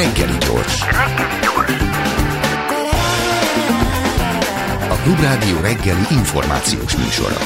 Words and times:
Reggeli 0.00 0.38
gyors. 0.38 0.80
A 4.88 4.94
Klubrádió 5.02 5.60
reggeli 5.60 6.02
információs 6.10 6.96
műsora. 6.96 7.36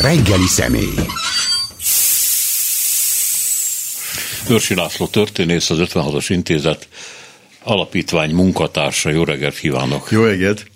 Reggeli 0.00 0.46
személy. 0.46 0.94
Őrsi 4.48 4.74
László 4.74 5.06
történész, 5.06 5.70
az 5.70 5.78
56-os 5.80 6.26
intézet 6.28 6.88
alapítvány 7.62 8.30
munkatársa. 8.30 9.10
Jó 9.10 9.24
reggelt 9.24 9.58
kívánok! 9.58 10.10
Jó 10.10 10.24
reggelt! 10.24 10.66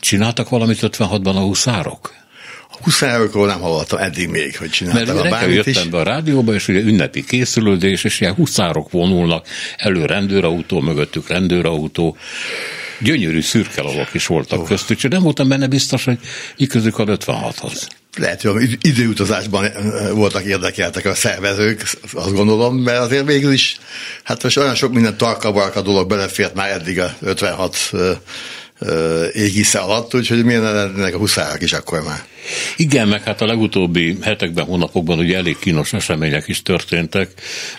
Csináltak 0.00 0.48
valamit 0.48 0.78
56-ban 0.80 1.34
a 1.34 1.40
huszárok? 1.40 2.14
A 2.70 2.76
huszárokról 2.82 3.46
nem 3.46 3.60
hallottam 3.60 3.98
eddig 3.98 4.28
még, 4.28 4.56
hogy 4.56 4.70
csináltak 4.70 5.30
Mert 5.30 5.42
a 5.42 5.46
jöttem 5.46 5.82
is. 5.82 5.88
be 5.88 5.98
a 5.98 6.02
rádióba, 6.02 6.54
és 6.54 6.68
ugye 6.68 6.80
ünnepi 6.80 7.24
készülődés, 7.24 8.04
és 8.04 8.20
ilyen 8.20 8.34
huszárok 8.34 8.90
vonulnak, 8.90 9.46
elő 9.76 10.04
rendőrautó, 10.04 10.80
mögöttük 10.80 11.28
rendőrautó, 11.28 12.16
gyönyörű 13.00 13.40
szürke 13.40 13.82
lovak 13.82 14.14
is 14.14 14.26
voltak 14.26 14.60
oh. 14.60 14.66
köztük, 14.66 14.96
és 14.96 15.08
nem 15.10 15.22
voltam 15.22 15.48
benne 15.48 15.66
biztos, 15.66 16.04
hogy 16.04 16.18
mi 16.58 16.66
közük 16.66 16.98
a 16.98 17.04
56-hoz. 17.04 17.86
Lehet, 18.18 18.42
hogy 18.42 18.62
id- 18.62 18.84
időutazásban 18.84 19.64
eh, 19.64 20.10
voltak 20.10 20.44
érdekeltek 20.44 21.04
a 21.04 21.14
szervezők, 21.14 21.82
azt 22.12 22.32
gondolom, 22.32 22.76
mert 22.76 22.98
azért 22.98 23.26
végül 23.26 23.52
is, 23.52 23.78
hát 24.22 24.42
most 24.42 24.56
olyan 24.56 24.74
sok 24.74 24.92
minden 24.92 25.16
tarkabarka 25.16 25.80
dolog 25.80 26.08
belefért 26.08 26.54
már 26.54 26.70
eddig 26.70 27.00
a 27.00 27.14
56 27.20 27.76
ö, 27.92 27.98
ö, 27.98 28.12
égisze 29.32 29.78
alatt, 29.78 30.14
úgyhogy 30.14 30.44
milyen 30.44 30.62
lennének 30.62 31.14
a 31.14 31.18
huszárok 31.18 31.62
is 31.62 31.72
akkor 31.72 32.02
már. 32.02 32.24
Igen, 32.76 33.08
meg 33.08 33.22
hát 33.22 33.40
a 33.40 33.46
legutóbbi 33.46 34.16
hetekben, 34.22 34.64
hónapokban 34.64 35.18
ugye 35.18 35.36
elég 35.36 35.58
kínos 35.58 35.92
események 35.92 36.48
is 36.48 36.62
történtek, 36.62 37.30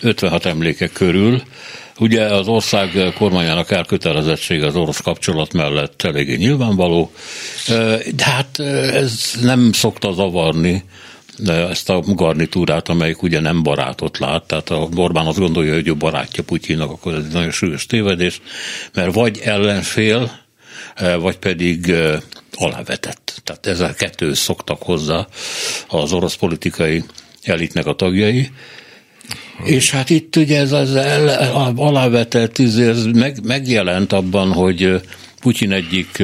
56 0.02 0.46
emlékek 0.46 0.92
körül. 0.92 1.42
Ugye 2.00 2.26
az 2.26 2.48
ország 2.48 3.14
kormányának 3.18 3.72
elkötelezettsége 3.72 4.66
az 4.66 4.76
orosz 4.76 5.02
kapcsolat 5.02 5.54
mellett 5.54 6.02
eléggé 6.02 6.36
nyilvánvaló, 6.36 7.12
de 8.16 8.24
hát 8.24 8.60
ez 8.94 9.34
nem 9.42 9.72
szokta 9.74 10.14
zavarni 10.14 10.84
ezt 11.46 11.90
a 11.90 12.00
garnitúrát, 12.06 12.90
amelyik 12.90 13.22
ugye 13.22 13.40
nem 13.40 13.64
barátot 13.64 14.20
lát, 14.20 14.44
tehát 14.44 14.70
a 14.70 14.90
Orbán 14.96 15.26
azt 15.26 15.40
gondolja, 15.40 15.74
hogy 15.74 15.88
ő 15.88 15.96
barátja 15.96 16.44
Putyinnak, 16.44 16.92
akkor 16.92 17.14
ez 17.14 17.24
egy 17.24 17.34
nagyon 17.34 17.52
súlyos 17.52 17.86
tévedés, 17.86 18.42
mert 18.94 19.14
vagy 19.14 19.40
ellenfél, 19.44 20.46
vagy 21.20 21.38
pedig 21.38 21.94
alávetett. 22.54 23.42
Tehát 23.44 23.66
ezzel 23.66 23.94
kettő 23.94 24.34
szoktak 24.34 24.82
hozzá 24.82 25.28
az 25.88 26.14
orosz 26.14 26.36
politikai 26.36 27.04
elitnek 27.44 27.86
a 27.86 27.96
tagjai. 27.96 28.50
És 29.64 29.92
hát 29.92 30.10
itt 30.10 30.36
ugye 30.36 30.60
ez 30.60 30.72
az 30.72 30.96
el, 30.96 31.28
alávetett, 31.76 32.60
ez 32.60 33.06
meg, 33.06 33.44
megjelent 33.44 34.14
abban, 34.14 34.54
hogy 34.54 35.02
Putyin 35.40 35.72
egyik 35.72 36.24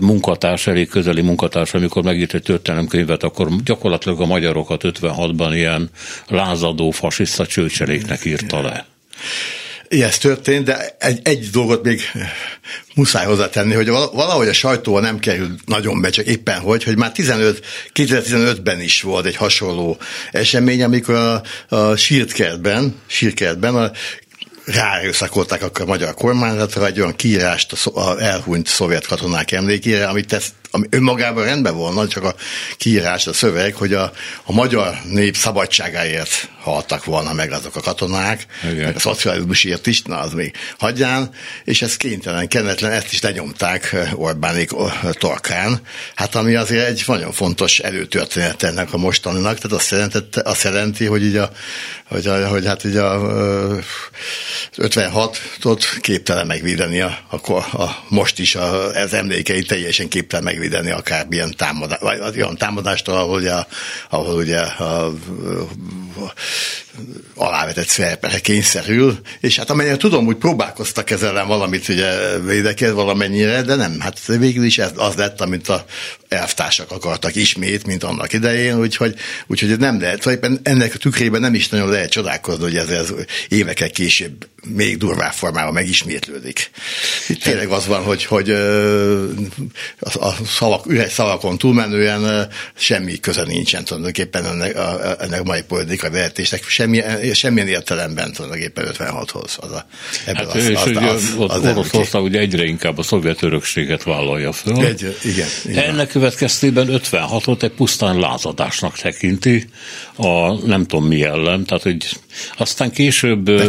munkatárs, 0.00 0.66
elég 0.66 0.88
közeli 0.88 1.20
munkatárs, 1.20 1.74
amikor 1.74 2.02
megírt 2.02 2.34
egy 2.34 2.42
történelemkönyvet, 2.42 3.22
akkor 3.22 3.48
gyakorlatilag 3.64 4.20
a 4.20 4.26
magyarokat 4.26 4.82
56-ban 4.84 5.50
ilyen 5.52 5.90
lázadó 6.28 6.90
fasiszta 6.90 7.46
csőcseléknek 7.46 8.24
írta 8.24 8.62
le. 8.62 8.86
Ez 10.00 10.18
történt, 10.18 10.64
de 10.64 10.96
egy, 10.98 11.20
egy 11.22 11.50
dolgot 11.50 11.84
még 11.84 12.00
muszáj 12.94 13.24
hozzátenni, 13.24 13.74
hogy 13.74 13.88
valahogy 13.88 14.48
a 14.48 14.52
sajtóval 14.52 15.00
nem 15.00 15.18
kerül 15.18 15.54
nagyon 15.66 16.00
be, 16.00 16.10
csak 16.10 16.26
éppen 16.26 16.60
hogy, 16.60 16.84
hogy 16.84 16.96
már 16.96 17.12
15, 17.12 17.64
2015-ben 17.94 18.80
is 18.80 19.02
volt 19.02 19.26
egy 19.26 19.36
hasonló 19.36 19.98
esemény, 20.30 20.82
amikor 20.82 21.14
a, 21.14 21.42
a 21.76 21.96
sírtkertben, 21.96 22.94
sírtkertben 23.06 23.76
a 23.76 23.90
ráerőszakolták 24.64 25.62
akkor 25.62 25.80
a 25.80 25.88
magyar 25.88 26.14
kormányzatra 26.14 26.86
egy 26.86 27.00
olyan 27.00 27.16
kiírást 27.16 27.72
a 27.86 28.20
elhunyt 28.20 28.66
szovjet 28.66 29.06
katonák 29.06 29.52
emlékére, 29.52 30.06
amit 30.06 30.26
tesz, 30.26 30.52
ami 30.70 30.86
önmagában 30.90 31.44
rendben 31.44 31.76
volna, 31.76 32.08
csak 32.08 32.24
a 32.24 32.34
kiírás, 32.76 33.26
a 33.26 33.32
szöveg, 33.32 33.74
hogy 33.74 33.92
a, 33.92 34.12
a 34.44 34.52
magyar 34.52 34.94
nép 35.04 35.36
szabadságáért 35.36 36.48
haltak 36.62 37.04
volna 37.04 37.32
meg 37.32 37.52
azok 37.52 37.76
a 37.76 37.80
katonák, 37.80 38.46
Igen. 38.70 38.84
meg 38.84 38.96
a 38.96 39.00
szocializmusért 39.00 39.86
is, 39.86 40.02
na 40.02 40.18
az 40.18 40.32
még 40.32 40.56
hagyján, 40.78 41.30
és 41.64 41.82
ez 41.82 41.96
kénytelen, 41.96 42.48
kennetlen, 42.48 42.90
ezt 42.90 43.12
is 43.12 43.20
lenyomták 43.20 43.96
Orbánék 44.14 44.70
torkán, 45.12 45.80
hát 46.14 46.34
ami 46.34 46.54
azért 46.54 46.86
egy 46.86 47.02
nagyon 47.06 47.32
fontos 47.32 47.78
előtörténet 47.78 48.62
ennek 48.62 48.92
a 48.92 48.96
mostaninak, 48.96 49.58
tehát 49.58 49.78
azt 49.78 49.90
jelenti, 49.90 50.18
azt 50.42 50.62
jelenti 50.62 51.04
hogy 51.04 51.24
így 51.24 51.36
a, 51.36 51.50
hogy, 52.08 52.26
a, 52.26 52.48
hogy 52.48 52.66
hát 52.66 52.84
így 52.84 52.96
a 52.96 53.20
56-ot 54.76 55.84
képtelen 56.00 56.46
megvédeni 56.46 57.00
a, 57.00 57.18
a, 57.30 57.52
a 57.56 58.04
most 58.08 58.38
is 58.38 58.54
a, 58.54 58.88
az 58.88 59.12
emlékeit 59.12 59.66
teljesen 59.66 60.08
képtelen 60.08 60.44
megvédeni 60.44 60.90
akár 60.90 61.26
milyen 61.26 61.54
támadás, 61.56 61.98
vagy 62.00 62.36
olyan 62.36 62.56
támadástól, 62.56 63.16
ahol 63.16 63.38
ugye, 63.38 63.52
ahol 64.10 64.34
ugye 64.34 64.58
a, 64.58 65.06
a, 65.06 65.12
alávetett 67.34 67.88
szerepre 67.88 68.38
kényszerül, 68.38 69.18
és 69.40 69.56
hát 69.56 69.70
amennyire 69.70 69.96
tudom, 69.96 70.24
hogy 70.24 70.36
próbálkoztak 70.36 71.10
ezzel 71.10 71.28
ellen 71.28 71.46
valamit 71.46 71.88
ugye 71.88 72.38
védekezni 72.38 72.94
valamennyire, 72.94 73.62
de 73.62 73.74
nem, 73.74 74.00
hát 74.00 74.26
végül 74.26 74.64
is 74.64 74.78
ez 74.78 74.90
az 74.96 75.14
lett, 75.14 75.40
amit 75.40 75.68
a 75.68 75.84
elvtársak 76.28 76.90
akartak 76.90 77.34
ismét, 77.34 77.86
mint 77.86 78.04
annak 78.04 78.32
idején, 78.32 78.78
úgyhogy, 78.78 79.14
úgyhogy 79.46 79.78
nem 79.78 80.00
lehet, 80.00 80.16
szóval 80.16 80.32
éppen 80.32 80.60
ennek 80.62 80.94
a 80.94 80.98
tükrében 80.98 81.40
nem 81.40 81.54
is 81.54 81.68
nagyon 81.68 81.88
lehet 81.88 82.10
csodálkozni, 82.10 82.62
hogy 82.62 82.76
ez, 82.76 82.88
ez 82.88 83.12
évekkel 83.48 83.90
később 83.90 84.48
még 84.68 84.96
durvább 84.96 85.32
formában 85.32 85.72
megismétlődik. 85.72 86.70
Itt 87.28 87.42
tényleg 87.42 87.68
az 87.68 87.86
van, 87.86 88.02
hogy, 88.02 88.24
hogy 88.24 88.50
a 90.00 90.34
szavak, 90.46 90.86
üres 90.86 91.12
szavakon 91.12 91.58
túlmenően 91.58 92.48
semmi 92.74 93.20
köze 93.20 93.44
nincsen 93.44 93.84
tulajdonképpen 93.84 94.44
ennek 94.44 94.76
a, 94.76 95.16
ennek 95.20 95.40
a 95.40 95.44
mai 95.44 95.62
politikai 95.62 96.10
vezetésnek, 96.10 96.64
semmi, 96.68 97.02
semmilyen 97.32 97.68
értelemben 97.68 98.32
tulajdonképpen 98.32 98.86
56-hoz. 98.98 99.58
Az 99.58 99.70
a, 99.70 99.86
hát 100.26 100.54
az, 100.54 100.64
és 100.64 100.76
az, 100.76 100.86
ugye 100.86 101.00
az, 101.00 101.34
az, 101.38 101.50
az 101.50 101.64
Oroszország 101.64 102.22
ugye 102.22 102.38
egyre 102.38 102.64
inkább 102.64 102.98
a 102.98 103.02
szovjet 103.02 103.42
örökséget 103.42 104.02
vállalja 104.02 104.52
föl. 104.52 104.84
Egy, 104.84 105.16
igen, 105.24 105.48
igen. 105.64 105.84
Ennek 105.84 106.08
következtében 106.08 106.86
56-ot 106.90 107.62
egy 107.62 107.72
pusztán 107.72 108.18
lázadásnak 108.18 108.98
tekinti, 108.98 109.68
a 110.16 110.52
nem 110.66 110.86
tudom 110.86 111.06
mi 111.06 111.22
ellen, 111.22 111.64
tehát 111.64 111.82
hogy 111.82 112.08
aztán 112.56 112.90
később... 112.90 113.50
De 113.50 113.68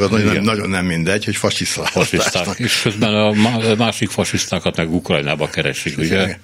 fasisztalázásnak 0.00 0.02
az 0.02 0.10
nagyon, 0.10 0.44
nagyon 0.44 0.70
nem 0.70 0.84
mindegy, 0.84 1.24
hogy 1.24 1.36
fasisztalázásnak. 1.36 2.58
És 2.58 2.80
közben 2.82 3.14
a 3.14 3.32
másik 3.76 4.10
fasisztákat 4.10 4.76
meg 4.76 4.94
Ukrajnába 4.94 5.48
keresik, 5.48 5.98
ugye? 5.98 6.36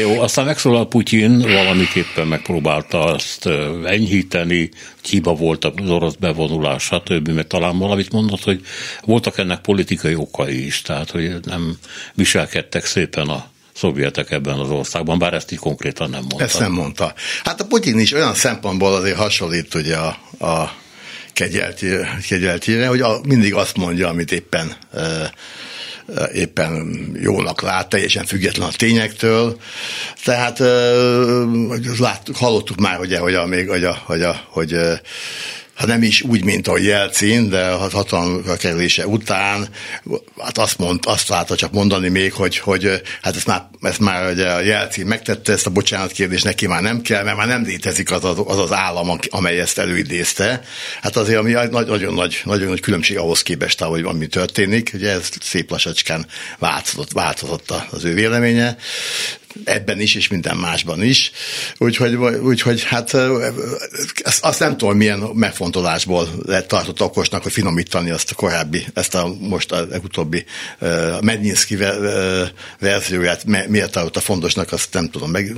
Jó, 0.00 0.20
aztán 0.20 0.44
megszólal 0.44 0.88
Putyin, 0.88 1.38
valamiképpen 1.38 2.26
megpróbálta 2.26 3.04
azt 3.04 3.48
enyhíteni, 3.84 4.70
hiba 5.08 5.34
volt 5.34 5.64
az 5.64 5.90
orosz 5.90 6.14
bevonulás, 6.14 6.82
stb., 6.82 7.28
mert 7.28 7.48
talán 7.48 7.78
valamit 7.78 8.12
mondott, 8.12 8.42
hogy 8.42 8.60
voltak 9.04 9.38
ennek 9.38 9.60
politikai 9.60 10.14
okai 10.14 10.66
is, 10.66 10.82
tehát 10.82 11.10
hogy 11.10 11.34
nem 11.44 11.76
viselkedtek 12.14 12.84
szépen 12.84 13.28
a 13.28 13.50
szovjetek 13.74 14.30
ebben 14.30 14.58
az 14.58 14.70
országban, 14.70 15.18
bár 15.18 15.34
ezt 15.34 15.52
így 15.52 15.58
konkrétan 15.58 16.10
nem 16.10 16.20
mondta. 16.20 16.44
Ezt 16.44 16.58
nem 16.58 16.72
mondta. 16.72 17.14
Hát 17.44 17.60
a 17.60 17.64
Putyin 17.64 17.98
is 17.98 18.12
olyan 18.12 18.34
szempontból 18.34 18.94
azért 18.94 19.16
hasonlít 19.16 19.74
ugye 19.74 19.96
a, 19.96 20.18
a 20.46 20.80
kegyeltére, 21.32 22.86
hogy 22.86 23.00
a, 23.00 23.20
mindig 23.26 23.54
azt 23.54 23.76
mondja, 23.76 24.08
amit 24.08 24.32
éppen 24.32 24.76
éppen 26.32 26.92
jónak 27.20 27.62
lát, 27.62 27.88
teljesen 27.88 28.24
független 28.24 28.68
a 28.68 28.72
tényektől. 28.76 29.60
Tehát 30.24 30.58
láttuk, 31.98 32.36
hallottuk 32.36 32.78
már, 32.78 32.96
hogy, 32.96 33.16
hogy 33.16 33.34
a, 33.34 33.46
hogy, 33.66 33.84
a, 33.84 34.02
hogy, 34.04 34.22
a, 34.22 34.40
hogy 34.48 34.76
hát 35.82 35.90
nem 35.90 36.02
is 36.02 36.22
úgy, 36.22 36.44
mint 36.44 36.68
a 36.68 36.78
Jelcin, 36.78 37.48
de 37.48 37.66
a 37.66 37.76
hatalomra 37.76 38.56
kerülése 38.56 39.06
után, 39.06 39.68
hát 40.38 40.58
azt, 40.58 40.78
mond, 40.78 41.00
azt 41.02 41.28
látta 41.28 41.56
csak 41.56 41.72
mondani 41.72 42.08
még, 42.08 42.32
hogy, 42.32 42.58
hogy 42.58 43.02
hát 43.22 43.36
ezt 43.36 43.46
már, 43.46 43.68
ezt 43.80 43.98
már 43.98 44.32
ugye 44.32 44.48
a 44.48 44.60
Jelcin 44.60 45.06
megtette, 45.06 45.52
ezt 45.52 45.66
a 45.66 45.70
bocsánat 45.70 46.12
kérdést 46.12 46.44
neki 46.44 46.66
már 46.66 46.82
nem 46.82 47.00
kell, 47.00 47.24
mert 47.24 47.36
már 47.36 47.46
nem 47.46 47.62
létezik 47.62 48.10
az 48.10 48.24
az, 48.24 48.42
az, 48.46 48.58
az 48.58 48.72
állam, 48.72 49.18
amely 49.30 49.60
ezt 49.60 49.78
előidézte. 49.78 50.62
Hát 51.00 51.16
azért 51.16 51.38
ami 51.38 51.52
nagyon 51.70 52.14
nagy, 52.14 52.40
nagyon 52.44 52.68
nagy 52.68 52.80
különbség 52.80 53.18
ahhoz 53.18 53.42
képest, 53.42 53.80
hogy 53.82 54.04
ami 54.04 54.26
történik, 54.26 54.90
ugye 54.94 55.10
ez 55.10 55.28
szép 55.40 55.70
lassacskán 55.70 56.26
változott, 56.58 57.12
változott 57.12 57.72
az 57.90 58.04
ő 58.04 58.14
véleménye. 58.14 58.76
Ebben 59.64 60.00
is, 60.00 60.14
és 60.14 60.28
minden 60.28 60.56
másban 60.56 61.02
is. 61.02 61.32
Úgyhogy, 61.78 62.14
úgyhogy 62.42 62.82
hát 62.82 63.16
azt 64.40 64.58
nem 64.58 64.76
tudom, 64.76 64.96
milyen 64.96 65.18
megfontolásból 65.18 66.28
tartott 66.66 67.02
okosnak, 67.02 67.42
hogy 67.42 67.52
finomítani 67.52 68.10
azt 68.10 68.30
a 68.30 68.34
korábbi, 68.34 68.86
ezt 68.94 69.14
a 69.14 69.34
most 69.40 69.72
a 69.72 69.86
utóbbi 70.02 70.44
uh, 70.80 71.20
Mednyinszki 71.20 71.78
verzióját, 72.78 73.44
miért 73.68 73.90
tartotta 73.90 74.20
fontosnak, 74.20 74.72
azt 74.72 74.92
nem 74.92 75.10
tudom, 75.10 75.30
meg, 75.30 75.54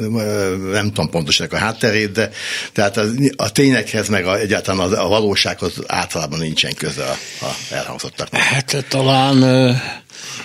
nem 0.71 0.87
tudom 0.87 1.11
pontosan 1.11 1.47
a 1.51 1.57
hátterét, 1.57 2.13
de 2.13 2.31
tehát 2.73 2.97
a, 2.97 3.05
a 3.37 3.53
tényekhez, 3.53 4.09
meg 4.09 4.27
a, 4.27 4.39
egyáltalán 4.39 4.93
a, 4.93 5.05
a 5.05 5.09
valósághoz 5.09 5.73
általában 5.87 6.39
nincsen 6.39 6.75
köze 6.75 7.05
a, 7.05 7.45
a 7.45 7.57
elhangzottaknak. 7.71 8.41
Hát 8.41 8.87
talán, 8.89 9.41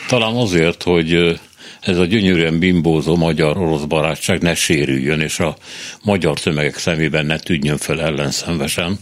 talán 0.08 0.36
azért, 0.36 0.84
hogy 0.84 1.40
ez 1.82 1.98
a 1.98 2.06
gyönyörűen 2.06 2.60
bimbózó 2.60 3.16
magyar-orosz 3.16 3.84
barátság 3.84 4.42
ne 4.42 4.56
sérüljön, 4.56 5.20
és 5.20 5.40
a 5.40 5.58
magyar 6.04 6.40
tömegek 6.40 6.78
szemében 6.78 7.26
ne 7.26 7.40
tűnjön 7.40 7.78
fel 7.78 8.02
ellenszenvesen 8.02 9.00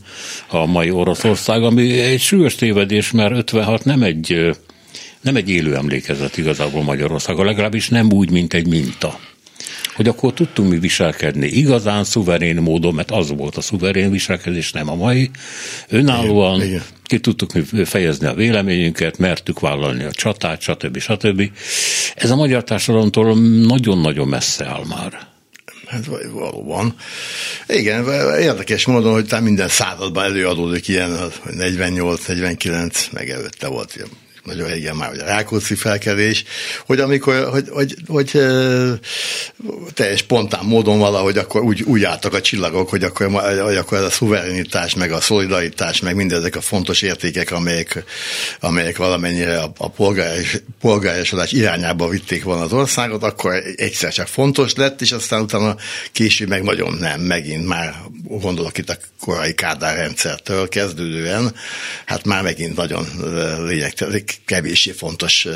a 0.47 0.65
mai 0.65 0.91
Oroszország, 0.91 1.63
ami 1.63 2.00
egy 2.00 2.21
súlyos 2.21 2.56
tévedés, 2.56 3.12
mert 3.12 3.31
56 3.31 3.85
nem 3.85 4.03
egy, 4.03 4.57
nem 5.21 5.35
egy 5.35 5.50
élő 5.50 5.75
emlékezet 5.75 6.38
igazából 6.38 6.83
Magyarországon, 6.83 7.45
legalábbis 7.45 7.89
nem 7.89 8.12
úgy, 8.12 8.31
mint 8.31 8.53
egy 8.53 8.68
minta 8.68 9.19
hogy 9.95 10.07
akkor 10.07 10.33
tudtunk 10.33 10.69
mi 10.69 10.79
viselkedni 10.79 11.47
igazán 11.47 12.03
szuverén 12.03 12.56
módon, 12.56 12.94
mert 12.94 13.12
az 13.12 13.33
volt 13.35 13.56
a 13.56 13.62
szuverén 13.62 14.12
viselkedés, 14.12 14.71
nem 14.71 14.89
a 14.89 14.95
mai. 14.95 15.29
Önállóan 15.89 16.62
igen. 16.62 16.81
Ki 17.07 17.19
tudtuk 17.19 17.54
mi 17.54 17.86
fejezni 17.86 18.27
a 18.27 18.33
véleményünket, 18.33 19.18
mertük 19.18 19.59
vállalni 19.59 20.04
a 20.04 20.12
csatát, 20.12 20.62
stb. 20.62 20.98
stb. 20.98 21.51
Ez 22.15 22.30
a 22.30 22.36
magyar 22.36 22.63
társadalomtól 22.63 23.38
nagyon-nagyon 23.65 24.27
messze 24.27 24.65
áll 24.65 24.86
már. 24.88 25.27
Hát 25.88 26.06
valóban. 26.31 26.95
Igen, 27.68 28.06
érdekes 28.39 28.86
módon, 28.86 29.13
hogy 29.13 29.42
minden 29.42 29.68
században 29.68 30.24
előadódik 30.24 30.88
ilyen, 30.88 31.18
48-49, 31.45 33.12
meg 33.12 33.30
előtte 33.30 33.68
volt 33.68 33.95
ilyen 33.95 34.10
nagyon 34.48 34.68
régen 34.68 34.96
már, 34.96 35.10
hogy 35.10 35.20
a 35.20 35.26
Rákóczi 35.26 35.76
felkelés, 35.76 36.44
hogy 36.86 37.00
amikor, 37.00 37.50
hogy, 37.50 37.70
hogy, 37.70 37.96
hogy, 38.08 38.28
hogy 38.32 38.42
teljes 39.94 40.20
spontán 40.20 40.66
módon 40.66 41.00
valahogy 41.00 41.38
akkor 41.38 41.62
úgy, 41.62 41.82
úgy 41.82 42.04
álltak 42.04 42.34
a 42.34 42.42
csillagok, 42.42 42.90
hogy 42.90 43.04
akkor, 43.04 43.28
hogy 43.62 43.76
akkor 43.76 43.98
ez 43.98 44.04
a 44.04 44.10
szuverenitás, 44.10 44.96
meg 44.96 45.12
a 45.12 45.22
szolidaritás, 45.22 46.00
meg 46.00 46.16
mindezek 46.16 46.56
a 46.56 46.62
fontos 46.62 47.02
értékek, 47.02 47.52
amelyek, 47.52 48.04
amelyek 48.60 48.98
valamennyire 48.98 49.60
a, 49.60 49.72
a 49.78 49.90
polgárosodás 50.80 51.52
irányába 51.52 52.10
vitték 52.10 52.44
volna 52.44 52.64
az 52.64 52.74
országot, 52.74 53.24
akkor 53.24 53.64
egyszer 53.76 54.14
csak 54.14 54.28
fontos 54.28 54.76
lett, 54.76 55.02
és 55.02 55.12
aztán 55.12 55.42
utána 55.42 55.76
később 56.12 56.50
meg 56.50 56.64
nagyon 56.64 56.94
nem, 56.94 57.22
megint 57.22 57.66
már 57.68 57.96
gondolok 58.24 58.78
itt 58.78 58.90
a 58.90 58.98
korai 59.20 59.54
Kádár 59.54 59.96
rendszertől 59.96 60.70
kezdődően, 60.70 61.56
hát 62.06 62.26
már 62.26 62.44
megint 62.44 62.76
nagyon 62.76 63.08
lényegtelen, 63.66 64.24
kevéssé 64.45 64.92
fontos 64.92 65.48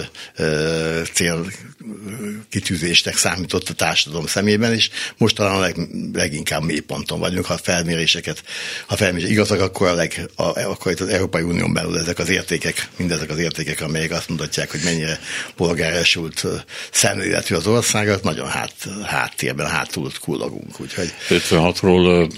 célkitűzésnek 1.13 3.17
számított 3.17 3.69
a 3.69 3.73
társadalom 3.73 4.25
szemében, 4.25 4.73
és 4.73 4.89
most 5.17 5.35
talán 5.35 5.55
a 5.55 5.59
leg, 5.59 5.75
leginkább 6.13 6.63
mélyponton 6.63 7.19
vagyunk, 7.19 7.45
ha 7.45 7.53
a 7.53 7.57
felméréseket, 7.57 8.43
ha 8.87 8.95
felmérések 8.95 9.31
igazak, 9.31 9.61
akkor, 9.61 9.87
a 9.87 9.93
leg, 9.93 10.29
a, 10.35 10.59
akkor 10.59 10.91
itt 10.91 10.99
az 10.99 11.07
Európai 11.07 11.41
Unión 11.41 11.73
belül 11.73 11.97
ezek 11.97 12.19
az 12.19 12.29
értékek, 12.29 12.89
mindezek 12.97 13.29
az 13.29 13.37
értékek, 13.37 13.81
amelyek 13.81 14.11
azt 14.11 14.29
mutatják, 14.29 14.71
hogy 14.71 14.81
mennyire 14.83 15.19
polgárosult 15.55 16.45
szemléletű 16.91 17.55
az 17.55 17.67
országot, 17.67 18.23
nagyon 18.23 18.47
hát, 18.47 18.73
háttérben, 19.03 19.67
hátul 19.67 20.11
kullogunk. 20.19 20.79
Úgyhogy... 20.79 21.13
56-ról 21.29 22.31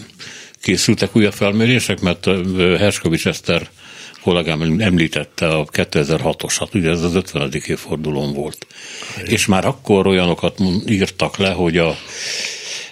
készültek 0.64 1.16
újabb 1.16 1.34
felmérések, 1.34 2.00
mert 2.00 2.26
Herskovics 2.78 3.28
Eszter 3.28 3.70
kollégám 4.22 4.62
említette 4.80 5.48
a 5.48 5.66
2006-osat, 5.66 6.76
ugye 6.76 6.90
ez 6.90 7.02
az 7.02 7.16
50. 7.16 7.52
évfordulón 7.66 8.34
volt. 8.34 8.68
Igen. 9.18 9.30
És 9.30 9.46
már 9.46 9.66
akkor 9.66 10.08
olyanokat 10.08 10.60
írtak 10.88 11.38
le, 11.38 11.50
hogy 11.50 11.78
a 11.78 11.96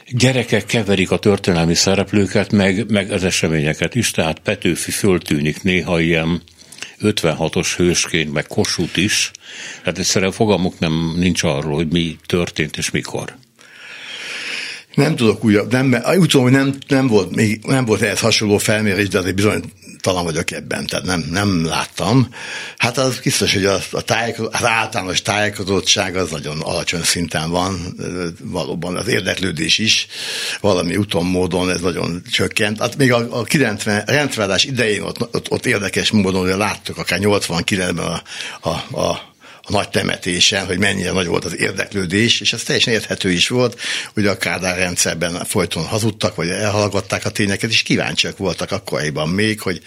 gyerekek 0.07 0.65
keverik 0.65 1.11
a 1.11 1.19
történelmi 1.19 1.75
szereplőket, 1.75 2.51
meg, 2.51 2.91
meg 2.91 3.11
az 3.11 3.23
eseményeket 3.23 3.95
is, 3.95 4.11
tehát 4.11 4.39
Petőfi 4.39 4.91
föltűnik 4.91 5.63
néha 5.63 5.99
ilyen 5.99 6.41
56-os 7.01 7.73
hősként, 7.77 8.33
meg 8.33 8.47
Kossuth 8.47 8.97
is, 8.97 9.31
tehát 9.79 9.99
egyszerűen 9.99 10.31
fogalmuk 10.31 10.79
nem 10.79 11.13
nincs 11.17 11.43
arról, 11.43 11.75
hogy 11.75 11.91
mi 11.91 12.17
történt 12.25 12.77
és 12.77 12.91
mikor. 12.91 13.35
Nem 14.93 15.15
tudok 15.15 15.43
újabb, 15.43 15.71
nem, 15.71 16.03
úgy 16.17 16.29
tudom, 16.29 16.41
hogy 16.41 16.51
nem, 16.51 16.75
nem, 16.87 17.07
volt, 17.07 17.35
még, 17.35 17.61
nem 17.65 17.85
volt 17.85 18.01
ehhez 18.01 18.19
hasonló 18.19 18.57
felmérés, 18.57 19.07
de 19.07 19.17
azért 19.17 19.35
bizony 19.35 19.61
talan 20.01 20.23
vagyok 20.23 20.51
ebben, 20.51 20.85
tehát 20.85 21.05
nem, 21.05 21.27
nem 21.31 21.65
láttam. 21.65 22.27
Hát 22.77 22.97
az 22.97 23.19
biztos, 23.19 23.53
hogy 23.53 23.65
a, 23.65 23.79
a 23.91 24.03
az 24.51 24.65
általános 24.65 25.21
tájékozottság 25.21 26.15
az 26.15 26.29
nagyon 26.29 26.61
alacsony 26.61 27.03
szinten 27.03 27.49
van, 27.49 27.95
valóban 28.43 28.95
az 28.95 29.07
érdeklődés 29.07 29.77
is, 29.77 30.07
valami 30.61 30.95
úton, 30.95 31.25
módon 31.25 31.69
ez 31.69 31.81
nagyon 31.81 32.21
csökkent. 32.31 32.79
Hát 32.79 32.97
még 32.97 33.11
a, 33.11 33.39
a 33.39 33.43
90 33.43 34.03
rendfelállás 34.05 34.63
idején 34.63 35.01
ott, 35.01 35.21
ott, 35.35 35.51
ott 35.51 35.65
érdekes 35.65 36.11
módon, 36.11 36.41
hogy 36.41 36.57
láttuk 36.57 36.97
akár 36.97 37.19
89-ben 37.21 37.97
a, 37.97 38.21
a, 38.69 38.99
a 38.99 39.30
a 39.63 39.71
nagy 39.71 39.89
temetésen, 39.89 40.65
hogy 40.65 40.79
mennyire 40.79 41.11
nagy 41.11 41.27
volt 41.27 41.45
az 41.45 41.59
érdeklődés, 41.59 42.41
és 42.41 42.53
ez 42.53 42.63
teljesen 42.63 42.93
érthető 42.93 43.31
is 43.31 43.47
volt, 43.47 43.79
hogy 44.13 44.25
a 44.25 44.37
Kádár 44.37 44.77
rendszerben 44.77 45.45
folyton 45.45 45.85
hazudtak, 45.85 46.35
vagy 46.35 46.49
elhallgatták 46.49 47.25
a 47.25 47.29
tényeket, 47.29 47.69
és 47.69 47.81
kíváncsiak 47.81 48.37
voltak 48.37 48.71
akkoriban 48.71 49.29
még, 49.29 49.61
hogy, 49.61 49.81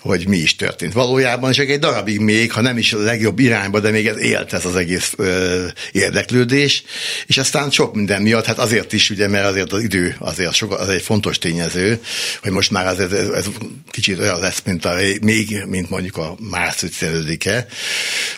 hogy 0.00 0.28
mi 0.28 0.36
is 0.36 0.56
történt. 0.56 0.92
Valójában, 0.92 1.50
és 1.50 1.58
egy 1.58 1.78
darabig 1.78 2.20
még, 2.20 2.52
ha 2.52 2.60
nem 2.60 2.78
is 2.78 2.92
a 2.92 2.98
legjobb 2.98 3.38
irányba, 3.38 3.80
de 3.80 3.90
még 3.90 4.06
ez 4.06 4.18
élt 4.18 4.52
ez 4.52 4.64
az 4.64 4.76
egész 4.76 5.12
ö, 5.16 5.66
érdeklődés, 5.92 6.82
és 7.26 7.38
aztán 7.38 7.70
sok 7.70 7.94
minden 7.94 8.22
miatt, 8.22 8.46
hát 8.46 8.58
azért 8.58 8.92
is, 8.92 9.10
ugye, 9.10 9.28
mert 9.28 9.46
azért 9.46 9.72
az 9.72 9.82
idő 9.82 10.16
azért 10.18 10.54
sok, 10.54 10.72
az 10.72 10.88
egy 10.88 11.02
fontos 11.02 11.38
tényező, 11.38 12.00
hogy 12.42 12.50
most 12.50 12.70
már 12.70 12.86
azért 12.86 13.12
ez, 13.12 13.28
ez 13.28 13.46
kicsit 13.90 14.18
olyan 14.18 14.40
lesz, 14.40 14.62
mint 14.64 14.84
a, 14.84 14.94
még, 15.20 15.64
mint 15.66 15.90
mondjuk 15.90 16.16
a 16.16 16.36
március 16.50 17.02
5 17.02 17.66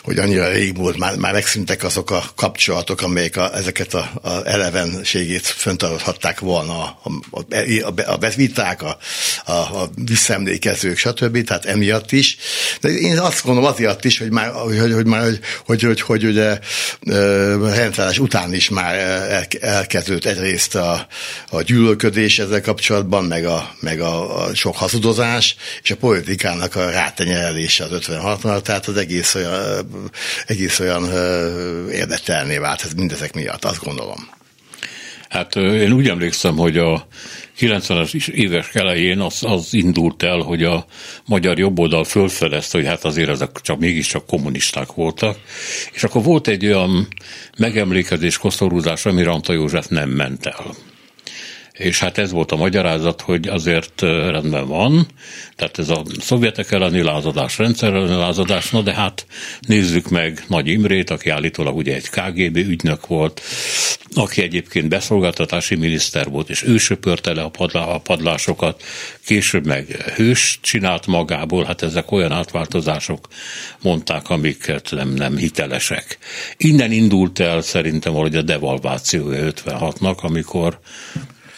hogy 0.03 0.17
annyira 0.17 0.57
rég 0.59 0.77
volt, 0.77 0.97
már, 0.97 1.15
már 1.15 1.33
megszűntek 1.33 1.83
azok 1.83 2.11
a 2.11 2.23
kapcsolatok, 2.35 3.01
amelyek 3.01 3.37
a, 3.37 3.55
ezeket 3.55 3.93
a, 3.93 4.09
a 4.21 4.45
elevenségét 4.45 5.45
föntarthatták 5.45 6.39
volna, 6.39 6.73
a, 6.81 6.99
a, 7.31 7.43
a, 8.05 8.25
a 8.25 8.29
viták, 8.35 8.81
a, 8.81 8.97
a, 9.45 9.51
a 9.51 9.89
visszaemlékezők, 10.05 10.97
stb. 10.97 11.43
Tehát 11.43 11.65
emiatt 11.65 12.11
is. 12.11 12.37
De 12.81 12.89
én 12.89 13.19
azt 13.19 13.43
gondolom 13.43 13.69
azért 13.69 14.05
is, 14.05 14.17
hogy 14.17 14.31
már, 14.31 14.51
hogy, 14.51 14.91
hogy, 14.93 15.05
már, 15.05 15.23
hogy, 15.23 15.39
hogy, 15.65 15.81
hogy, 15.81 16.01
hogy 16.01 16.25
ugye 16.25 16.59
rendszeres 17.73 18.19
után 18.19 18.53
is 18.53 18.69
már 18.69 18.95
el, 18.95 19.45
elkezdődött 19.59 20.25
egyrészt 20.25 20.75
a, 20.75 21.07
a 21.49 21.61
gyűlölködés 21.61 22.39
ezzel 22.39 22.61
kapcsolatban, 22.61 23.23
meg 23.23 23.45
a, 23.45 23.75
meg 23.79 23.99
a, 24.01 24.45
a 24.45 24.55
sok 24.55 24.75
hazudozás, 24.75 25.55
és 25.81 25.91
a 25.91 25.95
politikának 25.95 26.75
a 26.75 26.89
rátenyerelése 26.89 27.83
az 27.83 27.91
56 27.91 28.63
tehát 28.63 28.87
az 28.87 28.97
egész 28.97 29.35
olyan, 29.35 29.87
egész 30.49 30.79
olyan 30.79 31.03
érdekelné 31.91 32.57
vált 32.57 32.81
ez 32.83 32.93
mindezek 32.93 33.33
miatt, 33.33 33.65
azt 33.65 33.83
gondolom. 33.83 34.29
Hát 35.29 35.55
én 35.55 35.91
úgy 35.91 36.07
emlékszem, 36.07 36.55
hogy 36.55 36.77
a 36.77 37.07
90-es 37.59 38.27
éves 38.27 38.69
elején 38.73 39.19
az, 39.19 39.43
az 39.43 39.73
indult 39.73 40.23
el, 40.23 40.37
hogy 40.37 40.63
a 40.63 40.85
magyar 41.25 41.59
jobboldal 41.59 42.03
fölfedezte, 42.03 42.77
hogy 42.77 42.87
hát 42.87 43.05
azért 43.05 43.29
ezek 43.29 43.49
csak 43.61 43.79
mégiscsak 43.79 44.25
kommunisták 44.25 44.93
voltak, 44.93 45.37
és 45.93 46.03
akkor 46.03 46.23
volt 46.23 46.47
egy 46.47 46.65
olyan 46.65 47.07
megemlékezés, 47.57 48.37
koszorúzás, 48.37 49.05
amire 49.05 49.29
Anta 49.29 49.53
József 49.53 49.87
nem 49.87 50.09
ment 50.09 50.45
el 50.45 50.75
és 51.79 51.99
hát 51.99 52.17
ez 52.17 52.31
volt 52.31 52.51
a 52.51 52.55
magyarázat, 52.55 53.21
hogy 53.21 53.47
azért 53.47 54.01
rendben 54.01 54.67
van, 54.67 55.07
tehát 55.55 55.79
ez 55.79 55.89
a 55.89 56.03
szovjetek 56.19 56.71
elleni 56.71 57.01
lázadás, 57.01 57.57
rendszer 57.57 57.93
elleni 57.93 58.15
lázadás, 58.15 58.69
na 58.69 58.81
de 58.81 58.93
hát 58.93 59.25
nézzük 59.59 60.09
meg 60.09 60.43
Nagy 60.47 60.67
Imrét, 60.67 61.09
aki 61.09 61.29
állítólag 61.29 61.75
ugye 61.75 61.95
egy 61.95 62.09
KGB 62.09 62.57
ügynök 62.57 63.07
volt, 63.07 63.41
aki 64.13 64.41
egyébként 64.41 64.89
beszolgáltatási 64.89 65.75
miniszter 65.75 66.29
volt, 66.29 66.49
és 66.49 66.63
ő 66.63 66.77
söpörte 66.77 67.33
le 67.33 67.41
a, 67.41 67.49
padlá, 67.49 67.81
a 67.81 67.97
padlásokat, 67.97 68.83
később 69.25 69.65
meg 69.65 69.85
hős 70.15 70.59
csinált 70.61 71.07
magából, 71.07 71.63
hát 71.63 71.81
ezek 71.81 72.11
olyan 72.11 72.31
átváltozások 72.31 73.27
mondták, 73.81 74.29
amiket 74.29 74.91
nem, 74.91 75.09
nem 75.09 75.37
hitelesek. 75.37 76.17
Innen 76.57 76.91
indult 76.91 77.39
el 77.39 77.61
szerintem 77.61 78.11
valahogy 78.11 78.35
a 78.35 78.41
devalvációja 78.41 79.51
56-nak, 79.51 80.17
amikor 80.17 80.79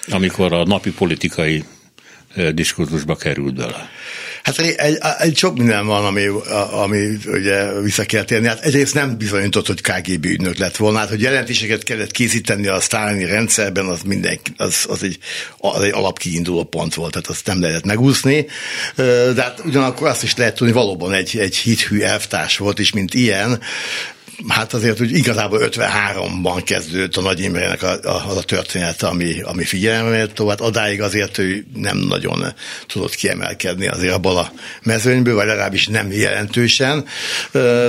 amikor 0.08 0.54
a 0.54 0.66
napi 0.66 0.92
politikai 0.92 1.64
diskurzusba 2.54 3.16
került 3.16 3.56
bele. 3.56 3.90
Hát 4.44 4.60
egy, 4.60 4.76
egy, 4.78 4.98
egy 5.18 5.38
sok 5.38 5.58
minden 5.58 5.86
van, 5.86 6.06
ami, 6.06 6.26
ami 6.72 7.18
ugye 7.26 7.82
vissza 7.82 8.06
kell 8.06 8.24
térni. 8.24 8.48
Hát 8.48 8.64
egyrészt 8.64 8.94
nem 8.94 9.18
bizonyított, 9.18 9.68
hogy 9.68 9.82
KGB 9.82 10.26
ügynök 10.26 10.58
lett 10.58 10.76
volna. 10.76 10.98
Hát, 10.98 11.10
hogy 11.10 11.22
jelentéseket 11.22 11.84
kellett 11.84 12.12
készíteni 12.12 12.68
a 12.68 12.80
sztálini 12.80 13.26
rendszerben, 13.26 13.86
az, 13.86 14.02
minden, 14.02 14.40
az, 14.58 14.86
az, 14.88 15.04
egy, 15.04 15.18
az 15.58 15.82
egy 15.82 15.92
alapkiinduló 15.94 16.64
pont 16.64 16.94
volt, 16.94 17.12
tehát 17.12 17.28
azt 17.28 17.46
nem 17.46 17.62
lehetett 17.62 17.86
megúszni. 17.86 18.46
De 19.36 19.42
hát 19.42 19.62
ugyanakkor 19.66 20.08
azt 20.08 20.24
is 20.24 20.36
lehet 20.36 20.56
tudni, 20.56 20.74
valóban 20.74 21.14
egy, 21.14 21.38
egy 21.38 21.56
hithű 21.56 22.02
elvtárs 22.02 22.58
volt, 22.58 22.80
és 22.80 22.92
mint 22.92 23.14
ilyen, 23.14 23.60
hát 24.48 24.74
azért 24.74 24.98
hogy 24.98 25.12
igazából 25.12 25.60
53-ban 25.72 26.62
kezdődött 26.66 27.16
a 27.16 27.22
Nagy 27.22 27.40
Imrének 27.40 27.84
a, 27.84 28.00
a, 28.04 28.30
az 28.30 28.38
a 28.38 28.44
történet, 28.44 29.04
ami, 29.04 29.42
ami 29.42 29.64
figyeleméltó, 29.64 30.48
hát 30.48 30.62
adáig 30.62 31.02
azért 31.02 31.38
ő 31.38 31.66
nem 31.76 31.98
nagyon 31.98 32.46
tudott 32.88 33.16
kiemelkedni 33.16 33.88
azért 33.88 34.14
abból 34.14 34.38
a 34.38 34.52
mezőnyből, 34.84 35.36
vagy 35.36 35.46
legalábbis 35.46 35.88
nem 35.88 36.12
jelentősen, 36.12 37.06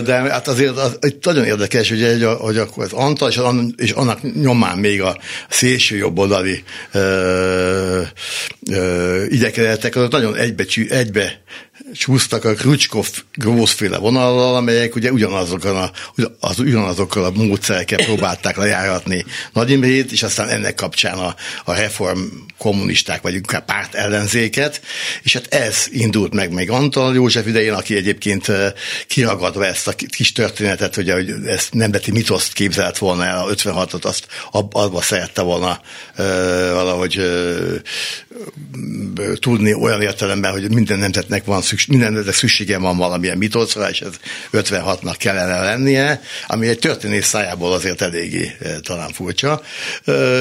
de 0.04 0.12
hát 0.30 0.48
azért 0.48 0.76
az, 0.76 0.98
itt 1.00 1.24
nagyon 1.24 1.44
érdekes, 1.44 1.88
hogy, 1.88 2.26
hogy 2.38 2.58
akkor 2.58 2.84
az 2.84 2.92
Antal 2.92 3.28
és, 3.28 3.40
és 3.76 3.90
annak 3.90 4.34
nyomán 4.42 4.78
még 4.78 5.02
a 5.02 5.18
szélső 5.48 5.96
jobboldali 5.96 6.62
igyekezetek, 9.28 9.96
azok 9.96 10.10
nagyon 10.10 10.36
egybe, 10.36 10.64
egybe 10.88 11.42
csúsztak 11.94 12.44
a 12.44 12.54
Krutskov 12.54 13.08
grószféle 13.34 13.98
vonallal, 13.98 14.56
amelyek 14.56 14.94
ugye 14.94 15.12
ugyanazokon 15.12 15.76
a, 15.76 15.90
az, 16.40 16.58
ugyanazokkal 16.58 17.24
a 17.24 17.30
módszerekkel 17.30 18.04
próbálták 18.04 18.56
lejáratni 18.56 19.24
Nagy 19.52 19.70
Imrét, 19.70 20.12
és 20.12 20.22
aztán 20.22 20.48
ennek 20.48 20.74
kapcsán 20.74 21.18
a, 21.18 21.34
a 21.64 21.74
reform 21.74 22.20
kommunisták, 22.58 23.22
vagy 23.22 23.34
inkább 23.34 23.64
párt 23.64 23.94
ellenzéket, 23.94 24.80
és 25.22 25.32
hát 25.32 25.54
ez 25.54 25.86
indult 25.90 26.34
meg 26.34 26.52
még 26.52 26.70
Antal 26.70 27.14
József 27.14 27.46
idején, 27.46 27.72
aki 27.72 27.96
egyébként 27.96 28.52
kiragadva 29.06 29.66
ezt 29.66 29.88
a 29.88 29.92
kis 29.92 30.32
történetet, 30.32 30.94
hogy, 30.94 31.10
hogy 31.10 31.30
ezt 31.46 31.72
nemzeti 31.72 32.10
mitoszt 32.10 32.52
képzelt 32.52 32.98
volna 32.98 33.24
el, 33.24 33.38
a 33.38 33.54
56-ot, 33.54 34.02
azt 34.02 34.26
abba 34.50 35.00
szerette 35.00 35.42
volna 35.42 35.80
valahogy 36.72 37.20
tudni 39.40 39.74
olyan 39.74 40.02
értelemben, 40.02 40.52
hogy 40.52 40.70
minden 40.70 40.98
nemzetnek 40.98 41.44
van 41.44 41.61
szükség, 41.62 41.88
minden 41.88 42.08
nemzetnek 42.08 42.34
szüksége 42.34 42.78
van 42.78 42.96
valamilyen 42.96 43.38
mitoszra, 43.38 43.90
és 43.90 44.00
ez 44.00 44.12
56-nak 44.52 45.14
kellene 45.18 45.60
lennie, 45.60 46.20
ami 46.46 46.68
egy 46.68 46.78
történész 46.78 47.26
szájából 47.26 47.72
azért 47.72 48.02
eléggé 48.02 48.56
talán 48.82 49.12
furcsa. 49.12 49.62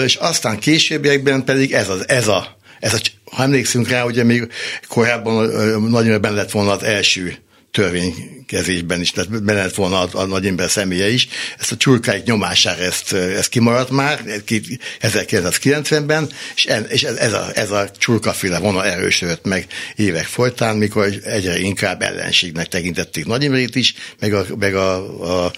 És 0.03 0.15
aztán 0.15 0.59
későbbiekben 0.59 1.43
pedig 1.43 1.73
ez, 1.73 1.89
az, 1.89 2.09
ez 2.09 2.27
a 2.27 2.59
ez 2.79 2.93
a, 2.93 2.99
ha 3.31 3.43
emlékszünk 3.43 3.89
rá, 3.89 4.03
ugye 4.03 4.23
még 4.23 4.47
korábban 4.87 5.49
nagyon 5.89 6.21
benne 6.21 6.35
lett 6.35 6.51
volna 6.51 6.71
az 6.71 6.83
első 6.83 7.37
törvénykezésben 7.71 9.01
is, 9.01 9.11
tehát 9.11 9.43
benne 9.43 9.61
lett 9.61 9.75
volna 9.75 9.99
a, 9.99 10.09
a 10.11 10.25
nagy 10.25 10.45
ember 10.45 10.69
személye 10.69 11.09
is. 11.09 11.27
Ezt 11.59 11.71
a 11.71 11.77
csurkáik 11.77 12.23
nyomására 12.23 12.83
ezt, 12.83 13.13
ezt 13.13 13.49
kimaradt 13.49 13.89
már 13.89 14.23
1990-ben, 15.01 16.29
és, 16.55 16.65
en, 16.65 16.85
és 16.89 17.03
ez, 17.03 17.33
a, 17.33 17.49
ez 17.53 17.71
a 17.71 17.91
csurkaféle 17.97 18.59
vonal 18.59 18.85
erősödött 18.85 19.45
meg 19.45 19.67
évek 19.95 20.25
folytán, 20.25 20.77
mikor 20.77 21.13
egyre 21.23 21.59
inkább 21.59 22.01
ellenségnek 22.01 22.67
tekintették 22.67 23.25
Nagy 23.25 23.43
Imrét 23.43 23.75
is, 23.75 23.93
meg 24.19 24.33
a, 24.33 24.45
meg 24.59 24.75
a, 24.75 25.45
a 25.45 25.51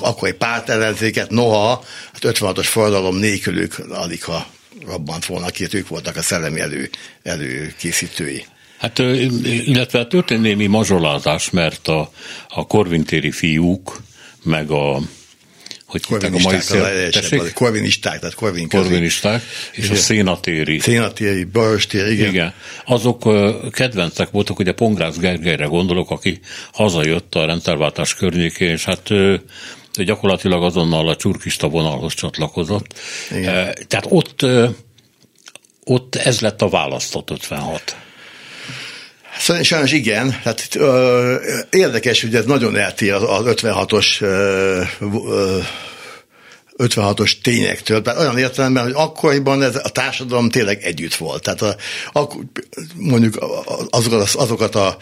akkor 0.00 0.28
egy 0.28 0.34
párt 0.34 0.68
ellenzéket, 0.68 1.30
noha 1.30 1.84
hát 2.12 2.22
56-os 2.22 2.66
forradalom 2.66 3.16
nélkülük 3.16 3.78
alig 3.88 4.24
ha 4.24 4.46
robbant 4.86 5.24
volna 5.24 5.50
ki, 5.50 5.66
ők 5.72 5.88
voltak 5.88 6.16
a 6.16 6.22
szellemi 6.22 6.60
elő, 6.60 6.90
előkészítői. 7.22 8.44
Hát, 8.84 8.98
illetve 9.64 9.98
a 9.98 10.06
történelmi 10.06 10.66
mazsolázás, 10.66 11.50
mert 11.50 11.88
a, 11.88 12.10
a 12.48 12.66
korvintéri 12.66 13.30
fiúk, 13.30 14.02
meg 14.42 14.70
a 14.70 15.00
hogy 15.86 16.24
a 16.24 16.28
mai 16.28 16.60
szél... 16.60 17.10
Korvinisták, 17.54 18.18
tehát 18.18 18.34
korvin 18.34 18.68
Korvinisták, 18.68 19.42
és 19.72 19.84
igen. 19.84 19.96
a 19.96 19.98
szénatéri. 19.98 20.78
Szénatéri, 20.78 21.44
Barostér, 21.44 22.06
igen. 22.06 22.28
igen. 22.28 22.52
Azok 22.86 23.22
kedvencek 23.70 24.30
voltak, 24.30 24.58
ugye 24.58 24.72
Pongrász 24.72 25.16
Gergelyre 25.16 25.64
gondolok, 25.64 26.10
aki 26.10 26.40
hazajött 26.72 27.34
a 27.34 27.46
rendszerváltás 27.46 28.14
környékén, 28.14 28.70
és 28.70 28.84
hát 28.84 29.08
gyakorlatilag 29.92 30.62
azonnal 30.62 31.08
a 31.08 31.16
csurkista 31.16 31.68
vonalhoz 31.68 32.14
csatlakozott. 32.14 32.86
Igen. 33.30 33.74
Tehát 33.88 34.06
ott, 34.08 34.46
ott 35.84 36.14
ez 36.14 36.40
lett 36.40 36.62
a 36.62 36.68
választott 36.68 37.30
56. 37.30 37.96
Sajnos 39.38 39.92
igen, 39.92 40.30
hát 40.30 40.68
ö, 40.74 41.34
érdekes, 41.70 42.20
hogy 42.20 42.34
ez 42.34 42.44
nagyon 42.44 42.76
eltér 42.76 43.12
az, 43.12 43.22
az 43.22 43.44
56-os 43.46 44.20
ö, 44.20 44.82
ö, 45.00 45.58
56-os 46.78 47.40
tényektől, 47.42 48.02
tehát 48.02 48.20
olyan 48.20 48.38
értelemben, 48.38 48.82
hogy 48.82 48.92
akkoriban 48.96 49.62
ez 49.62 49.76
a 49.76 49.88
társadalom 49.88 50.50
tényleg 50.50 50.82
együtt 50.82 51.14
volt. 51.14 51.42
Tehát 51.42 51.62
a, 51.62 51.76
a, 52.18 52.28
mondjuk 52.94 53.44
azokat, 53.90 54.34
azokat 54.34 54.74
a 54.74 54.96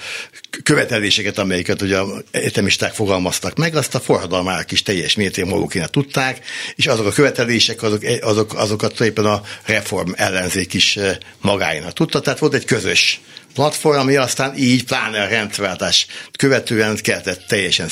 követeléseket, 0.63 1.39
amelyeket 1.39 1.83
ugye 1.83 1.99
egyetemisták 2.31 2.93
fogalmaztak 2.93 3.57
meg, 3.57 3.77
azt 3.77 3.95
a 3.95 4.01
forradalmárok 4.01 4.73
is 4.73 4.83
teljes 4.83 5.15
mértékben 5.15 5.55
magukének 5.55 5.91
tudták, 5.91 6.41
és 6.77 6.87
azok 6.87 7.07
a 7.07 7.13
követelések, 7.13 7.83
azok, 7.83 8.03
azok, 8.21 8.55
azokat 8.55 9.01
éppen 9.01 9.27
a 9.27 9.43
reform 9.65 10.11
ellenzék 10.17 10.75
is 10.75 10.99
magáénak 11.41 11.93
tudta, 11.93 12.21
tehát 12.21 12.39
volt 12.39 12.55
egy 12.55 12.65
közös 12.65 13.21
platform, 13.55 13.99
ami 13.99 14.17
aztán 14.17 14.57
így, 14.57 14.85
pláne 14.85 15.23
a 15.23 15.29
rendváltás 15.29 16.07
követően 16.39 16.97
kellett 17.03 17.45
teljesen 17.49 17.89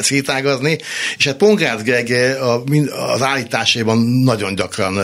szétágazni, 0.00 0.78
és 1.16 1.24
hát 1.26 1.36
Pongrácz 1.36 1.82
Gergely 1.82 2.36
az 3.12 3.22
állításaiban 3.22 3.98
nagyon 3.98 4.54
gyakran 4.54 4.98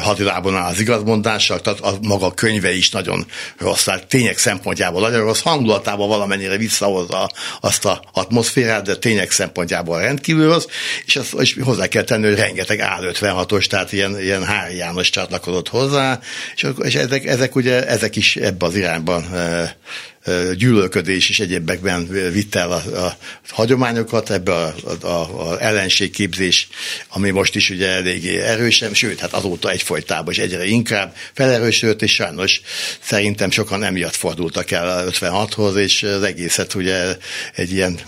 hadilában 0.00 0.56
áll 0.56 0.70
az 0.70 0.80
igazmondással, 0.80 1.60
tehát 1.60 1.80
a 1.80 1.98
maga 2.02 2.30
könyve 2.30 2.74
is 2.74 2.90
nagyon 2.90 3.26
rossz, 3.58 3.84
tehát 3.84 4.06
tények 4.06 4.38
szempontjából 4.38 5.00
nagyon 5.00 5.24
rossz, 5.24 5.40
hangulatában 5.40 6.08
valamennyire 6.08 6.56
visszahozza 6.56 7.30
azt 7.60 7.84
a 7.84 8.02
atmoszférát, 8.12 8.84
de 8.84 8.96
tények 8.96 9.30
szempontjából 9.30 10.00
rendkívül 10.00 10.48
rossz, 10.48 10.66
és, 11.06 11.16
azt, 11.16 11.34
és 11.38 11.56
hozzá 11.62 11.86
kell 11.86 12.04
tenni, 12.04 12.26
hogy 12.26 12.36
rengeteg 12.36 12.82
A56-os, 13.00 13.66
tehát 13.66 13.92
ilyen, 13.92 14.20
ilyen 14.20 14.44
Hári 14.44 14.76
János 14.76 15.10
csatlakozott 15.10 15.68
hozzá, 15.68 16.20
és, 16.54 16.66
és 16.82 16.94
ezek, 16.94 17.24
ezek 17.24 17.54
ugye, 17.54 17.86
ezek 17.86 18.16
is 18.16 18.36
ebbe 18.36 18.66
az 18.66 18.76
irány 18.76 18.93
irányban 18.94 19.24
gyűlölködés 20.56 21.28
és 21.28 21.40
egyébekben 21.40 22.08
vitte 22.32 22.60
el 22.60 22.72
a, 22.72 23.06
a 23.06 23.16
hagyományokat, 23.48 24.30
ebbe 24.30 24.52
a, 24.52 24.74
a, 25.00 25.06
a, 25.06 25.60
ellenségképzés, 25.60 26.68
ami 27.08 27.30
most 27.30 27.54
is 27.54 27.70
ugye 27.70 27.88
eléggé 27.88 28.40
erősen, 28.40 28.94
sőt, 28.94 29.20
hát 29.20 29.32
azóta 29.32 29.70
egyfolytában 29.70 30.32
is 30.32 30.38
egyre 30.38 30.64
inkább 30.64 31.14
felerősödött, 31.32 32.02
és 32.02 32.14
sajnos 32.14 32.60
szerintem 33.00 33.50
sokan 33.50 33.82
emiatt 33.82 34.14
fordultak 34.14 34.70
el 34.70 35.08
56-hoz, 35.10 35.76
és 35.76 36.02
az 36.02 36.22
egészet 36.22 36.74
ugye 36.74 37.16
egy 37.54 37.72
ilyen 37.72 37.98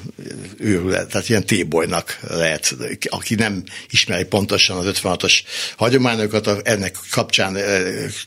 őrület, 0.58 1.10
tehát 1.10 1.28
ilyen 1.28 1.46
tébolynak 1.46 2.18
lehet, 2.28 2.74
aki 3.08 3.34
nem 3.34 3.64
ismeri 3.90 4.24
pontosan 4.24 4.76
az 4.76 5.00
56-os 5.02 5.34
hagyományokat, 5.76 6.68
ennek 6.68 6.96
kapcsán 7.10 7.58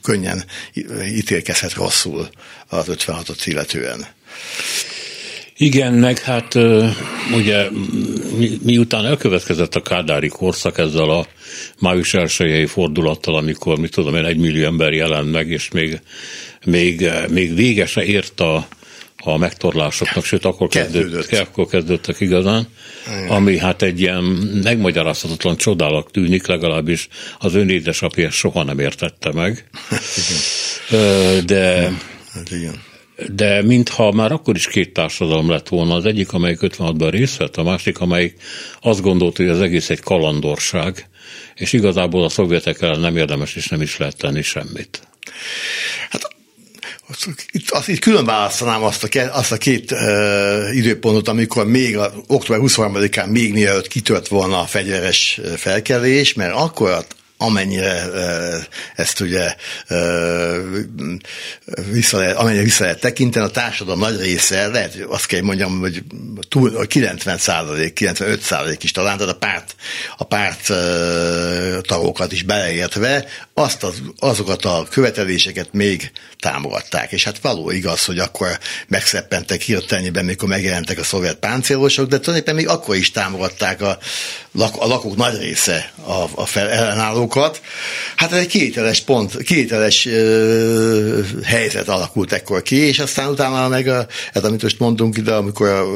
könnyen 0.01 0.43
ítélkezhet 1.07 1.73
rosszul 1.73 2.29
az 2.69 2.85
56-ot 2.89 3.41
illetően. 3.45 4.07
Igen, 5.61 5.93
meg 5.93 6.19
hát 6.19 6.55
ugye 7.33 7.67
miután 8.61 9.05
elkövetkezett 9.05 9.75
a 9.75 9.81
kádári 9.81 10.27
korszak 10.27 10.77
ezzel 10.77 11.09
a 11.09 11.27
május 11.79 12.13
elsőjei 12.13 12.65
fordulattal, 12.65 13.35
amikor, 13.35 13.77
mit 13.77 13.91
tudom 13.91 14.15
én, 14.15 14.25
egy 14.25 14.37
millió 14.37 14.65
ember 14.65 14.93
jelent 14.93 15.31
meg, 15.31 15.49
és 15.49 15.71
még, 15.71 16.01
még, 16.65 17.09
még 17.29 17.55
vége 17.55 17.85
se 17.85 18.03
ért 18.03 18.39
a, 18.39 18.67
a 19.17 19.37
megtorlásoknak, 19.37 20.25
sőt 20.25 20.45
akkor, 20.45 20.67
kezdődött, 20.67 21.31
akkor 21.31 21.67
kezdődtek 21.67 22.19
igazán, 22.19 22.67
Igen. 23.07 23.29
ami 23.29 23.57
hát 23.57 23.81
egy 23.81 24.01
ilyen 24.01 24.23
megmagyarázhatatlan 24.63 25.57
csodálat 25.57 26.11
tűnik, 26.11 26.47
legalábbis 26.47 27.07
az 27.39 27.55
ön 27.55 27.69
édesapja 27.69 28.29
soha 28.29 28.63
nem 28.63 28.79
értette 28.79 29.31
meg. 29.33 29.69
De 31.45 31.91
Hát 32.33 32.51
igen. 32.51 32.81
De 33.27 33.63
mintha 33.63 34.11
már 34.11 34.31
akkor 34.31 34.55
is 34.55 34.67
két 34.67 34.93
társadalom 34.93 35.49
lett 35.49 35.67
volna, 35.67 35.95
az 35.95 36.05
egyik, 36.05 36.33
amelyik 36.33 36.57
56-ban 36.61 37.07
részt 37.11 37.37
vett, 37.37 37.55
a 37.55 37.63
másik, 37.63 37.99
amelyik 37.99 38.41
azt 38.81 39.01
gondolta, 39.01 39.43
hogy 39.43 39.51
az 39.51 39.61
egész 39.61 39.89
egy 39.89 39.99
kalandorság, 39.99 41.09
és 41.55 41.73
igazából 41.73 42.23
a 42.23 42.29
szovjetek 42.29 42.81
ellen 42.81 42.99
nem 42.99 43.17
érdemes 43.17 43.55
és 43.55 43.67
nem 43.67 43.81
is 43.81 43.97
lehet 43.97 44.17
tenni 44.17 44.41
semmit. 44.41 45.01
Hát 46.09 46.35
itt, 47.51 47.69
azt, 47.69 47.87
itt 47.87 47.99
külön 47.99 48.25
választanám 48.25 48.83
azt 48.83 49.03
a, 49.03 49.37
azt 49.37 49.51
a 49.51 49.57
két 49.57 49.91
uh, 49.91 50.75
időpontot, 50.75 51.27
amikor 51.27 51.67
még 51.67 51.97
a, 51.97 52.13
október 52.27 52.61
23-án 52.63 53.31
még 53.31 53.53
mielőtt 53.53 53.87
kitört 53.87 54.27
volna 54.27 54.59
a 54.59 54.65
fegyveres 54.65 55.39
felkelés, 55.57 56.33
mert 56.33 56.53
akkor 56.53 57.05
amennyire 57.41 58.03
ezt 58.95 59.19
ugye 59.19 59.55
vissza 61.91 62.17
lehet, 62.17 62.35
amennyire 62.35 62.63
vissza 62.63 62.83
lehet 62.83 62.99
tekinteni, 62.99 63.45
a 63.45 63.49
társadalom 63.49 63.99
nagy 63.99 64.19
része, 64.19 64.67
lehet, 64.67 64.97
azt 65.07 65.25
kell 65.25 65.41
mondjam, 65.41 65.79
hogy 65.79 66.03
túl, 66.49 66.87
90 66.87 67.37
százalék, 67.37 67.93
95 67.93 68.41
százalék 68.41 68.83
is 68.83 68.91
talán, 68.91 69.17
tehát 69.17 69.33
a 69.33 69.37
párt, 69.37 69.75
a 70.17 70.23
párt 70.23 70.71
tagokat 71.87 72.31
is 72.31 72.43
beleértve, 72.43 73.25
azt 73.53 73.83
az, 73.83 74.01
azokat 74.17 74.65
a 74.65 74.87
követeléseket 74.89 75.73
még 75.73 76.11
támogatták. 76.39 77.11
És 77.11 77.23
hát 77.23 77.39
való 77.39 77.71
igaz, 77.71 78.05
hogy 78.05 78.19
akkor 78.19 78.59
megszeppentek 78.87 79.61
hirtelenében, 79.61 80.25
mikor 80.25 80.49
megjelentek 80.49 80.99
a 80.99 81.03
szovjet 81.03 81.35
páncélosok, 81.35 82.07
de 82.09 82.19
tulajdonképpen 82.19 82.55
még 82.55 82.67
akkor 82.67 82.95
is 82.95 83.11
támogatták 83.11 83.81
a, 83.81 83.97
a 84.53 84.87
lakók 84.87 85.15
nagy 85.15 85.37
része 85.37 85.91
a, 86.05 86.25
a 86.35 86.45
fel, 86.45 86.95
ellenállókat. 87.35 87.61
Hát 88.15 88.33
egy 88.33 88.47
kételes 88.47 89.01
pont, 89.01 89.37
kételes 89.37 90.05
ö, 90.05 91.21
helyzet 91.43 91.87
alakult 91.87 92.31
ekkor 92.31 92.61
ki, 92.61 92.75
és 92.75 92.99
aztán 92.99 93.29
utána 93.29 93.67
meg, 93.67 93.87
a, 93.87 94.07
ez 94.33 94.43
amit 94.43 94.61
most 94.61 94.79
mondtunk 94.79 95.17
ide, 95.17 95.33
amikor 95.33 95.67
a, 95.67 95.93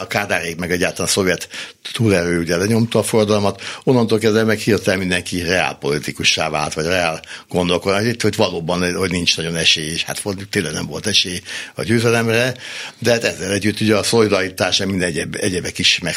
a 0.00 0.06
Kádárék 0.06 0.56
meg 0.56 0.70
egyáltalán 0.70 1.06
a 1.06 1.10
szovjet 1.10 1.48
túlerő 1.92 2.40
ugye 2.40 2.56
lenyomta 2.56 2.98
a 2.98 3.02
forradalmat, 3.02 3.62
onnantól 3.84 4.18
kezdve 4.18 4.44
meg 4.44 4.58
hirtelen 4.58 4.98
mindenki 4.98 5.42
reálpolitikussá 5.42 6.48
vált, 6.48 6.74
vagy 6.74 6.84
reál 6.84 7.22
gondolkodás, 7.48 8.14
hogy 8.20 8.36
valóban 8.36 8.94
hogy 8.94 9.10
nincs 9.10 9.36
nagyon 9.36 9.56
esély, 9.56 9.92
és 9.92 10.02
hát 10.02 10.22
tényleg 10.50 10.72
nem 10.72 10.86
volt 10.86 11.06
esély 11.06 11.40
a 11.74 11.82
győzelemre, 11.82 12.54
de 12.98 13.10
hát 13.10 13.24
ezzel 13.24 13.52
együtt 13.52 13.80
ugye 13.80 13.96
a 13.96 14.02
szolidaritás, 14.02 14.78
minden 14.78 15.08
egyéb, 15.08 15.36
egyebek 15.40 15.78
is 15.78 15.98
meg, 15.98 16.14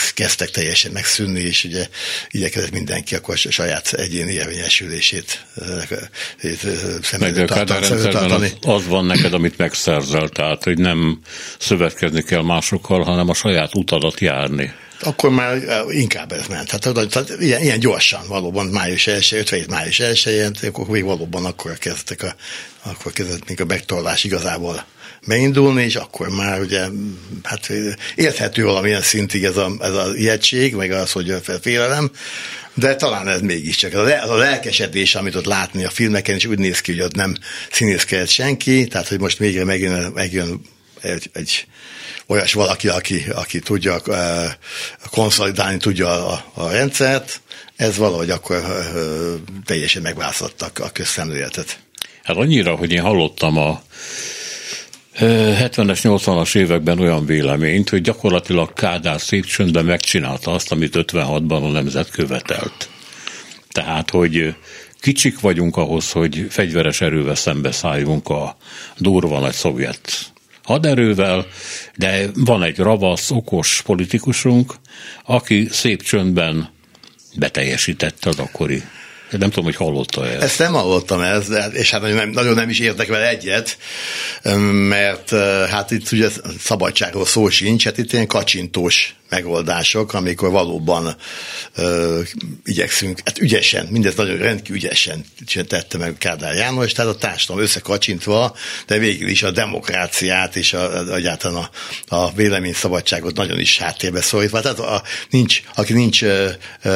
teljesen 0.52 0.92
megszűnni, 0.92 1.40
és 1.40 1.64
ugye 1.64 1.88
igyekezett 2.30 2.72
mindenki 2.72 3.16
akkor 3.16 3.38
saját 3.38 3.94
egyéni 4.04 4.32
érvényesülését 4.32 5.46
szem 7.02 7.22
előtt 7.22 7.48
tartani. 7.48 8.52
Az 8.62 8.88
van 8.88 9.06
neked, 9.06 9.34
amit 9.34 9.58
megszerzel, 9.58 10.30
tehát 10.30 10.64
hogy 10.64 10.78
nem 10.78 11.20
szövetkezni 11.60 12.24
kell 12.24 12.42
másokkal, 12.42 13.04
hanem 13.04 13.30
a 13.30 13.34
saját 13.34 13.76
utadat 13.76 14.20
járni 14.20 14.74
akkor 15.06 15.30
már 15.30 15.62
inkább 15.90 16.32
ez 16.32 16.48
ment. 16.48 16.80
Tehát, 16.80 17.10
tehát 17.10 17.30
ilyen, 17.40 17.62
ilyen 17.62 17.80
gyorsan, 17.80 18.28
valóban 18.28 18.66
május 18.66 19.08
1 19.08 19.16
57 19.16 19.68
május 19.68 20.00
1 20.00 20.56
akkor 20.62 20.88
még 20.88 21.04
valóban 21.04 21.46
akkor 21.46 21.78
kezdtek 21.78 22.24
a, 22.24 22.36
akkor 22.84 23.12
kezdett 23.12 23.48
még 23.48 23.62
a 23.62 23.66
megtorlás 23.66 24.24
igazából 24.24 24.86
beindulni, 25.28 25.84
és 25.84 25.96
akkor 25.96 26.30
már 26.30 26.60
ugye, 26.60 26.86
hát 27.44 27.72
érthető 28.16 28.64
valamilyen 28.64 29.02
szintig 29.02 29.44
ez 29.44 29.58
a, 29.58 29.72
ez 29.80 29.94
a 29.94 30.08
ijegység, 30.16 30.76
meg 30.76 30.92
az, 30.92 31.12
hogy 31.12 31.30
a 31.30 31.40
félelem, 31.62 32.12
de 32.74 32.96
talán 32.96 33.28
ez 33.28 33.42
mégiscsak. 33.42 33.94
Az 33.94 34.30
a 34.30 34.36
lelkesedés, 34.36 35.16
amit 35.16 35.36
ott 35.36 35.46
látni 35.46 35.84
a 35.84 35.90
filmeken, 35.90 36.36
és 36.36 36.46
úgy 36.46 36.60
néz 36.60 36.80
ki, 36.80 36.92
hogy 36.92 37.02
ott 37.02 37.16
nem 37.16 37.36
színészkedett 37.72 38.30
senki, 38.30 38.88
tehát 38.88 39.08
hogy 39.08 39.20
most 39.20 39.38
végre 39.38 39.64
megjön, 39.64 40.12
megjön 40.12 40.62
egy, 41.02 41.30
egy 41.34 41.68
olyas 42.28 42.54
valaki, 42.54 42.88
aki, 42.88 43.26
aki 43.34 43.60
tudja 43.60 44.02
uh, 44.08 44.18
konszolidálni 45.12 45.78
tudja 45.78 46.28
a, 46.28 46.46
a 46.54 46.70
rendszert, 46.70 47.42
ez 47.76 47.98
valahogy 47.98 48.30
akkor 48.30 48.58
uh, 48.58 49.34
teljesen 49.66 50.02
megváltoztattak 50.02 50.80
a 50.80 50.90
közszemléletet. 50.90 51.80
Hát 52.24 52.36
annyira, 52.36 52.76
hogy 52.76 52.92
én 52.92 53.02
hallottam 53.02 53.58
a 53.58 53.84
70-es, 55.20 56.00
80-as 56.04 56.56
években 56.56 57.00
olyan 57.00 57.26
véleményt, 57.26 57.90
hogy 57.90 58.02
gyakorlatilag 58.02 58.74
Kádár 58.74 59.22
szép 59.22 59.46
csöndben 59.46 59.86
megcsinálta 59.86 60.52
azt, 60.52 60.72
amit 60.72 60.96
56-ban 60.98 61.64
a 61.64 61.72
nemzet 61.72 62.10
követelt. 62.10 62.90
Tehát, 63.72 64.10
hogy 64.10 64.56
kicsik 65.00 65.40
vagyunk 65.40 65.78
ahhoz, 65.78 66.12
hogy 66.12 66.46
fegyveres 66.50 67.02
erővel 67.02 67.36
szembeszálljunk 67.36 68.30
a 68.30 68.58
durva 68.98 69.40
nagy 69.40 69.54
szovjet 69.54 70.32
haderővel, 70.64 71.46
de 71.96 72.26
van 72.34 72.64
egy 72.64 72.78
ravasz, 72.78 73.32
okos 73.32 73.82
politikusunk, 73.86 74.74
aki 75.26 75.68
szép 75.72 76.02
csöndben 76.02 76.70
beteljesítette 77.36 78.30
az 78.30 78.40
akkori 78.40 78.84
nem 79.40 79.50
tudom, 79.50 79.66
hogy 79.66 79.76
hallotta 79.76 80.28
ezt. 80.28 80.44
Ezt 80.44 80.60
nem 80.60 80.74
hallottam, 80.74 81.22
ez, 81.22 81.48
de, 81.48 81.66
és 81.66 81.92
hát 81.92 82.02
nagyon 82.02 82.16
nem, 82.16 82.30
nagyon 82.30 82.54
nem 82.54 82.70
is 82.70 82.80
értek 82.80 83.08
vele 83.08 83.30
egyet, 83.30 83.78
mert 84.88 85.30
hát 85.70 85.92
itt 85.92 86.12
ugye 86.12 86.30
szabadságról 86.60 87.26
szó 87.26 87.50
sincs, 87.50 87.84
hát 87.84 87.98
itt 87.98 88.14
ilyen 88.14 88.28
kacsintós 88.28 89.16
megoldások, 89.34 90.14
amikor 90.14 90.52
valóban 90.52 91.16
ö, 91.76 92.22
igyekszünk, 92.66 93.20
hát 93.26 93.40
ügyesen, 93.40 93.88
mindez 93.90 94.16
nagyon 94.16 94.38
rendkívül 94.38 94.76
ügyesen 94.76 95.26
tette 95.68 95.98
meg 95.98 96.16
Kádár 96.18 96.56
János, 96.56 96.92
tehát 96.92 97.12
a 97.12 97.18
társadalom 97.18 97.64
összekacsintva, 97.64 98.56
de 98.88 98.98
végül 98.98 99.28
is 99.28 99.44
a 99.44 99.52
demokráciát 99.52 100.56
és 100.56 100.74
a, 100.74 101.14
egyáltalán 101.16 101.70
a, 102.08 102.16
a 102.16 102.32
véleményszabadságot 102.34 103.36
nagyon 103.36 103.60
is 103.60 103.78
háttérbe 103.78 104.22
szorítva. 104.22 104.62
Tehát 104.62 104.80
a, 104.80 105.04
nincs, 105.30 105.62
aki 105.76 105.94
nincs 105.94 106.24
ö, 106.24 106.50
ö, 106.82 106.90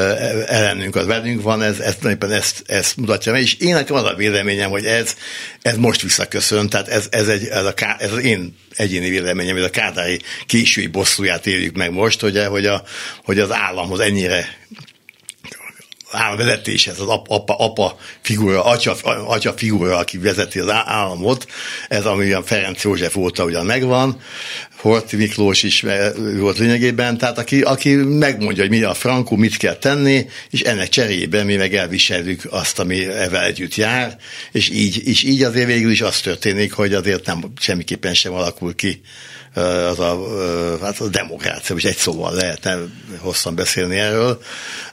ellenünk, 0.48 0.96
az 0.96 1.06
velünk 1.06 1.42
van, 1.42 1.62
ez, 1.62 1.80
ez 1.80 1.96
éppen 2.10 2.32
ezt, 2.32 2.64
ezt 2.66 2.98
mutatja 2.98 3.32
meg, 3.32 3.42
és 3.42 3.54
én 3.54 3.74
nekem 3.74 3.96
az 3.96 4.04
a 4.04 4.16
véleményem, 4.16 4.70
hogy 4.70 4.86
ez, 4.86 5.16
ez 5.62 5.78
most 5.78 6.02
visszaköszön, 6.02 6.70
tehát 6.70 6.88
ez, 6.88 7.08
ez, 7.10 7.28
egy, 7.28 7.46
ez, 7.46 7.66
a, 7.66 7.74
ez 8.00 8.12
az 8.12 8.24
én 8.24 8.56
egyéni 8.78 9.10
véleményem, 9.10 9.56
hogy 9.56 9.64
a 9.64 9.70
kádári 9.70 10.20
késői 10.46 10.88
bosszúját 10.88 11.48
éljük 11.48 11.76
meg 11.76 11.92
most, 11.92 12.22
hogy, 12.32 12.46
hogy, 12.46 12.66
a, 12.66 12.84
hogy 13.24 13.40
az 13.40 13.52
államhoz 13.52 14.00
ennyire 14.00 14.46
államvezetéshez, 16.12 17.00
az 17.00 17.08
apa, 17.08 17.36
apa, 17.36 17.56
apa 17.56 17.98
figura, 18.22 18.66
atya, 18.66 18.96
atya 19.28 19.54
figura, 19.54 19.98
aki 19.98 20.18
vezeti 20.18 20.60
az 20.60 20.70
államot, 20.70 21.48
ez 21.88 22.06
ami 22.06 22.32
a 22.32 22.44
Ferenc 22.44 22.84
József 22.84 23.16
óta 23.16 23.44
ugyan 23.44 23.66
megvan, 23.66 24.22
Horti 24.78 25.16
Miklós 25.16 25.64
is 25.64 25.86
volt 26.38 26.58
lényegében, 26.58 27.18
tehát 27.18 27.38
aki, 27.38 27.62
aki 27.62 27.96
megmondja, 27.96 28.62
hogy 28.62 28.72
mi 28.72 28.82
a 28.82 28.94
frankú, 28.94 29.36
mit 29.36 29.58
kell 29.58 29.76
tenni, 29.76 30.26
és 30.50 30.62
ennek 30.62 30.90
cserébe 30.90 31.44
mi 31.44 31.56
meg 31.56 31.76
elviseljük 31.76 32.42
azt, 32.50 32.80
ami 32.80 33.06
ezzel 33.06 33.44
együtt 33.44 33.76
jár, 33.76 34.18
és 34.52 34.70
így, 34.70 35.08
és 35.08 35.24
így 35.24 35.44
azért 35.44 35.68
végül 35.68 35.92
is 35.92 36.02
az 36.02 36.20
történik, 36.20 36.74
hogy 36.74 36.94
azért 36.94 37.26
nem 37.26 37.44
semmiképpen 37.60 38.14
sem 38.14 38.34
alakul 38.34 38.76
ki 38.76 39.02
az 39.58 40.00
a, 40.00 40.28
hát 40.82 41.00
a 41.00 41.08
demokrácia, 41.08 41.76
és 41.76 41.84
egy 41.84 41.98
szóval 41.98 42.34
lehetne 42.34 42.78
hosszan 43.18 43.56
beszélni 43.56 43.98
erről, 43.98 44.42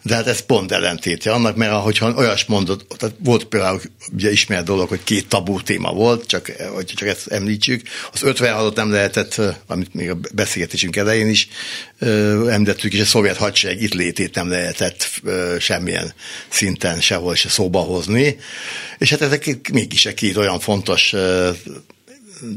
de 0.02 0.14
hát 0.14 0.26
ez 0.26 0.40
pont 0.40 0.72
ellentétje 0.72 1.32
annak, 1.32 1.56
mert 1.56 1.72
ahogyha 1.72 2.12
olyas 2.16 2.44
mondott, 2.44 2.96
tehát 2.96 3.14
volt 3.18 3.44
például 3.44 3.80
ugye 4.12 4.30
ismert 4.30 4.64
dolog, 4.64 4.88
hogy 4.88 5.04
két 5.04 5.28
tabú 5.28 5.60
téma 5.60 5.92
volt, 5.92 6.26
csak, 6.26 6.52
hogy 6.74 6.84
csak 6.84 7.08
ezt 7.08 7.26
említsük, 7.26 7.82
az 8.12 8.20
56-ot 8.24 8.76
nem 8.76 8.90
lehetett, 8.90 9.40
amit 9.66 9.94
még 9.94 10.10
a 10.10 10.18
beszélgetésünk 10.34 10.96
elején 10.96 11.28
is 11.28 11.48
említettük, 12.48 12.92
és 12.92 13.00
a 13.00 13.04
szovjet 13.04 13.36
hadsereg 13.36 13.82
itt 13.82 13.94
létét 13.94 14.34
nem 14.34 14.48
lehetett 14.48 15.20
semmilyen 15.58 16.14
szinten 16.48 17.00
sehol 17.00 17.34
se 17.34 17.48
szóba 17.48 17.80
hozni, 17.80 18.36
és 18.98 19.10
hát 19.10 19.20
ezek 19.20 19.70
mégis 19.72 20.06
egy 20.06 20.14
két 20.14 20.36
olyan 20.36 20.60
fontos 20.60 21.14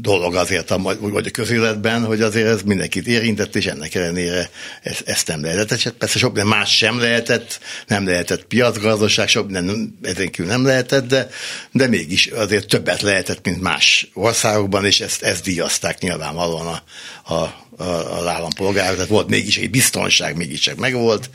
dolog 0.00 0.34
azért 0.34 0.70
a, 0.70 0.96
vagy 0.98 1.26
a 1.26 1.30
közéletben, 1.30 2.04
hogy 2.04 2.22
azért 2.22 2.46
ez 2.46 2.62
mindenkit 2.62 3.06
érintett, 3.06 3.56
és 3.56 3.66
ennek 3.66 3.94
ellenére 3.94 4.50
ezt, 4.82 5.02
ezt 5.06 5.26
nem 5.26 5.42
lehetett. 5.42 5.82
Hát 5.82 5.92
persze 5.92 6.18
sok 6.18 6.32
minden 6.32 6.58
más 6.58 6.76
sem 6.76 6.98
lehetett, 6.98 7.60
nem 7.86 8.06
lehetett 8.06 8.44
piacgazdaság, 8.44 9.28
sok 9.28 9.50
minden 9.50 9.98
ezen 10.02 10.30
kívül 10.30 10.50
nem 10.50 10.64
lehetett, 10.64 11.06
de, 11.06 11.28
de 11.72 11.86
mégis 11.86 12.26
azért 12.26 12.68
többet 12.68 13.02
lehetett, 13.02 13.44
mint 13.44 13.60
más 13.60 14.10
országokban, 14.14 14.84
és 14.84 15.00
ezt, 15.00 15.22
ezt 15.22 15.42
díjazták 15.44 16.00
nyilvánvalóan 16.00 16.66
a, 16.66 16.82
a 17.28 17.66
az 17.78 18.26
állampolgárok, 18.26 18.94
tehát 18.94 19.08
volt 19.10 19.28
mégis 19.28 19.56
egy 19.56 19.70
biztonság, 19.70 20.36
mégiscsak 20.36 20.76
megvolt, 20.76 21.30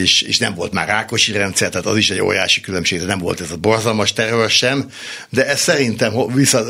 és, 0.00 0.22
és 0.22 0.38
nem 0.38 0.54
volt 0.54 0.72
már 0.72 0.88
Rákosi 0.88 1.32
rendszer, 1.32 1.68
tehát 1.68 1.86
az 1.86 1.96
is 1.96 2.10
egy 2.10 2.20
óriási 2.20 2.60
különbség, 2.60 3.00
nem 3.00 3.18
volt 3.18 3.40
ez 3.40 3.50
a 3.50 3.56
borzalmas 3.56 4.12
terror 4.12 4.50
sem, 4.50 4.90
de 5.28 5.46
ez 5.46 5.60
szerintem 5.60 6.26
vissza, 6.34 6.64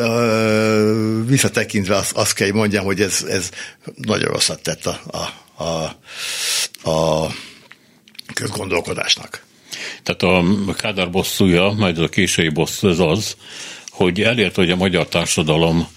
visszatekintve 1.27 1.97
azt, 1.97 2.13
azt 2.13 2.33
kell, 2.33 2.53
mondjam, 2.53 2.85
hogy 2.85 3.01
ez, 3.01 3.25
ez 3.29 3.51
nagyon 3.97 4.33
rosszat 4.33 4.63
tett 4.63 4.87
a, 4.87 5.01
a, 5.07 5.65
a, 5.65 6.91
a 6.91 7.31
közgondolkodásnak. 8.35 9.45
Tehát 10.03 10.23
a 10.23 10.75
Kádár 10.75 11.11
bosszúja, 11.11 11.75
majd 11.77 11.99
a 11.99 12.09
késői 12.09 12.49
bosszú 12.49 12.89
az 12.89 13.01
az, 13.01 13.37
hogy 13.91 14.21
elért, 14.21 14.55
hogy 14.55 14.71
a 14.71 14.77
magyar 14.77 15.09
társadalom 15.09 15.89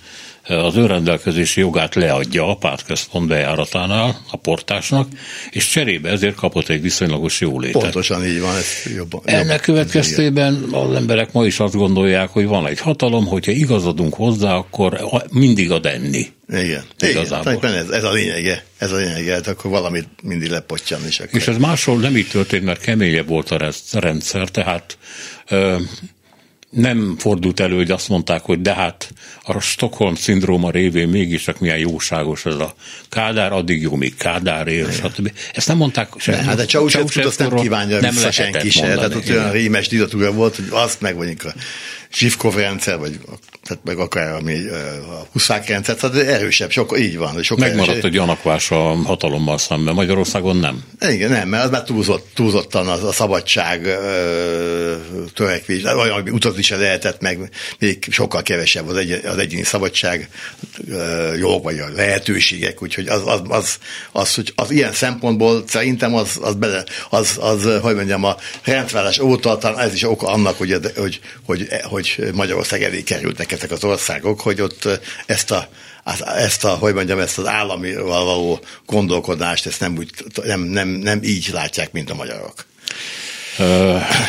az 0.47 0.75
önrendelkezési 0.75 1.59
jogát 1.59 1.95
leadja 1.95 2.49
a 2.49 2.55
pártközpont 2.55 3.27
bejáratánál 3.27 4.21
a 4.31 4.37
portásnak, 4.37 5.07
és 5.51 5.69
cserébe 5.69 6.09
ezért 6.09 6.35
kapott 6.35 6.69
egy 6.69 6.81
viszonylagos 6.81 7.41
jólétet. 7.41 7.81
Pontosan 7.81 8.25
így 8.25 8.39
van. 8.39 8.55
Ez 8.55 8.93
jobban, 8.95 9.21
Ennek 9.25 9.41
jobban, 9.41 9.59
következtében 9.59 10.67
az 10.71 10.95
emberek 10.95 11.31
ma 11.31 11.45
is 11.45 11.59
azt 11.59 11.75
gondolják, 11.75 12.29
hogy 12.29 12.45
van 12.45 12.67
egy 12.67 12.79
hatalom, 12.79 13.25
hogyha 13.25 13.51
igazadunk 13.51 14.13
hozzá, 14.13 14.53
akkor 14.53 14.99
mindig 15.29 15.71
ad 15.71 15.85
enni. 15.85 16.27
Igen, 16.49 16.83
Igazából. 16.99 17.53
Igen, 17.53 17.73
ez, 17.73 17.89
ez 17.89 18.03
a 18.03 18.11
lényege, 18.11 18.63
ez 18.77 18.91
a 18.91 18.95
lényege, 18.95 19.33
hát 19.33 19.47
akkor 19.47 19.71
valamit 19.71 20.07
mindig 20.23 20.49
lepottyan. 20.49 20.99
És, 21.07 21.19
akkor... 21.19 21.39
És 21.39 21.47
ez 21.47 21.57
máshol 21.57 21.99
nem 21.99 22.17
így 22.17 22.27
történt, 22.27 22.63
mert 22.63 22.81
keményebb 22.81 23.27
volt 23.27 23.51
a 23.51 23.73
rendszer, 23.91 24.49
tehát 24.49 24.97
nem 26.73 27.15
fordult 27.17 27.59
elő, 27.59 27.75
hogy 27.75 27.91
azt 27.91 28.09
mondták, 28.09 28.41
hogy 28.41 28.61
de 28.61 28.73
hát 28.73 29.11
a 29.43 29.59
Stockholm 29.59 30.15
szindróma 30.15 30.71
révén 30.71 31.07
mégis 31.07 31.43
csak 31.43 31.59
milyen 31.59 31.77
jóságos 31.77 32.45
ez 32.45 32.55
a 32.55 32.75
Kádár, 33.09 33.51
addig 33.51 33.81
jó, 33.81 33.95
míg 33.95 34.15
Kádár 34.15 34.67
él, 34.67 34.91
stb. 34.91 35.31
Ezt 35.53 35.67
nem 35.67 35.77
mondták 35.77 36.09
sem. 36.17 36.45
Hát 36.45 36.55
de 36.55 36.65
Ceausescu 36.65 37.27
azt 37.27 37.39
nem 37.39 37.55
kívánja 37.55 37.99
nem 37.99 38.13
vissza 38.13 38.31
senki 38.31 38.69
se. 38.69 38.81
Tehát 38.81 39.15
ott 39.15 39.29
olyan 39.29 39.51
rémes 39.51 39.87
diktatúra 39.87 40.31
volt, 40.31 40.55
hogy 40.55 40.67
azt 40.69 41.01
meg 41.01 41.15
vagyunk 41.15 41.43
a 41.43 41.53
Zsivkov 42.13 42.55
rendszer, 42.55 42.97
vagy 42.97 43.19
tehát 43.63 43.83
meg 43.83 43.97
akár 43.97 44.33
ami 44.33 44.67
a 45.09 45.27
Huszák 45.31 45.67
rendszer, 45.67 45.95
tehát 45.95 46.15
erősebb, 46.15 46.71
sok, 46.71 46.99
így 46.99 47.17
van. 47.17 47.43
Sok 47.43 47.57
Megmaradt 47.57 47.89
erősebb. 47.89 48.11
a 48.11 48.13
gyanakvás 48.13 48.71
a 48.71 48.95
hatalommal 48.95 49.57
szemben, 49.57 49.93
Magyarországon 49.93 50.57
nem. 50.57 50.83
Igen, 51.09 51.29
nem, 51.29 51.47
mert 51.47 51.63
az 51.63 51.69
már 51.69 51.83
túlzott, 51.83 52.27
túlzottan 52.33 52.87
az 52.87 53.03
a 53.03 53.11
szabadság 53.11 53.97
törekvés, 55.33 55.83
olyan 55.83 56.29
utat 56.29 56.57
is 56.57 56.69
lehetett, 56.69 57.21
meg 57.21 57.49
még 57.79 58.07
sokkal 58.09 58.41
kevesebb 58.41 58.87
az, 58.87 58.95
egy, 58.95 59.11
az 59.11 59.37
egyéni 59.37 59.63
szabadság 59.63 60.29
jog, 61.39 61.63
vagy 61.63 61.79
a 61.79 61.89
lehetőségek, 61.95 62.81
úgyhogy 62.81 63.07
az, 63.07 63.21
az, 63.25 63.41
az, 63.47 63.77
az, 64.11 64.35
hogy 64.35 64.53
az 64.55 64.71
ilyen 64.71 64.93
szempontból 64.93 65.63
szerintem 65.67 66.15
az, 66.15 66.39
az, 66.41 66.55
bele, 66.55 66.83
az, 67.09 67.37
az, 67.41 67.79
hogy 67.81 67.95
mondjam, 67.95 68.23
a 68.23 68.37
rendválás 68.63 69.19
óta 69.19 69.57
talán 69.57 69.79
ez 69.79 69.93
is 69.93 70.03
oka 70.03 70.27
annak, 70.27 70.57
hogy, 70.57 70.79
hogy, 70.95 71.19
hogy, 71.45 71.67
hogy 71.83 72.29
Magyarország 72.33 72.83
elé 72.83 73.03
kerültek 73.03 73.52
ezek 73.53 73.71
az 73.71 73.83
országok, 73.83 74.41
hogy 74.41 74.61
ott 74.61 74.87
ezt 75.25 75.51
a 75.51 75.67
ezt 76.35 76.63
a, 76.63 76.69
hogy 76.69 76.93
mondjam, 76.93 77.19
ezt 77.19 77.37
az 77.37 77.47
állami 77.47 77.95
való 77.95 78.59
gondolkodást, 78.85 79.65
ezt 79.65 79.79
nem, 79.79 79.97
úgy, 79.97 80.09
nem, 80.43 80.61
nem, 80.61 80.87
nem 80.87 81.19
így 81.23 81.49
látják, 81.53 81.91
mint 81.91 82.09
a 82.09 82.15
magyarok. 82.15 82.65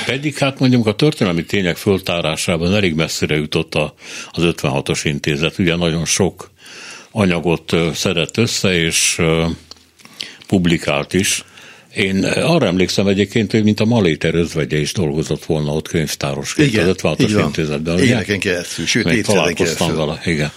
Pedig 0.06 0.38
hát 0.38 0.58
mondjuk 0.58 0.87
a 0.87 0.94
történelmi 0.94 1.44
tények 1.44 1.76
föltárásában 1.76 2.74
elég 2.74 2.94
messzire 2.94 3.34
jutott 3.34 3.74
a, 3.74 3.94
az 4.30 4.42
56-os 4.46 5.00
intézet. 5.02 5.58
Ugye 5.58 5.76
nagyon 5.76 6.04
sok 6.04 6.50
anyagot 7.10 7.72
szedett 7.94 8.37
össze, 8.37 8.74
és 8.74 9.20
publikált 10.46 11.12
is. 11.12 11.44
Én 11.94 12.24
arra 12.24 12.66
emlékszem 12.66 13.07
egyébként, 13.07 13.50
hogy 13.50 13.64
mint 13.64 13.80
a 13.80 13.85
Maléter 13.85 14.35
özvegye 14.35 14.78
is 14.78 14.92
dolgozott 14.92 15.44
volna 15.44 15.72
ott 15.72 15.88
könyvtárosként 15.88 16.72
igen, 16.72 16.88
az 16.88 16.94
56-os 17.02 17.42
intézetben. 17.44 17.98
Éveken 17.98 18.38
keresztül, 18.38 18.87
sőt, 18.87 19.04
Még 19.04 19.24
találkoztam 19.24 19.96
vele, 19.96 20.20
igen. 20.24 20.50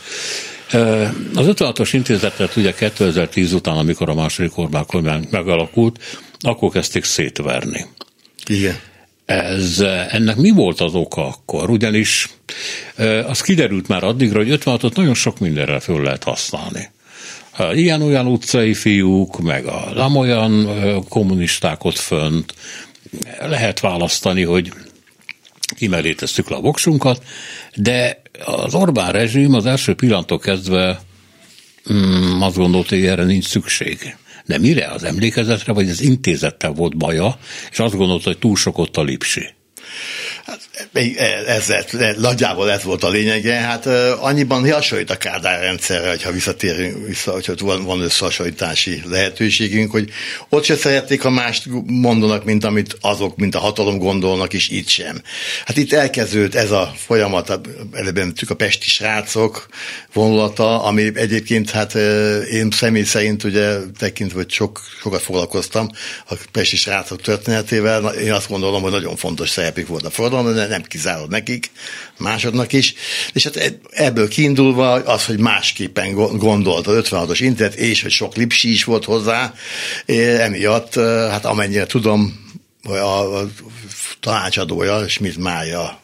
Az 1.35 1.45
56-os 1.47 1.89
intézetet 1.91 2.55
ugye 2.55 2.73
2010 2.73 3.53
után, 3.53 3.77
amikor 3.77 4.09
a 4.09 4.13
második 4.13 4.57
Orbán 4.57 4.85
kormány 4.85 5.27
megalakult, 5.31 6.03
akkor 6.39 6.71
kezdték 6.71 7.03
szétverni. 7.03 7.85
Igen. 8.45 8.79
Ez, 9.25 9.79
ennek 10.09 10.35
mi 10.35 10.49
volt 10.49 10.81
az 10.81 10.93
oka 10.93 11.27
akkor? 11.27 11.69
Ugyanis 11.69 12.29
az 13.27 13.41
kiderült 13.41 13.87
már 13.87 14.03
addigra, 14.03 14.37
hogy 14.37 14.59
56-ot 14.63 14.95
nagyon 14.95 15.13
sok 15.13 15.39
mindenre 15.39 15.79
föl 15.79 16.01
lehet 16.01 16.23
használni. 16.23 16.89
Ilyen-olyan 17.73 18.27
utcai 18.27 18.73
fiúk, 18.73 19.39
meg 19.39 19.65
a 19.65 19.91
lamolyan 19.93 20.69
kommunisták 21.09 21.83
ott 21.83 21.97
fönt, 21.97 22.53
lehet 23.39 23.79
választani, 23.79 24.43
hogy 24.43 24.71
kimelé 25.75 26.13
tesszük 26.13 26.49
le 26.49 26.55
a 26.55 26.61
voksunkat, 26.61 27.23
de 27.75 28.21
az 28.45 28.75
Orbán 28.75 29.11
rezsim 29.11 29.53
az 29.53 29.65
első 29.65 29.93
pillanattól 29.93 30.39
kezdve 30.39 30.99
mm, 31.93 32.41
azt 32.41 32.55
gondolta, 32.57 32.95
hogy 32.95 33.05
erre 33.05 33.23
nincs 33.23 33.45
szükség. 33.45 34.15
De 34.45 34.57
mire? 34.57 34.87
Az 34.87 35.03
emlékezetre, 35.03 35.73
vagy 35.73 35.89
az 35.89 36.01
intézettel 36.01 36.71
volt 36.71 36.97
baja, 36.97 37.37
és 37.71 37.79
azt 37.79 37.95
gondolta, 37.95 38.29
hogy 38.29 38.37
túl 38.37 38.55
sok 38.55 38.77
ott 38.77 38.97
a 38.97 39.03
lipsi. 39.03 39.55
Hát, 40.47 40.89
ez, 41.45 41.69
ez, 41.69 42.17
nagyjából 42.17 42.71
ez 42.71 42.83
volt 42.83 43.03
a 43.03 43.09
lényege. 43.09 43.53
Hát 43.53 43.85
annyiban 44.19 44.71
hasonlít 44.71 45.09
a 45.09 45.17
Kádár 45.17 45.61
rendszerre, 45.61 46.17
ha 46.23 46.31
visszatérünk 46.31 47.07
vissza, 47.07 47.31
hogy 47.31 47.45
ott 47.49 47.59
van, 47.59 47.83
van 47.83 48.01
összehasonlítási 48.01 49.01
lehetőségünk, 49.05 49.91
hogy 49.91 50.09
ott 50.49 50.63
se 50.63 50.75
szerették, 50.75 51.21
ha 51.21 51.29
mást 51.29 51.65
mondanak, 51.85 52.43
mint 52.43 52.63
amit 52.63 52.97
azok, 53.01 53.37
mint 53.37 53.55
a 53.55 53.59
hatalom 53.59 53.97
gondolnak, 53.97 54.53
és 54.53 54.69
itt 54.69 54.87
sem. 54.87 55.21
Hát 55.65 55.77
itt 55.77 55.93
elkezdődött 55.93 56.55
ez 56.55 56.71
a 56.71 56.93
folyamat, 56.95 57.59
előbb 57.91 58.33
a 58.47 58.53
pesti 58.53 58.89
srácok 58.89 59.67
vonulata, 60.13 60.83
ami 60.83 61.11
egyébként 61.15 61.69
hát 61.69 61.95
én 62.51 62.71
személy 62.71 63.03
szerint 63.03 63.43
ugye 63.43 63.77
tekintve, 63.97 64.37
hogy 64.37 64.51
sok, 64.51 64.81
sokat 65.01 65.21
foglalkoztam 65.21 65.89
a 66.29 66.33
pesti 66.51 66.75
srácok 66.75 67.21
történetével, 67.21 68.05
én 68.05 68.31
azt 68.31 68.49
gondolom, 68.49 68.81
hogy 68.81 68.91
nagyon 68.91 69.15
fontos 69.15 69.49
szerepük 69.49 69.87
volt 69.87 70.03
a 70.03 70.09
forradalom, 70.09 70.36
de 70.43 70.67
nem 70.67 70.81
kizárólag 70.81 71.29
nekik, 71.29 71.71
másodnak 72.17 72.73
is. 72.73 72.93
És 73.33 73.43
hát 73.43 73.79
ebből 73.91 74.27
kiindulva 74.27 74.91
az, 74.93 75.25
hogy 75.25 75.39
másképpen 75.39 76.13
gondolt 76.37 76.87
az 76.87 77.09
56-os 77.09 77.37
internet, 77.39 77.77
és 77.77 78.01
hogy 78.01 78.11
sok 78.11 78.35
lipsi 78.35 78.71
is 78.71 78.83
volt 78.83 79.05
hozzá, 79.05 79.53
emiatt, 80.39 80.93
hát 81.29 81.45
amennyire 81.45 81.85
tudom, 81.85 82.45
a, 82.83 83.39
a 83.39 83.47
tanácsadója, 84.19 85.07
Schmidt 85.07 85.37
Mája 85.37 86.01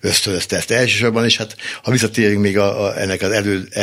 ösztönözte 0.00 0.56
ezt 0.56 0.70
elsősorban, 0.70 1.24
és 1.24 1.36
hát 1.36 1.56
ha 1.82 1.90
visszatérünk 1.90 2.40
még 2.40 2.58
a, 2.58 2.84
a, 2.84 3.00
ennek 3.00 3.22
az 3.22 3.30
elő, 3.30 3.68
e, 3.70 3.82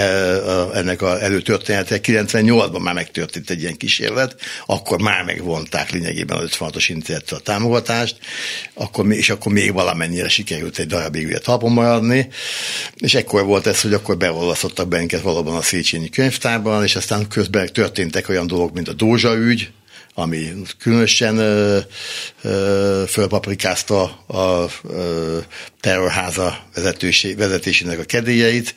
a, 0.49 0.75
ennek 0.75 1.01
az 1.01 1.19
előtörténetek, 1.19 2.05
98-ban 2.07 2.81
már 2.81 2.93
megtörtént 2.93 3.49
egy 3.49 3.61
ilyen 3.61 3.77
kísérlet, 3.77 4.35
akkor 4.65 5.01
már 5.01 5.23
megvonták 5.23 5.91
lényegében 5.91 6.37
az 6.37 6.49
56-os 6.59 6.85
intézetre 6.87 7.35
a 7.35 7.39
támogatást, 7.39 8.17
akkor, 8.73 9.11
és 9.11 9.29
akkor 9.29 9.51
még 9.51 9.73
valamennyire 9.73 10.29
sikerült 10.29 10.77
egy 10.77 10.87
darabig 10.87 11.25
ugye 11.25 11.39
talpon 11.39 11.71
maradni, 11.71 12.27
és 12.95 13.13
ekkor 13.15 13.45
volt 13.45 13.67
ez, 13.67 13.81
hogy 13.81 13.93
akkor 13.93 14.17
beolvasztottak 14.17 14.87
bennünket 14.87 15.21
valóban 15.21 15.55
a 15.55 15.61
Széchenyi 15.61 16.09
könyvtárban, 16.09 16.83
és 16.83 16.95
aztán 16.95 17.27
közben 17.27 17.73
történtek 17.73 18.29
olyan 18.29 18.47
dolgok, 18.47 18.73
mint 18.73 18.87
a 18.87 18.93
Dózsa 18.93 19.35
ügy, 19.35 19.71
ami 20.19 20.53
különösen 20.77 21.37
ö, 21.37 21.77
ö, 22.41 23.03
fölpaprikázta 23.07 24.01
a 24.27 24.65
terrorháza 25.79 26.63
vezetésének 27.37 27.99
a 27.99 28.03
kedélyeit, 28.03 28.75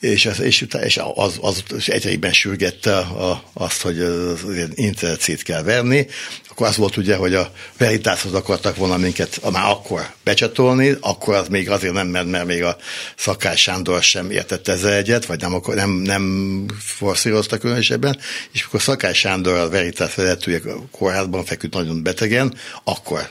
és, 0.00 0.26
az, 0.26 0.40
és, 0.40 0.66
és 0.82 1.00
az, 1.14 1.38
az, 1.40 1.62
az 1.68 1.90
egyreiben 1.90 2.32
sürgette 2.32 2.96
a, 2.96 3.42
azt, 3.52 3.80
hogy 3.80 4.00
az 4.00 4.40
internet 4.74 5.20
szét 5.20 5.42
kell 5.42 5.62
verni. 5.62 6.06
Akkor 6.48 6.66
az 6.66 6.76
volt 6.76 6.96
ugye, 6.96 7.16
hogy 7.16 7.34
a 7.34 7.52
Veritashoz 7.76 8.34
akartak 8.34 8.76
volna 8.76 8.96
minket 8.96 9.50
már 9.52 9.70
akkor 9.70 10.12
becsatolni, 10.24 10.96
akkor 11.00 11.34
az 11.34 11.48
még 11.48 11.70
azért 11.70 11.92
nem, 11.92 12.06
mert, 12.06 12.26
mert 12.26 12.46
még 12.46 12.62
a 12.62 12.76
Szakás 13.16 13.60
Sándor 13.60 14.02
sem 14.02 14.30
értett 14.30 14.68
ezzel 14.68 14.92
egyet, 14.92 15.26
vagy 15.26 15.40
nem, 15.40 15.60
nem, 15.74 15.90
nem 15.90 16.66
forszírozta 16.78 17.58
különösebben, 17.58 18.18
és 18.52 18.62
akkor 18.62 18.82
Szakás 18.82 19.18
Sándor 19.18 19.56
a 19.56 19.68
Veritas 19.68 20.14
vezetője 20.14 20.60
kórházban 20.90 21.44
feküdt 21.44 21.74
nagyon 21.74 22.02
betegen, 22.02 22.54
akkor 22.84 23.30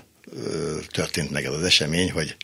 történt 0.92 1.32
meg 1.32 1.46
ez 1.46 1.54
az 1.54 1.64
esemény, 1.64 2.12
hogy 2.12 2.36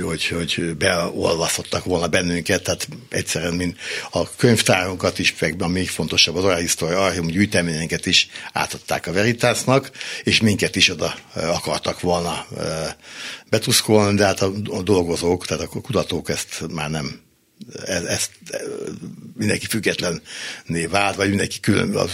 hogy, 0.00 0.26
hogy 0.26 0.76
beolvasztottak 0.76 1.84
volna 1.84 2.06
bennünket, 2.06 2.62
tehát 2.62 2.88
egyszerűen 3.08 3.54
mint 3.54 3.78
a 4.10 4.34
könyvtárunkat 4.36 5.18
is, 5.18 5.34
meg 5.40 5.68
még 5.68 5.88
fontosabb 5.88 6.36
az 6.36 6.44
Oráhisztória 6.44 7.04
Archívum 7.04 7.26
gyűjteményeket 7.26 8.06
is 8.06 8.28
átadták 8.52 9.06
a 9.06 9.12
Veritasnak, 9.12 9.90
és 10.22 10.40
minket 10.40 10.76
is 10.76 10.90
oda 10.90 11.14
akartak 11.34 12.00
volna 12.00 12.46
betuszkolni, 13.50 14.16
de 14.16 14.24
hát 14.24 14.40
a 14.40 14.82
dolgozók, 14.82 15.46
tehát 15.46 15.62
a 15.62 15.80
kutatók 15.80 16.28
ezt 16.28 16.64
már 16.70 16.90
nem 16.90 17.20
ez, 17.84 18.04
ezt 18.04 18.30
mindenki 19.36 19.66
függetlenné 19.66 20.86
vált, 20.90 21.16
vagy 21.16 21.28
mindenki 21.28 21.60
külön 21.60 21.96
a 21.96 22.04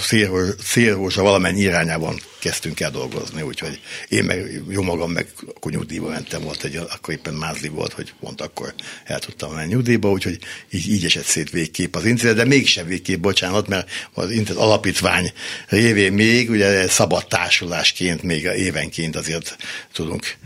szélrózsa 0.62 1.23
valamennyi 1.23 1.61
irányában 1.61 2.21
kezdtünk 2.38 2.81
el 2.81 2.90
dolgozni, 2.90 3.42
úgyhogy 3.42 3.81
én 4.09 4.24
meg 4.24 4.62
jó 4.68 4.83
magam 4.83 5.11
meg 5.11 5.27
akkor 5.48 5.72
nyugdíjba 5.72 6.09
mentem, 6.09 6.42
volt 6.42 6.64
egy, 6.64 6.77
akkor 6.77 7.14
éppen 7.14 7.35
mázli 7.35 7.68
volt, 7.68 7.92
hogy 7.92 8.12
pont 8.20 8.40
akkor 8.40 8.74
el 9.05 9.18
tudtam 9.18 9.55
menni 9.55 9.72
nyugdíjba, 9.72 10.11
úgyhogy 10.11 10.38
így, 10.70 10.88
így 10.88 11.05
esett 11.05 11.24
szét 11.24 11.51
végképp 11.51 11.94
az 11.94 12.05
internet, 12.05 12.37
de 12.37 12.44
mégsem 12.44 12.87
végképp, 12.87 13.20
bocsánat, 13.20 13.68
mert 13.68 13.90
az 14.12 14.31
internet 14.31 14.64
alapítvány 14.64 15.33
révén 15.68 16.12
még, 16.12 16.51
ugye 16.51 16.88
szabad 16.88 17.27
társulásként, 17.27 18.22
még 18.22 18.42
évenként 18.42 19.16
azért 19.16 19.57
tudunk 19.92 20.37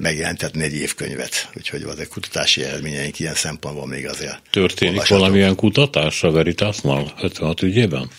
megjelentetni 0.00 0.62
egy 0.62 0.74
évkönyvet. 0.74 1.48
Úgyhogy 1.56 1.82
az 1.82 1.98
egy 1.98 2.08
kutatási 2.08 2.62
eredményeink 2.62 3.18
ilyen 3.18 3.34
szempontból 3.34 3.86
még 3.86 4.08
azért. 4.08 4.42
Történik 4.50 4.92
olvashatom. 4.92 5.18
valamilyen 5.18 5.54
kutatás 5.54 6.22
a 6.22 6.30
Veritasnál 6.30 7.14
56 7.20 7.62
ügyében? 7.62 8.10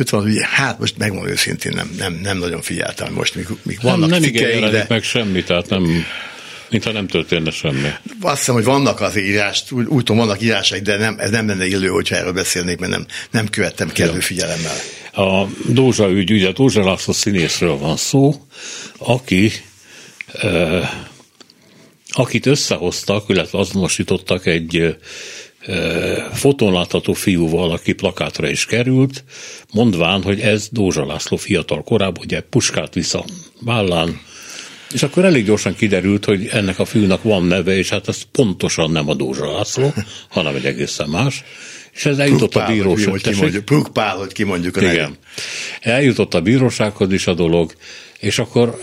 56 0.00 0.26
ügy, 0.26 0.38
hát 0.42 0.78
most 0.78 0.98
megmondom 0.98 1.30
őszintén, 1.30 1.72
nem, 1.74 1.94
nem, 1.98 2.18
nem 2.22 2.38
nagyon 2.38 2.62
figyeltem 2.62 3.12
most, 3.12 3.34
mik, 3.34 3.48
mik 3.62 3.80
vannak 3.80 4.10
nem, 4.10 4.20
nem 4.20 4.28
igen 4.28 4.70
de... 4.70 4.86
meg 4.88 5.02
semmi, 5.02 5.42
tehát 5.42 5.68
nem, 5.68 6.04
mintha 6.70 6.92
nem 6.92 7.06
történne 7.06 7.50
semmi. 7.50 7.88
Azt 8.20 8.38
hiszem, 8.38 8.54
hogy 8.54 8.64
vannak 8.64 9.00
az 9.00 9.16
írást, 9.16 9.72
úgy, 9.72 9.86
úgy 9.86 10.04
tudom, 10.04 10.26
vannak 10.26 10.42
írásai, 10.42 10.80
de 10.80 10.96
nem, 10.96 11.16
ez 11.18 11.30
nem 11.30 11.46
lenne 11.46 11.66
illő, 11.66 11.88
hogyha 11.88 12.16
erről 12.16 12.32
beszélnék, 12.32 12.78
mert 12.78 12.92
nem, 12.92 13.06
nem 13.30 13.48
követtem 13.48 13.88
kellő 13.88 14.14
ja. 14.14 14.20
figyelemmel. 14.20 14.76
A 15.12 15.46
Dózsa 15.68 16.10
ügy, 16.10 16.32
ugye 16.32 16.52
Dózsa 16.52 16.84
László 16.84 17.12
színészről 17.12 17.76
van 17.76 17.96
szó, 17.96 18.46
aki 18.98 19.52
akit 22.12 22.46
összehoztak, 22.46 23.24
illetve 23.28 23.58
azonosítottak 23.58 24.46
egy 24.46 24.96
fotón 26.32 26.72
látható 26.72 27.12
fiúval, 27.12 27.70
aki 27.70 27.92
plakátra 27.92 28.48
is 28.48 28.66
került, 28.66 29.24
mondván, 29.72 30.22
hogy 30.22 30.40
ez 30.40 30.68
Dózsa 30.70 31.06
László 31.06 31.36
fiatal 31.36 31.82
korában, 31.82 32.24
ugye 32.24 32.40
puskát 32.40 32.94
vissza 32.94 33.24
vállán, 33.60 34.20
és 34.92 35.02
akkor 35.02 35.24
elég 35.24 35.44
gyorsan 35.44 35.74
kiderült, 35.74 36.24
hogy 36.24 36.48
ennek 36.52 36.78
a 36.78 36.84
fiúnak 36.84 37.22
van 37.22 37.44
neve, 37.44 37.76
és 37.76 37.88
hát 37.88 38.08
ez 38.08 38.22
pontosan 38.32 38.90
nem 38.90 39.08
a 39.08 39.14
Dózsa 39.14 39.52
László, 39.52 39.94
hanem 40.28 40.54
egy 40.54 40.64
egészen 40.64 41.08
más. 41.08 41.44
És 41.92 42.06
ez 42.06 42.18
eljutott 42.18 42.50
Prukpál, 42.50 42.70
a 42.70 42.72
bírósághoz. 42.72 43.62
Prukpál, 43.64 44.16
hogy 44.16 44.32
kimondjuk 44.32 44.76
a 44.76 44.92
Igen. 44.92 45.16
Eljutott 45.80 46.34
a 46.34 46.40
bírósághoz 46.40 47.12
is 47.12 47.26
a 47.26 47.34
dolog, 47.34 47.72
és 48.18 48.38
akkor 48.38 48.78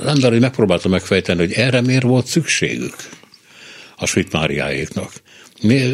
az 0.00 0.06
ember 0.06 0.38
megpróbálta 0.38 0.88
megfejteni, 0.88 1.38
hogy 1.38 1.52
erre 1.52 1.80
miért 1.80 2.02
volt 2.02 2.26
szükségük 2.26 2.96
a 3.96 4.06
Svit 4.06 4.32
Máriáéknak. 4.32 5.12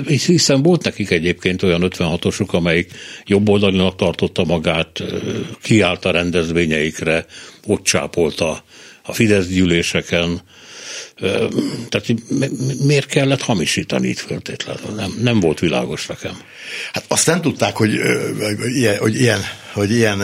Hiszen 0.07 0.63
volt 0.63 0.85
nekik 0.85 1.11
egyébként 1.11 1.63
olyan 1.63 1.83
56-osuk, 1.85 2.49
amelyik 2.51 2.93
jobboldalinak 3.27 3.97
tartotta 3.97 4.45
magát, 4.45 5.03
kiállt 5.63 6.05
a 6.05 6.11
rendezvényeikre, 6.11 7.27
ott 7.67 7.85
csápolta 7.85 8.65
a 9.03 9.13
Fidesz 9.13 9.47
gyűléseken, 9.47 10.43
tehát 11.89 12.07
miért 12.87 13.07
kellett 13.07 13.41
hamisítani 13.41 14.09
itt 14.09 14.19
föltétlenül? 14.19 14.95
Nem, 14.95 15.15
nem 15.23 15.41
volt 15.41 15.59
világos 15.59 16.07
nekem. 16.07 16.41
Hát 16.93 17.05
azt 17.09 17.27
nem 17.27 17.41
tudták, 17.41 17.77
hogy, 17.77 18.01
hogy 18.99 19.21
ilyen, 19.21 19.41
hogy 19.73 19.91
ilyen 19.91 20.23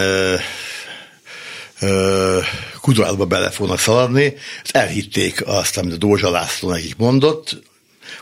kudarcba 2.81 3.25
bele 3.25 3.51
fognak 3.51 3.79
szaladni. 3.79 4.35
Elhitték 4.71 5.47
azt, 5.47 5.79
amit 5.79 5.93
a 5.93 5.97
Dózsa 5.97 6.31
László 6.31 6.71
nekik 6.71 6.97
mondott, 6.97 7.63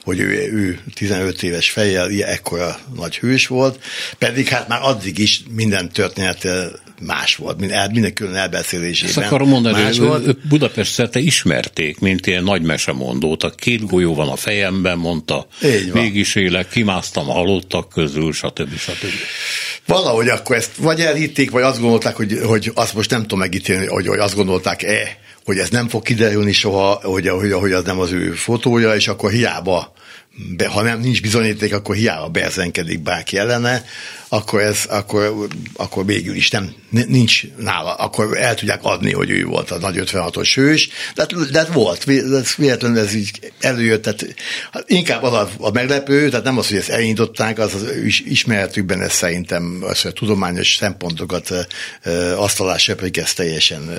hogy 0.02 0.18
ő, 0.18 0.52
ő 0.52 0.80
15 0.94 1.42
éves 1.42 1.70
fejjel 1.70 2.10
ilyen 2.10 2.28
ekkora 2.28 2.78
nagy 2.96 3.16
hős 3.16 3.46
volt, 3.46 3.84
pedig 4.18 4.48
hát 4.48 4.68
már 4.68 4.80
addig 4.82 5.18
is 5.18 5.42
minden 5.50 5.88
történet 5.88 6.46
más 7.00 7.36
volt, 7.36 7.60
minden 7.90 8.14
külön 8.14 8.34
elbeszélésében. 8.34 9.08
Ezt 9.10 9.26
akarom 9.26 9.48
mondani, 9.48 9.82
más 9.82 9.98
hogy 9.98 10.06
volt. 10.06 10.48
Budapest 10.48 10.92
szerte 10.92 11.18
ismerték, 11.18 11.98
mint 11.98 12.26
ilyen 12.26 12.44
nagy 12.44 12.62
mesemondót. 12.62 13.42
A 13.42 13.50
két 13.50 13.86
golyó 13.86 14.14
van 14.14 14.28
a 14.28 14.36
fejemben, 14.36 14.98
mondta, 14.98 15.46
mégis 15.92 16.34
élek, 16.34 16.68
kimásztam 16.68 17.30
a 17.30 17.32
halottak 17.32 17.88
közül, 17.88 18.32
stb. 18.32 18.76
stb. 18.78 19.06
Valahogy 19.86 20.28
akkor 20.28 20.56
ezt 20.56 20.76
vagy 20.76 21.00
elhitték, 21.00 21.50
vagy 21.50 21.62
azt 21.62 21.80
gondolták, 21.80 22.16
hogy, 22.16 22.38
hogy 22.44 22.70
azt 22.74 22.94
most 22.94 23.10
nem 23.10 23.20
tudom 23.20 23.38
megítélni, 23.38 23.86
hogy, 23.86 24.06
hogy 24.06 24.18
azt 24.18 24.34
gondolták-e, 24.34 25.18
hogy 25.44 25.58
ez 25.58 25.68
nem 25.68 25.88
fog 25.88 26.02
kiderülni 26.02 26.52
soha, 26.52 27.00
hogy, 27.02 27.28
hogy, 27.28 27.52
hogy 27.52 27.72
az 27.72 27.84
nem 27.84 27.98
az 27.98 28.12
ő 28.12 28.30
fotója, 28.30 28.94
és 28.94 29.08
akkor 29.08 29.30
hiába 29.30 29.92
be, 30.56 30.66
ha 30.66 30.82
nem 30.82 31.00
nincs 31.00 31.22
bizonyíték, 31.22 31.74
akkor 31.74 31.94
hiába 31.94 32.28
berzenkedik 32.28 33.02
bárki 33.02 33.38
ellene, 33.38 33.84
akkor, 34.28 34.60
ez, 34.60 34.84
akkor, 34.88 35.46
akkor 35.74 36.06
végül 36.06 36.34
is 36.34 36.50
nem, 36.50 36.74
nincs 36.90 37.42
nála, 37.56 37.94
akkor 37.94 38.36
el 38.38 38.54
tudják 38.54 38.80
adni, 38.82 39.12
hogy 39.12 39.30
ő 39.30 39.44
volt 39.44 39.70
a 39.70 39.78
nagy 39.78 39.96
56-os 39.98 40.52
hős, 40.54 40.88
de, 41.14 41.26
de 41.50 41.58
hát 41.58 41.72
volt, 41.72 42.08
ez 42.08 42.54
véletlenül 42.56 42.98
ez 42.98 43.14
így 43.14 43.52
előjött, 43.60 44.02
tehát 44.02 44.34
inkább 44.86 45.22
az 45.22 45.32
a, 45.32 45.50
a 45.58 45.70
meglepő, 45.70 46.28
tehát 46.28 46.44
nem 46.44 46.58
az, 46.58 46.68
hogy 46.68 46.76
ezt 46.76 46.88
elindították, 46.88 47.58
az 47.58 47.74
az 47.74 47.92
ismeretükben 48.24 49.02
ez 49.02 49.12
szerintem 49.12 49.78
az, 49.80 50.00
hogy 50.00 50.10
a 50.10 50.18
tudományos 50.18 50.76
szempontokat 50.76 51.66
asztalás 52.36 52.82
söprik, 52.82 53.16
ez 53.16 53.32
teljesen 53.32 53.90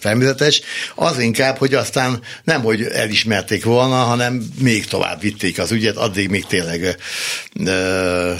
természetes, 0.00 0.60
az 0.94 1.18
inkább, 1.18 1.56
hogy 1.56 1.74
aztán 1.74 2.20
nem, 2.44 2.62
hogy 2.62 2.82
elismerték 2.82 3.64
volna, 3.64 3.96
hanem 3.96 4.50
még 4.60 4.86
tovább 4.86 5.20
vitték 5.20 5.55
az 5.58 5.72
ügyet, 5.72 5.96
addig 5.96 6.28
még 6.28 6.44
tényleg 6.46 6.96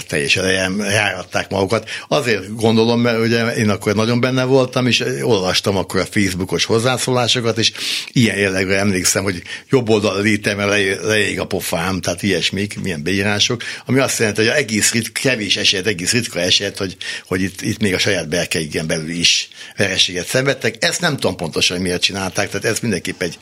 teljesen 0.07 0.77
ráadták 0.77 1.49
magukat. 1.49 1.89
Azért 2.07 2.55
gondolom, 2.55 3.01
mert 3.01 3.19
ugye 3.19 3.45
én 3.55 3.69
akkor 3.69 3.95
nagyon 3.95 4.19
benne 4.19 4.43
voltam, 4.43 4.87
és 4.87 5.03
olvastam 5.21 5.77
akkor 5.77 5.99
a 5.99 6.05
Facebookos 6.05 6.65
hozzászólásokat, 6.65 7.57
és 7.57 7.71
ilyen 8.11 8.37
jellegre 8.37 8.77
emlékszem, 8.77 9.23
hogy 9.23 9.41
jobb 9.69 9.89
oldal 9.89 10.21
létem, 10.21 10.59
leég 11.01 11.39
a 11.39 11.45
pofám, 11.45 12.01
tehát 12.01 12.23
ilyesmik, 12.23 12.79
milyen 12.81 13.03
beírások, 13.03 13.63
ami 13.85 13.99
azt 13.99 14.19
jelenti, 14.19 14.41
hogy 14.41 14.49
egész 14.49 14.91
rit, 14.91 15.11
kevés 15.11 15.57
eset, 15.57 15.87
egész 15.87 16.11
ritka 16.11 16.39
eset, 16.39 16.77
hogy, 16.77 16.97
hogy 17.25 17.41
itt, 17.41 17.61
itt 17.61 17.79
még 17.79 17.93
a 17.93 17.99
saját 17.99 18.29
berkeigen 18.29 18.87
belül 18.87 19.09
is 19.09 19.49
vereséget 19.77 20.27
szenvedtek. 20.27 20.75
Ezt 20.79 21.01
nem 21.01 21.17
tudom 21.17 21.35
pontosan, 21.35 21.81
miért 21.81 22.01
csinálták, 22.01 22.49
tehát 22.49 22.65
ez 22.65 22.79
mindenképp 22.79 23.21
egy 23.21 23.37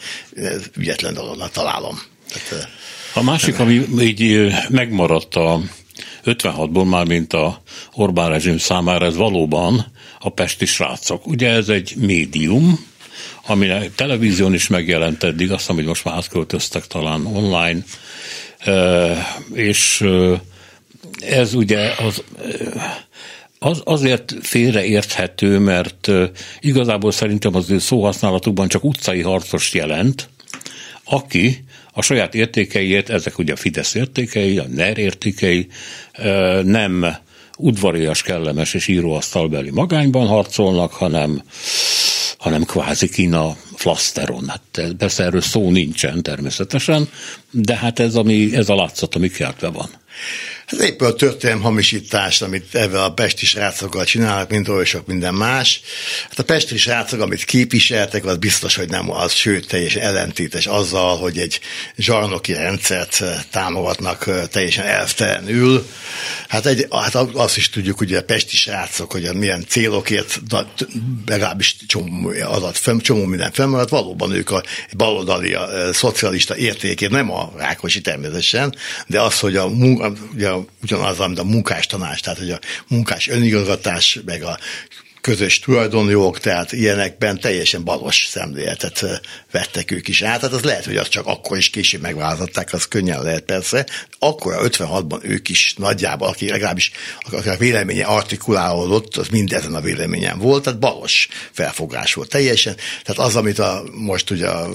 ügyetlen 0.77 1.13
dolognak 1.13 1.51
találom. 1.51 2.01
Tehát, 2.33 2.69
a 3.15 3.23
másik, 3.23 3.59
ami 3.59 3.85
így 3.99 4.51
megmaradt 4.69 5.35
a 5.35 5.61
56-ból 6.25 6.89
már, 6.89 7.05
mint 7.05 7.33
a 7.33 7.61
Orbán 7.93 8.29
rezsim 8.29 8.57
számára, 8.57 9.05
ez 9.05 9.15
valóban 9.15 9.85
a 10.19 10.29
pesti 10.29 10.65
srácok. 10.65 11.27
Ugye 11.27 11.49
ez 11.49 11.69
egy 11.69 11.93
médium, 11.97 12.85
ami 13.45 13.67
televízión 13.95 14.53
is 14.53 14.67
megjelent 14.67 15.23
eddig, 15.23 15.51
azt 15.51 15.59
hiszem, 15.59 15.75
hogy 15.75 15.85
most 15.85 16.03
már 16.03 16.15
átköltöztek 16.15 16.87
talán 16.87 17.25
online, 17.25 17.83
és 19.53 20.05
ez 21.19 21.53
ugye 21.53 21.91
az, 21.97 22.23
az 23.59 23.81
azért 23.83 24.35
félreérthető, 24.41 25.59
mert 25.59 26.11
igazából 26.59 27.11
szerintem 27.11 27.55
az 27.55 27.69
ő 27.69 27.79
szóhasználatukban 27.79 28.67
csak 28.67 28.83
utcai 28.83 29.21
harcos 29.21 29.73
jelent, 29.73 30.29
aki 31.03 31.64
a 31.97 32.01
saját 32.01 32.35
értékeiért, 32.35 33.09
ezek 33.09 33.37
ugye 33.37 33.53
a 33.53 33.55
Fidesz 33.55 33.93
értékei, 33.93 34.57
a 34.57 34.67
NER 34.67 34.97
értékei, 34.97 35.67
nem 36.63 37.05
udvarias, 37.57 38.21
kellemes 38.21 38.73
és 38.73 38.87
íróasztalbeli 38.87 39.69
magányban 39.69 40.27
harcolnak, 40.27 40.93
hanem, 40.93 41.41
hanem 42.37 42.63
kvázi 42.63 43.09
Kína 43.09 43.57
flaszteron. 43.75 44.47
Hát 44.47 44.95
persze 44.97 45.23
erről 45.23 45.41
szó 45.41 45.71
nincsen 45.71 46.23
természetesen, 46.23 47.09
de 47.51 47.75
hát 47.75 47.99
ez, 47.99 48.15
ami, 48.15 48.55
ez 48.55 48.69
a 48.69 48.75
látszat, 48.75 49.15
ami 49.15 49.29
keltve 49.29 49.69
van. 49.69 49.89
Ez 50.65 50.81
éppen 50.81 51.07
a 51.07 51.13
történelem 51.13 51.61
hamisítást, 51.61 52.41
amit 52.41 52.75
ebben 52.75 53.01
a 53.01 53.13
pesti 53.13 53.45
srácokkal 53.45 54.05
csinálnak, 54.05 54.49
mint 54.49 54.67
oly 54.67 54.85
sok 54.85 55.07
minden 55.07 55.33
más. 55.33 55.81
Hát 56.29 56.39
a 56.39 56.43
pesti 56.43 56.77
srácok, 56.77 57.21
amit 57.21 57.43
képviseltek, 57.43 58.25
az 58.25 58.37
biztos, 58.37 58.75
hogy 58.75 58.89
nem 58.89 59.11
az, 59.11 59.33
sőt, 59.33 59.67
teljesen 59.67 60.01
ellentétes 60.01 60.65
azzal, 60.65 61.17
hogy 61.17 61.37
egy 61.37 61.59
zsarnoki 61.97 62.53
rendszert 62.53 63.23
támogatnak 63.51 64.49
teljesen 64.49 64.85
elvtelenül. 64.85 65.87
Hát, 66.47 66.65
egy, 66.65 66.87
hát 66.91 67.15
azt 67.15 67.57
is 67.57 67.69
tudjuk, 67.69 67.97
hogy 67.97 68.13
a 68.13 68.23
pesti 68.23 68.55
srácok, 68.55 69.11
hogy 69.11 69.33
milyen 69.33 69.65
célokért, 69.67 70.41
legalábbis 71.25 71.75
csomó 71.87 72.31
adat, 72.43 73.01
csomó 73.01 73.25
minden 73.25 73.51
fennmaradt, 73.51 73.89
valóban 73.89 74.31
ők 74.31 74.51
a 74.51 74.63
baloldali, 74.97 75.53
a 75.53 75.93
szocialista 75.93 76.57
értékért, 76.57 77.11
nem 77.11 77.31
a 77.31 77.51
Rákosi 77.57 78.01
természetesen, 78.01 78.75
de 79.07 79.21
az, 79.21 79.39
hogy 79.39 79.55
a, 79.55 79.65
ugye 80.33 80.54
ugyanaz, 80.83 81.17
mint 81.17 81.39
a 81.39 81.43
munkás 81.43 81.85
tanács, 81.85 82.21
tehát 82.21 82.39
hogy 82.39 82.51
a 82.51 82.59
munkás 82.87 83.27
önigazgatás, 83.27 84.19
meg 84.25 84.43
a 84.43 84.57
közös 85.25 85.59
tulajdonjog, 85.59 86.39
tehát 86.39 86.71
ilyenekben 86.71 87.39
teljesen 87.39 87.83
balos 87.83 88.27
szemléletet 88.29 89.05
vettek 89.51 89.91
ők 89.91 90.07
is 90.07 90.21
át. 90.21 90.39
Tehát 90.39 90.55
az 90.55 90.63
lehet, 90.63 90.85
hogy 90.85 90.97
az 90.97 91.07
csak 91.07 91.25
akkor 91.25 91.57
is 91.57 91.69
később 91.69 92.01
megváltották, 92.01 92.73
az 92.73 92.87
könnyen 92.87 93.23
lehet 93.23 93.41
persze. 93.43 93.85
Akkor 94.19 94.53
a 94.53 94.61
56-ban 94.61 95.23
ők 95.23 95.49
is 95.49 95.73
nagyjából, 95.77 96.27
aki 96.27 96.49
legalábbis 96.49 96.91
a 97.45 97.55
véleménye 97.57 98.05
artikulálódott, 98.05 99.17
az 99.17 99.27
mindezen 99.27 99.73
a 99.73 99.81
véleményen 99.81 100.39
volt, 100.39 100.63
tehát 100.63 100.79
balos 100.79 101.27
felfogás 101.51 102.13
volt 102.13 102.29
teljesen. 102.29 102.75
Tehát 103.03 103.29
az, 103.29 103.35
amit 103.35 103.59
a, 103.59 103.83
most 103.91 104.29
ugye 104.29 104.47
a, 104.47 104.69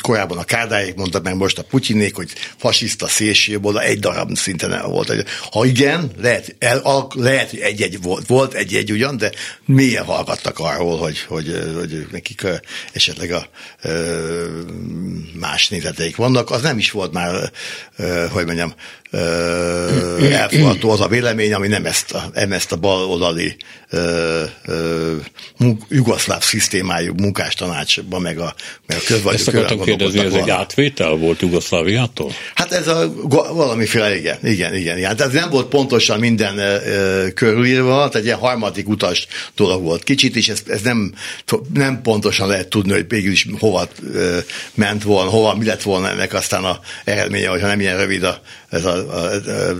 korábban 0.00 0.38
a 0.38 0.44
Kárdáék 0.44 0.94
mondtak, 0.94 1.22
meg 1.22 1.36
most 1.36 1.58
a 1.58 1.62
Putyinék, 1.62 2.14
hogy 2.14 2.32
fasiszta 2.56 3.08
szélsőjobb 3.08 3.76
egy 3.76 3.98
darab 3.98 4.36
szinten 4.36 4.90
volt. 4.90 5.24
Ha 5.50 5.64
igen, 5.64 6.10
lehet, 6.20 6.56
el, 6.58 7.08
lehet 7.14 7.50
hogy 7.50 7.58
egy-egy 7.58 8.02
volt, 8.02 8.26
volt 8.26 8.54
egy-egy 8.54 8.90
ugyan, 8.90 9.16
de 9.16 9.23
mélyen 9.64 10.04
hallgattak 10.04 10.58
arról, 10.58 10.98
hogy, 10.98 11.20
hogy, 11.20 11.72
hogy 11.74 12.06
nekik 12.10 12.46
esetleg 12.92 13.30
a 13.30 13.48
más 15.38 15.68
nézeteik 15.68 16.16
vannak. 16.16 16.50
Az 16.50 16.62
nem 16.62 16.78
is 16.78 16.90
volt 16.90 17.12
már, 17.12 17.50
hogy 18.32 18.44
mondjam, 18.46 18.74
elfogadható 20.32 20.90
az 20.90 21.00
a 21.00 21.08
vélemény, 21.08 21.54
ami 21.54 21.68
nem 21.68 21.86
ezt 21.86 22.12
a, 22.12 22.30
nem 22.34 22.52
ezt 22.52 22.72
a 22.72 22.76
baloldali 22.76 23.56
jugoszláv 25.88 26.42
szisztémájú 26.42 27.12
munkástanácsban, 27.16 28.22
meg 28.22 28.38
a, 28.38 28.54
meg 28.86 28.98
a 28.98 29.00
közvagyú 29.06 29.36
Ezt 29.36 29.48
akartam 29.48 29.80
kérdezni, 29.80 30.18
ez 30.18 30.32
egy 30.32 30.50
átvétel 30.50 31.10
volt 31.10 31.40
Jugoszláviától? 31.40 32.32
Hát 32.54 32.72
ez 32.72 32.88
a 32.88 33.12
valamiféle, 33.52 34.16
igen, 34.16 34.38
igen, 34.42 34.74
igen. 34.74 34.98
igen. 34.98 35.16
Tehát 35.16 35.32
nem 35.32 35.50
volt 35.50 35.66
pontosan 35.66 36.18
minden 36.18 36.54
uh, 36.54 37.32
körülírva, 37.32 37.96
tehát 37.96 38.14
egy 38.14 38.24
ilyen 38.24 38.38
harmadik 38.38 38.88
utas 38.88 39.26
dolog 39.56 39.82
volt 39.82 40.02
kicsit, 40.04 40.36
és 40.36 40.48
ez, 40.48 40.62
ez 40.66 40.80
nem, 40.80 41.14
nem 41.72 42.02
pontosan 42.02 42.48
lehet 42.48 42.68
tudni, 42.68 42.92
hogy 42.92 43.04
végül 43.08 43.32
is 43.32 43.46
hova 43.58 43.88
uh, 44.02 44.36
ment 44.74 45.02
volna, 45.02 45.30
hova, 45.30 45.54
mi 45.54 45.64
lett 45.64 45.82
volna 45.82 46.10
ennek 46.10 46.34
aztán 46.34 46.64
a 46.64 46.80
eredménye, 47.04 47.48
hogyha 47.48 47.66
nem 47.66 47.80
ilyen 47.80 47.96
rövid 47.96 48.22
a, 48.22 48.40
ez 48.70 48.84
a 48.84 49.03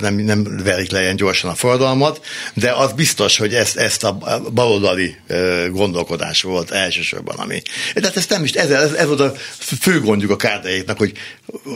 nem, 0.00 0.14
nem 0.14 0.60
verik 0.64 0.90
le 0.90 1.00
ilyen 1.00 1.16
gyorsan 1.16 1.50
a 1.50 1.54
forradalmat, 1.54 2.24
de 2.54 2.72
az 2.72 2.92
biztos, 2.92 3.36
hogy 3.36 3.54
ezt, 3.54 3.76
ezt 3.76 4.04
a 4.04 4.18
baloldali 4.54 5.16
gondolkodás 5.70 6.42
volt 6.42 6.70
elsősorban, 6.70 7.36
ami. 7.36 7.62
Tehát 7.94 8.16
ez 8.16 8.26
nem 8.26 8.44
is, 8.44 8.52
ez, 8.52 8.70
ez, 8.70 8.92
ez 8.92 9.06
volt 9.06 9.20
a 9.20 9.34
fő 9.80 10.00
gondjuk 10.00 10.30
a 10.30 10.36
kárdáiknak, 10.36 10.98
hogy, 10.98 11.12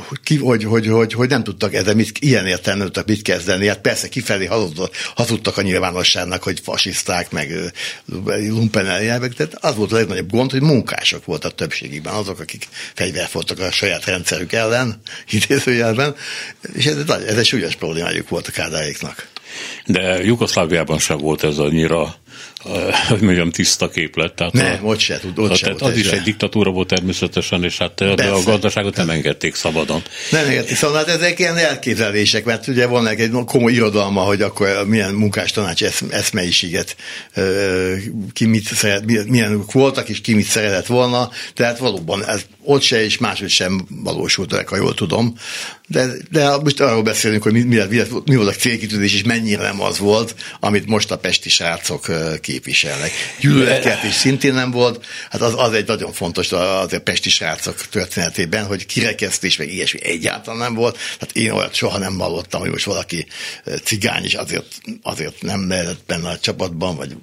hogy, 0.08 0.38
hogy, 0.40 0.64
hogy, 0.64 0.86
hogy, 0.86 1.12
hogy 1.12 1.28
nem 1.28 1.44
tudtak 1.44 1.74
ezzel 1.74 1.94
mit, 1.94 2.18
ilyen 2.18 2.46
értelemben 2.46 2.86
tudtak 2.86 3.06
mit 3.06 3.22
kezdeni. 3.22 3.66
Hát 3.66 3.80
persze 3.80 4.08
kifelé 4.08 4.46
hazudtak, 4.46 4.92
hazudtak 5.14 5.56
a 5.56 5.62
nyilvánosságnak, 5.62 6.42
hogy 6.42 6.60
fasiszták, 6.64 7.30
meg 7.30 7.72
lumpen 8.48 8.86
tehát 9.34 9.54
az 9.60 9.74
volt 9.74 9.92
a 9.92 9.96
legnagyobb 9.96 10.30
gond, 10.30 10.50
hogy 10.50 10.60
munkások 10.60 11.24
voltak 11.24 11.54
többségében, 11.54 12.14
azok, 12.14 12.40
akik 12.40 12.68
fegyverfoltak 12.94 13.58
a 13.58 13.70
saját 13.70 14.04
rendszerük 14.04 14.52
ellen, 14.52 15.00
idézőjelben, 15.30 16.14
és 16.72 16.86
ez, 16.86 16.96
ez 17.28 17.36
egy 17.36 17.46
súlyos 17.46 17.76
problémájuk 17.76 18.28
volt 18.28 18.46
a 18.46 18.50
kárdáiknak. 18.50 19.28
De 19.86 20.24
Jugoszláviában 20.24 20.98
sem 20.98 21.18
volt 21.18 21.44
ez 21.44 21.58
annyira 21.58 22.16
hogy 23.08 23.20
mondjam, 23.20 23.50
tiszta 23.50 23.88
képlet. 23.88 24.34
Tehát 24.34 24.52
nem, 24.52 24.78
a, 24.82 24.86
ott 24.86 24.98
se, 24.98 25.20
ott 25.36 25.56
se 25.56 25.64
tehát 25.64 25.80
az 25.80 25.96
is 25.96 26.10
egy 26.10 26.22
diktatúra 26.22 26.70
volt 26.70 26.88
természetesen, 26.88 27.64
és 27.64 27.78
hát 27.78 27.92
Persze. 27.92 28.30
a 28.30 28.42
gazdaságot 28.42 28.96
nem 28.96 29.10
engedték 29.10 29.54
szabadon. 29.54 30.02
Nem 30.30 30.46
engedték 30.46 30.76
szabadon, 30.76 31.04
hát 31.04 31.16
ezek 31.16 31.38
ilyen 31.38 31.56
elképzelések, 31.56 32.44
mert 32.44 32.66
ugye 32.66 32.86
van 32.86 33.06
egy 33.06 33.30
komoly 33.46 33.72
irodalma, 33.72 34.20
hogy 34.20 34.42
akkor 34.42 34.86
milyen 34.86 35.14
munkástanács 35.14 35.82
eszmeiséget 36.10 36.96
ki 38.32 38.46
mit 38.46 38.64
szeret, 38.64 39.04
milyen 39.28 39.64
voltak, 39.72 40.08
és 40.08 40.20
ki 40.20 40.34
mit 40.34 40.46
szeretett 40.46 40.86
volna, 40.86 41.30
tehát 41.54 41.78
valóban 41.78 42.24
ez 42.24 42.42
ott 42.62 42.82
se 42.82 43.04
és 43.04 43.18
máshogy 43.18 43.50
sem 43.50 43.86
valósult 44.02 44.52
meg, 44.52 44.68
ha 44.68 44.76
jól 44.76 44.94
tudom. 44.94 45.34
De, 45.90 46.06
de 46.30 46.56
most 46.56 46.80
arról 46.80 47.02
beszélünk, 47.02 47.42
hogy 47.42 47.52
mi, 47.52 47.62
mi, 47.62 47.76
mi, 47.88 48.02
mi 48.24 48.36
volt 48.36 48.48
a 48.48 48.58
célkitűzés, 48.58 49.14
és 49.14 49.22
mennyire 49.22 49.62
nem 49.62 49.80
az 49.80 49.98
volt, 49.98 50.34
amit 50.60 50.86
most 50.86 51.10
a 51.10 51.18
pesti 51.18 51.48
srácok 51.48 52.06
képviselnek. 52.40 53.10
Gyűlöletkeltés 53.40 54.14
szintén 54.14 54.54
nem 54.54 54.70
volt, 54.70 55.06
hát 55.30 55.40
az, 55.40 55.54
az 55.56 55.72
egy 55.72 55.86
nagyon 55.86 56.12
fontos 56.12 56.52
az 56.52 56.92
a 56.92 57.00
pesti 57.04 57.30
srácok 57.30 57.86
történetében, 57.86 58.66
hogy 58.66 58.86
kirekesztés, 58.86 59.56
meg 59.56 59.72
ilyesmi 59.72 60.04
egyáltalán 60.04 60.60
nem 60.60 60.74
volt. 60.74 60.98
Hát 61.20 61.32
én 61.32 61.50
olyat 61.50 61.74
soha 61.74 61.98
nem 61.98 62.18
hallottam, 62.18 62.60
hogy 62.60 62.70
most 62.70 62.84
valaki 62.84 63.26
cigány, 63.84 64.24
és 64.24 64.34
azért, 64.34 64.80
azért 65.02 65.42
nem 65.42 65.68
lehetett 65.68 66.02
benne 66.06 66.28
a 66.28 66.38
csapatban, 66.38 66.96
vagy 66.96 67.16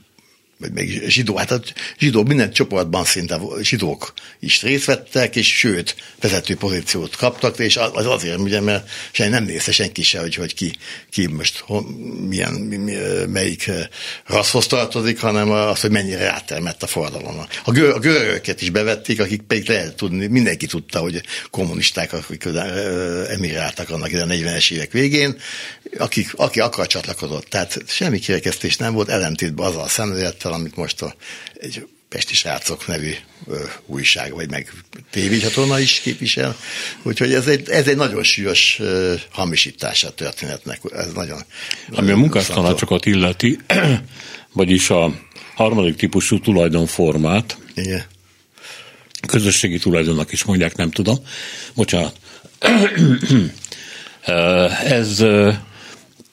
vagy 0.58 0.72
még 0.72 1.10
zsidó, 1.10 1.36
hát 1.36 1.52
a 1.52 1.62
zsidó 1.98 2.24
minden 2.24 2.52
csoportban 2.52 3.06
szinte 3.06 3.40
zsidók 3.62 4.14
is 4.40 4.62
részt 4.62 4.86
vettek, 4.86 5.36
és 5.36 5.58
sőt, 5.58 5.96
vezető 6.22 6.56
pozíciót 6.56 7.16
kaptak, 7.16 7.60
és 7.60 7.78
az 7.78 8.06
azért, 8.06 8.40
ugye, 8.40 8.62
mert 8.62 8.90
senki 9.12 9.32
nem 9.32 9.44
nézte 9.44 9.72
senki 9.72 10.04
se, 10.04 10.20
hogy, 10.20 10.36
hogy 10.36 10.54
ki, 10.54 10.76
ki 11.10 11.26
most 11.26 11.64
milyen, 12.28 12.54
melyik 13.30 13.72
rasszhoz 14.26 14.68
tartozik, 14.68 15.20
hanem 15.20 15.52
az, 15.52 15.82
hogy 15.82 15.92
mennyire 15.92 16.24
rátermett 16.24 16.84
a 16.84 16.88
forradalom. 16.88 17.46
A, 17.64 17.72
gör, 17.72 17.90
a 17.90 18.00
görögöket 18.00 18.62
is 18.62 18.70
bevették, 18.70 19.20
akik 19.20 19.42
pedig 19.42 19.68
lehet 19.68 19.96
tudni, 19.96 20.28
mindenki 20.28 20.66
tudta, 20.66 21.00
hogy 21.00 21.22
kommunisták, 21.50 22.14
akik 22.14 22.48
emigráltak 23.30 23.90
annak 23.90 24.12
ide 24.12 24.22
a 24.22 24.26
40-es 24.26 24.72
évek 24.72 24.92
végén, 24.92 25.38
akik, 25.98 26.34
aki 26.36 26.60
akar 26.60 26.88
csatlakozott. 26.88 27.46
Tehát 27.46 27.84
semmi 27.88 28.20
kirekesztés 28.20 28.78
nem 28.78 28.94
volt, 28.94 29.10
ellentétben 29.10 29.66
azzal 29.66 29.84
a 29.84 29.88
szemlélettel, 30.46 30.54
amit 30.54 30.76
most 30.76 31.02
a, 31.02 31.16
egy 31.54 31.88
Pesti 32.10 32.34
Srácok 32.34 32.88
nevű 32.88 33.12
ö, 33.48 33.64
újság, 33.86 34.34
vagy 34.34 34.50
meg 34.50 34.72
tévécsatorna 35.10 35.80
is 35.80 36.00
képvisel. 36.00 36.56
Úgyhogy 37.04 37.34
ez 37.34 37.48
egy, 37.48 37.70
ez 37.70 37.88
egy 37.88 37.96
nagyon 37.96 38.24
súlyos 38.24 38.78
ö, 38.80 39.14
hamisítása 39.32 40.08
a 40.08 40.12
történetnek. 40.12 40.80
Ez 40.92 41.14
nagyon, 41.14 41.42
Ami 41.92 42.12
a 42.12 42.18
munkástanácsokat 42.18 43.06
illeti, 43.06 43.60
vagyis 44.54 44.90
a 44.90 45.14
harmadik 45.56 45.96
típusú 45.96 46.40
tulajdonformát, 46.40 47.58
Igen. 47.76 48.04
közösségi 49.28 49.78
tulajdonnak 49.78 50.32
is 50.32 50.44
mondják, 50.44 50.76
nem 50.76 50.92
tudom. 50.92 51.18
Bocsánat. 51.74 52.16
ez 55.00 55.24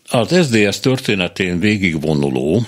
az 0.08 0.46
SDS 0.46 0.80
történetén 0.80 1.58
végigvonuló 1.58 2.66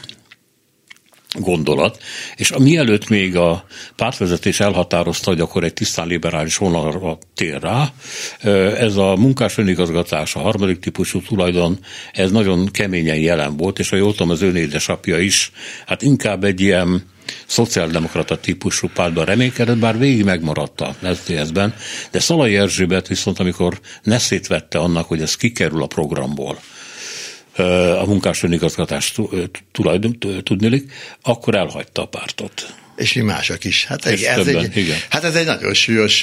gondolat, 1.34 2.02
és 2.36 2.52
mielőtt 2.58 3.08
még 3.08 3.36
a 3.36 3.64
pártvezetés 3.96 4.60
elhatározta, 4.60 5.30
hogy 5.30 5.40
akkor 5.40 5.64
egy 5.64 5.74
tisztán 5.74 6.06
liberális 6.06 6.56
vonalra 6.56 7.18
tér 7.34 7.60
rá, 7.60 7.92
ez 8.78 8.96
a 8.96 9.16
munkás 9.16 9.58
önigazgatás, 9.58 10.34
a 10.34 10.40
harmadik 10.40 10.78
típusú 10.78 11.22
tulajdon, 11.22 11.78
ez 12.12 12.30
nagyon 12.30 12.66
keményen 12.66 13.16
jelen 13.16 13.56
volt, 13.56 13.78
és 13.78 13.92
a 13.92 13.96
jól 13.96 14.10
tudom, 14.10 14.30
az 14.30 14.42
ön 14.42 14.56
édesapja 14.56 15.18
is, 15.18 15.52
hát 15.86 16.02
inkább 16.02 16.44
egy 16.44 16.60
ilyen 16.60 17.12
szociáldemokrata 17.46 18.40
típusú 18.40 18.88
pártban 18.94 19.24
reménykedett, 19.24 19.76
bár 19.76 19.98
végig 19.98 20.24
megmaradt 20.24 20.80
a 20.80 20.94
SZDSZ-ben, 21.02 21.74
de 22.10 22.18
Szalai 22.18 22.56
Erzsébet 22.56 23.08
viszont, 23.08 23.38
amikor 23.38 23.80
neszét 24.02 24.46
vette 24.46 24.78
annak, 24.78 25.08
hogy 25.08 25.20
ez 25.20 25.36
kikerül 25.36 25.82
a 25.82 25.86
programból, 25.86 26.58
a 28.00 28.04
munkás 28.06 28.42
önigazgatás 28.42 29.14
tulajdon, 29.72 30.18
tudnilik, 30.42 30.92
akkor 31.22 31.54
elhagyta 31.54 32.02
a 32.02 32.06
pártot. 32.06 32.74
És 32.96 33.12
mi 33.12 33.22
mások 33.22 33.64
is. 33.64 33.84
Hát, 33.84 34.04
ez, 34.04 34.22
ez 34.22 34.44
többen, 34.44 34.64
egy, 34.64 34.76
igen. 34.76 34.98
hát 35.08 35.24
ez 35.24 35.34
egy 35.34 35.46
nagyon 35.46 35.74
súlyos 35.74 36.22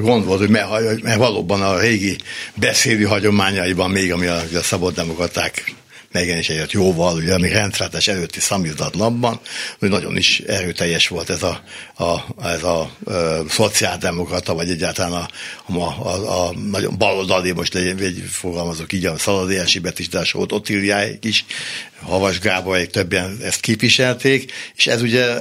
gond 0.00 0.24
volt, 0.24 0.38
hogy 0.38 0.48
mert, 0.48 1.02
mert 1.02 1.18
valóban 1.18 1.62
a 1.62 1.78
régi 1.78 2.16
beszélő 2.54 3.04
hagyományaiban 3.04 3.90
még, 3.90 4.12
ami 4.12 4.26
a, 4.26 4.36
a 4.54 4.62
szabaddemokraták 4.62 5.74
megjelenéséért 6.12 6.72
jóval, 6.72 7.16
ugye 7.16 7.38
még 7.38 7.52
rendszeres 7.52 8.08
előtti 8.08 8.40
szamizdat 8.40 8.94
napban, 8.94 9.40
hogy 9.78 9.88
nagyon 9.88 10.16
is 10.16 10.40
erőteljes 10.40 11.08
volt 11.08 11.30
ez 11.30 11.42
a, 11.42 11.62
a, 11.96 12.24
ez 12.44 12.62
a, 12.62 12.80
a 12.80 12.92
szociáldemokrata, 13.48 14.54
vagy 14.54 14.70
egyáltalán 14.70 15.12
a, 15.12 15.28
a, 15.72 15.82
a, 15.82 16.46
a 16.46 16.52
nagyon 16.52 16.98
baloldali, 16.98 17.52
most 17.52 17.74
egy, 17.74 18.02
egy 18.02 18.24
fogalmazok 18.30 18.92
így, 18.92 19.06
a 19.06 19.18
Szaladi 19.18 19.56
Elsibet 19.56 19.98
is, 19.98 20.08
de 20.08 20.18
a 20.18 20.24
Sót 20.24 20.52
Otiliáik 20.52 21.24
is, 21.24 21.44
Havas 22.02 22.38
Gábor, 22.38 22.78
többen 22.78 23.38
ezt 23.42 23.60
képviselték, 23.60 24.52
és 24.76 24.86
ez 24.86 25.02
ugye 25.02 25.24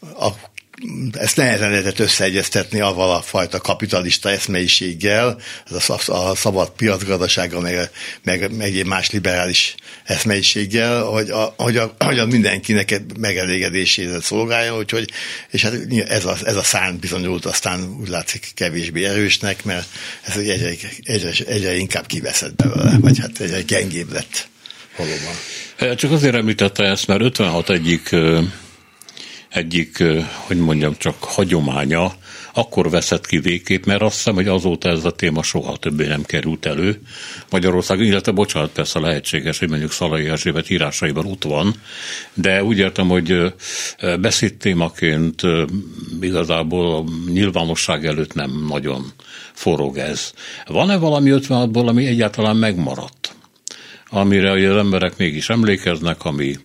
a 0.00 0.28
ezt 1.12 1.36
nehezen 1.36 1.70
lehetett 1.70 1.98
összeegyeztetni 1.98 2.80
avval 2.80 3.10
a 3.10 3.22
fajta 3.22 3.60
kapitalista 3.60 4.30
eszmeiséggel, 4.30 5.40
ez 5.70 5.88
a, 5.88 6.12
a 6.12 6.34
szabad 6.34 6.70
piacgazdasággal, 6.70 7.60
meg, 7.60 7.90
meg, 8.24 8.56
meg 8.56 8.76
egy 8.76 8.86
más 8.86 9.10
liberális 9.10 9.74
eszmeiséggel, 10.04 11.02
hogy 11.02 11.30
a, 11.30 11.54
hogy 11.56 11.76
a, 11.76 11.94
hogy 11.98 12.18
a 12.18 12.26
mindenkinek 12.26 13.02
megelégedésére 13.18 14.20
szolgálja, 14.20 14.76
úgyhogy, 14.76 15.10
és 15.50 15.62
hát 15.62 15.74
ez 16.08 16.24
a, 16.24 16.36
ez 16.44 16.56
a 16.56 16.62
szán 16.62 16.98
bizonyult 16.98 17.44
aztán 17.44 17.96
úgy 18.00 18.08
látszik 18.08 18.50
kevésbé 18.54 19.04
erősnek, 19.04 19.64
mert 19.64 19.88
ez 20.24 20.36
egyre, 20.36 20.70
egyre, 21.02 21.30
egyre 21.46 21.76
inkább 21.76 22.06
kiveszett 22.06 22.54
belőle, 22.54 22.98
vagy 23.00 23.18
hát 23.18 23.40
egyre 23.40 23.62
gyengébb 23.62 24.12
lett 24.12 24.48
valóban. 24.96 25.96
Csak 25.96 26.12
azért 26.12 26.34
említette 26.34 26.84
ezt, 26.84 27.06
mert 27.06 27.20
56 27.20 27.70
egyik 27.70 28.10
egyik, 29.48 30.04
hogy 30.46 30.56
mondjam, 30.56 30.96
csak 30.98 31.24
hagyománya, 31.24 32.12
akkor 32.54 32.90
veszett 32.90 33.26
ki 33.26 33.38
végképp, 33.38 33.84
mert 33.84 34.02
azt 34.02 34.16
hiszem, 34.16 34.34
hogy 34.34 34.48
azóta 34.48 34.88
ez 34.88 35.04
a 35.04 35.10
téma 35.10 35.42
soha 35.42 35.76
többé 35.76 36.06
nem 36.06 36.22
került 36.22 36.66
elő 36.66 37.00
Magyarországon, 37.50 38.04
illetve 38.04 38.32
bocsánat, 38.32 38.70
persze 38.70 38.98
lehetséges, 38.98 39.58
hogy 39.58 39.68
mondjuk 39.68 39.92
Szalai 39.92 40.26
Erzsébet 40.28 40.70
írásaiban 40.70 41.26
ott 41.26 41.44
van, 41.44 41.74
de 42.34 42.64
úgy 42.64 42.78
értem, 42.78 43.08
hogy 43.08 43.54
beszédtémaként 44.20 45.42
igazából 46.20 46.94
a 46.96 47.04
nyilvánosság 47.30 48.06
előtt 48.06 48.34
nem 48.34 48.66
nagyon 48.68 49.12
forog 49.52 49.96
ez. 49.96 50.32
Van-e 50.66 50.96
valami 50.96 51.30
56-ból, 51.32 51.86
ami 51.86 52.06
egyáltalán 52.06 52.56
megmaradt? 52.56 53.34
Amire 54.10 54.50
az 54.50 54.76
emberek 54.76 55.16
mégis 55.16 55.48
emlékeznek, 55.48 56.24
ami 56.24 56.56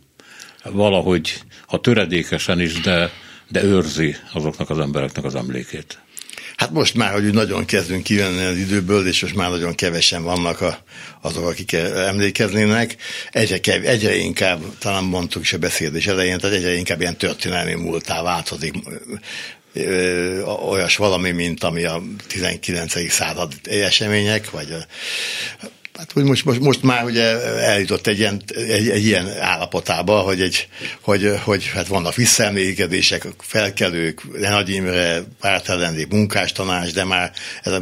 valahogy 0.63 1.41
ha 1.73 1.79
töredékesen 1.79 2.59
is, 2.59 2.81
de, 2.81 3.11
de 3.47 3.63
őrzi 3.63 4.15
azoknak 4.33 4.69
az 4.69 4.79
embereknek 4.79 5.23
az 5.23 5.35
emlékét. 5.35 5.97
Hát 6.55 6.71
most 6.71 6.93
már, 6.93 7.11
hogy 7.11 7.33
nagyon 7.33 7.65
kezdünk 7.65 8.03
kijönni 8.03 8.43
az 8.43 8.57
időből, 8.57 9.07
és 9.07 9.21
most 9.21 9.35
már 9.35 9.49
nagyon 9.49 9.75
kevesen 9.75 10.23
vannak 10.23 10.61
a, 10.61 10.83
azok, 11.21 11.47
akik 11.47 11.73
emlékeznének. 11.73 12.95
Egyre, 13.31 13.59
kev, 13.59 13.85
egyre 13.85 14.15
inkább, 14.15 14.61
talán 14.77 15.03
mondtuk 15.03 15.41
is 15.41 15.53
a 15.53 15.57
beszélés 15.57 16.07
elején, 16.07 16.37
tehát 16.37 16.55
egyre 16.55 16.73
inkább 16.73 17.01
ilyen 17.01 17.17
történelmi 17.17 17.73
múltá 17.73 18.21
változik 18.21 18.73
olyas 20.45 20.95
valami, 20.95 21.31
mint 21.31 21.63
ami 21.63 21.83
a 21.83 22.01
19. 22.27 23.11
század 23.11 23.53
események, 23.63 24.49
vagy 24.49 24.75
Hát 25.97 26.11
hogy 26.11 26.23
most, 26.23 26.45
most, 26.45 26.59
most 26.59 26.83
már 26.83 27.03
ugye 27.03 27.23
eljutott 27.59 28.07
egy 28.07 28.19
ilyen, 28.19 28.41
egy, 28.47 28.89
egy 28.89 29.05
ilyen 29.05 29.29
állapotába, 29.39 30.19
hogy, 30.19 30.41
egy, 30.41 30.67
hogy, 31.01 31.39
hogy 31.43 31.65
hát 31.73 31.87
vannak 31.87 32.15
visszaemlékezések, 32.15 33.27
felkelők, 33.37 34.39
Nagy 34.39 34.69
Imre, 34.69 35.23
pártellenzék, 35.39 36.07
munkástanács, 36.07 36.93
de 36.93 37.03
már 37.03 37.31
ez 37.63 37.71
a, 37.71 37.81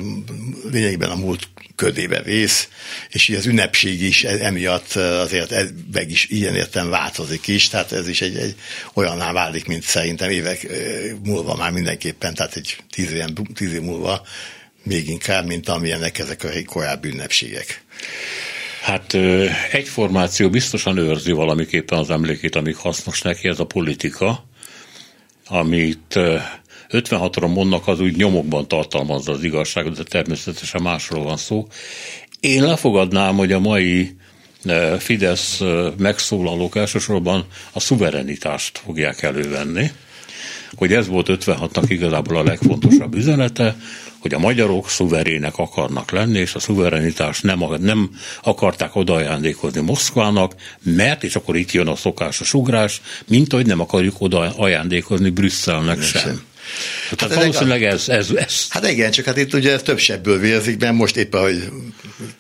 lényegében 0.72 1.10
a 1.10 1.16
múlt 1.16 1.48
ködébe 1.76 2.22
vész, 2.22 2.68
és 3.10 3.28
így 3.28 3.36
az 3.36 3.46
ünnepség 3.46 4.02
is 4.02 4.24
e, 4.24 4.46
emiatt 4.46 4.94
azért 4.96 5.54
meg 5.94 6.10
is 6.10 6.26
ilyen 6.30 6.56
értem 6.56 6.90
változik 6.90 7.48
is, 7.48 7.68
tehát 7.68 7.92
ez 7.92 8.08
is 8.08 8.22
egy, 8.22 8.36
egy 8.36 8.56
olyanná 8.94 9.32
válik, 9.32 9.66
mint 9.66 9.84
szerintem 9.84 10.30
évek 10.30 10.68
múlva 11.24 11.56
már 11.56 11.72
mindenképpen, 11.72 12.34
tehát 12.34 12.56
egy 12.56 12.78
tíz 12.90 13.12
év, 13.12 13.24
tíz 13.54 13.74
év 13.74 13.82
múlva 13.82 14.22
még 14.84 15.10
inkább, 15.10 15.46
mint 15.46 15.70
amilyenek 15.70 16.20
ezek 16.20 16.44
a 16.44 16.50
korábbi 16.66 17.10
ünnepségek. 17.10 17.84
Hát 18.82 19.14
egy 19.72 19.88
formáció 19.88 20.50
biztosan 20.50 20.98
őrzi 20.98 21.32
valamiképpen 21.32 21.98
az 21.98 22.10
emlékét, 22.10 22.56
amik 22.56 22.76
hasznos 22.76 23.22
neki, 23.22 23.48
ez 23.48 23.60
a 23.60 23.66
politika, 23.66 24.44
amit 25.48 26.20
56-ra 26.90 27.54
mondnak, 27.54 27.88
az 27.88 28.00
úgy 28.00 28.16
nyomokban 28.16 28.68
tartalmazza 28.68 29.32
az 29.32 29.44
igazságot, 29.44 29.96
de 29.96 30.04
természetesen 30.04 30.82
másról 30.82 31.24
van 31.24 31.38
szó. 31.38 31.68
Én 32.40 32.64
lefogadnám, 32.64 33.36
hogy 33.36 33.52
a 33.52 33.60
mai 33.60 34.16
Fidesz 35.00 35.62
megszólalók 35.98 36.76
elsősorban 36.76 37.46
a 37.72 37.80
szuverenitást 37.80 38.78
fogják 38.78 39.22
elővenni, 39.22 39.92
hogy 40.76 40.94
ez 40.94 41.08
volt 41.08 41.28
56-nak 41.30 41.86
igazából 41.88 42.38
a 42.38 42.44
legfontosabb 42.44 43.16
üzenete, 43.16 43.76
hogy 44.20 44.34
a 44.34 44.40
magyarok 44.40 44.90
szuverének 44.90 45.58
akarnak 45.58 46.12
lenni, 46.12 46.40
és 46.40 46.56
a 46.56 46.60
szuverenitást 46.60 47.44
nem, 47.44 47.64
nem 47.80 48.10
akarták 48.44 48.96
odaajándékozni 48.96 49.82
Moszkvának, 49.82 50.56
mert, 50.84 51.24
és 51.24 51.36
akkor 51.36 51.56
itt 51.56 51.72
jön 51.72 51.88
a 51.88 51.96
szokásos 51.96 52.54
ugrás, 52.54 53.02
mint 53.28 53.54
hogy 53.54 53.66
nem 53.66 53.80
akarjuk 53.80 54.16
oda 54.20 54.40
ajándékozni 54.40 55.30
Brüsszelnek 55.30 56.02
sem. 56.02 56.22
sem. 56.22 56.42
Hát, 57.10 57.22
hát 57.22 57.34
valószínűleg 57.34 57.84
ez, 57.84 58.10
ez, 58.10 58.30
ez. 58.36 58.66
Hát 58.70 58.88
igen, 58.88 59.12
csak 59.12 59.26
hát 59.26 59.38
itt 59.38 59.54
ugye 59.54 59.80
több 59.80 60.00
sebből 60.00 60.40
vérzik, 60.40 60.80
mert 60.80 60.94
most 60.94 61.18
éppen, 61.18 61.42
hogy 61.42 61.64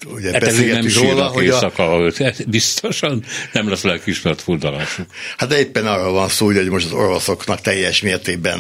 ugye 0.06 0.32
hát 0.32 0.42
beszélgetünk 0.42 0.94
róla, 0.94 1.28
hogy 1.28 1.48
a... 1.48 1.72
biztosan 2.48 3.24
nem 3.52 3.70
lesz 3.70 3.82
lelkismert 3.82 4.42
fuldalásuk. 4.42 5.06
Hát 5.38 5.50
de 5.50 5.60
éppen 5.60 5.88
arra 5.88 6.12
van 6.12 6.30
szó, 6.30 6.46
hogy 6.46 6.70
most 6.70 6.86
az 6.86 6.92
oroszoknak 6.92 7.62
teljes 7.62 8.02
mértékben 8.02 8.60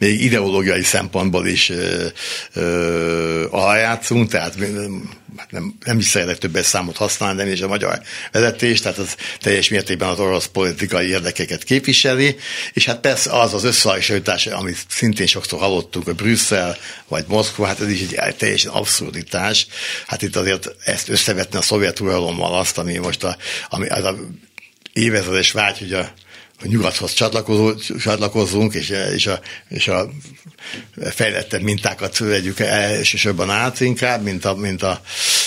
még 0.00 0.22
ideológiai 0.24 0.82
szempontból 0.82 1.46
is 1.46 1.72
alájátszunk, 3.50 4.30
tehát 4.30 4.54
hát 5.36 5.50
nem, 5.50 5.74
nem 5.84 5.98
is 5.98 6.06
szeretek 6.06 6.38
többet 6.38 6.64
számot 6.64 6.96
használni, 6.96 7.42
nem 7.42 7.52
is 7.52 7.60
a 7.60 7.68
magyar 7.68 8.00
vezetés, 8.32 8.80
tehát 8.80 8.98
az 8.98 9.16
teljes 9.40 9.68
mértékben 9.68 10.08
az 10.08 10.18
orosz 10.18 10.46
politikai 10.46 11.08
érdekeket 11.08 11.64
képviseli, 11.64 12.36
és 12.72 12.84
hát 12.84 13.00
persze 13.00 13.30
az 13.40 13.54
az 13.54 13.64
összehasonlítás, 13.64 14.46
amit 14.46 14.78
szintén 14.88 15.26
sokszor 15.26 15.58
hallottunk, 15.58 16.08
a 16.08 16.14
Brüsszel 16.14 16.76
vagy 17.08 17.24
Moszkva, 17.28 17.66
hát 17.66 17.80
ez 17.80 17.88
is 17.88 18.00
egy 18.00 18.36
teljesen 18.36 18.72
abszurditás. 18.72 19.66
Hát 20.06 20.22
itt 20.22 20.36
azért 20.36 20.74
ezt 20.84 21.08
összevetni 21.08 21.58
a 21.58 21.62
szovjet 21.62 22.00
uralommal 22.00 22.58
azt, 22.58 22.78
ami 22.78 22.96
most 22.96 23.24
a, 23.24 23.36
ami 23.68 23.88
az 23.88 24.04
a 24.04 24.16
évezredes 24.92 25.52
vágy, 25.52 25.78
hogy 25.78 25.92
a 25.92 26.12
a 26.62 26.66
nyugathoz 26.66 27.12
csatlakozzunk, 27.98 28.74
és, 28.74 28.92
és, 29.14 29.26
a, 29.26 29.40
és 29.68 29.88
a 29.88 30.10
fejlettebb 31.10 31.62
mintákat 31.62 32.18
vegyük 32.18 32.60
elsősorban 32.60 33.50
át 33.50 33.80
inkább, 33.80 34.22
mint, 34.22 34.44
a, 34.44 34.54
mint, 34.54 34.82
a, 34.82 35.00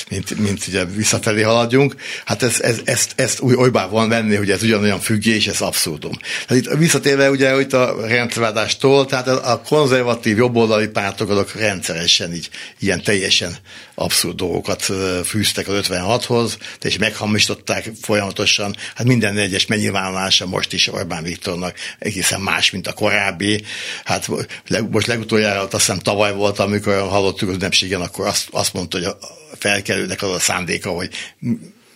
mint, 0.10 0.40
mint 0.40 0.68
ugye 0.68 0.86
visszafelé 0.86 1.42
haladjunk. 1.42 1.96
Hát 2.26 2.44
ez, 2.44 2.62
ez, 2.62 2.80
ezt, 2.84 3.12
ezt 3.16 3.40
úgy 3.40 3.56
olybá 3.56 3.88
van 3.88 4.10
venni, 4.10 4.36
hogy 4.36 4.52
ez 4.52 4.64
ugyanolyan 4.64 5.00
függés, 5.00 5.48
ez 5.48 5.62
abszurdum. 5.62 6.14
Hát 6.48 6.58
itt 6.58 6.74
visszatérve 6.74 7.30
ugye 7.30 7.54
hogy 7.54 7.74
a 7.74 8.08
rendszerváltástól, 8.08 9.06
tehát 9.06 9.28
a 9.28 9.62
konzervatív 9.66 10.38
jobboldali 10.38 10.88
pártok 10.88 11.30
azok 11.30 11.54
rendszeresen 11.56 12.34
így 12.34 12.50
ilyen 12.80 13.04
teljesen 13.04 13.58
abszurd 13.96 14.36
dolgokat 14.36 14.82
fűztek 15.26 15.68
az 15.68 15.88
56-hoz, 15.88 16.58
és 16.82 16.98
meghamisították 16.98 17.92
folyamatosan. 18.02 18.76
Hát 18.96 19.08
minden 19.08 19.38
egyes 19.38 19.66
megnyilvánulása 19.66 20.46
most 20.46 20.74
is 20.74 20.88
Orbán 20.88 21.24
Viktornak 21.24 21.78
egészen 22.00 22.42
más, 22.42 22.72
mint 22.72 22.88
a 22.88 22.94
korábbi. 22.94 23.64
Hát 24.04 24.28
most 24.90 25.08
legutoljára, 25.08 25.62
azt 25.62 25.72
hiszem 25.72 26.00
tavaly 26.00 26.34
volt, 26.34 26.60
amikor 26.60 26.94
hallottuk 26.94 27.50
az 27.50 27.56
ünnepségen, 27.56 28.02
akkor 28.02 28.28
azt, 28.28 28.48
azt 28.52 28.74
mondta, 28.74 28.98
hogy 28.98 29.16
felkelőnek 29.60 30.22
az 30.22 30.30
a 30.30 30.40
szándéka, 30.40 30.90
hogy 30.90 31.10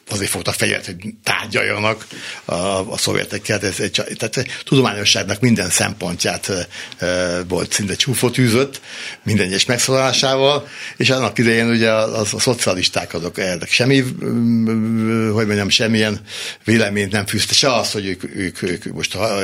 azért 0.10 0.30
fogtak 0.30 0.54
fegyvert, 0.54 0.86
hogy 0.86 0.96
tárgyaljanak 1.24 2.08
a, 2.46 2.54
a 2.92 2.98
szovjetekkel. 2.98 3.60
Ez 3.60 3.80
egy, 3.80 3.92
tehát 4.18 4.64
tudományosságnak 4.64 5.40
minden 5.40 5.70
szempontját 5.70 6.50
e, 6.98 7.44
volt 7.48 7.72
szinte 7.72 7.96
csúfot 7.96 8.38
űzött, 8.38 8.82
minden 9.24 9.46
egyes 9.46 9.66
megszólalásával, 9.66 10.68
és 10.98 11.10
annak 11.10 11.38
idején 11.38 11.70
ugye 11.70 11.92
a, 11.92 12.20
a, 12.20 12.22
a 12.32 12.40
szocialisták 12.40 13.14
azok 13.14 13.38
ernek 13.38 13.70
semmi, 13.70 14.00
hogy 15.32 15.46
mondjam, 15.46 15.70
semmilyen 15.70 16.22
véleményt 16.64 17.12
nem 17.12 17.26
fűzte, 17.26 17.54
se 17.54 17.74
az, 17.74 17.92
hogy 17.92 18.06
ők, 18.06 18.24
ők, 18.36 18.62
ők 18.62 18.94
most 18.94 19.16
a, 19.16 19.40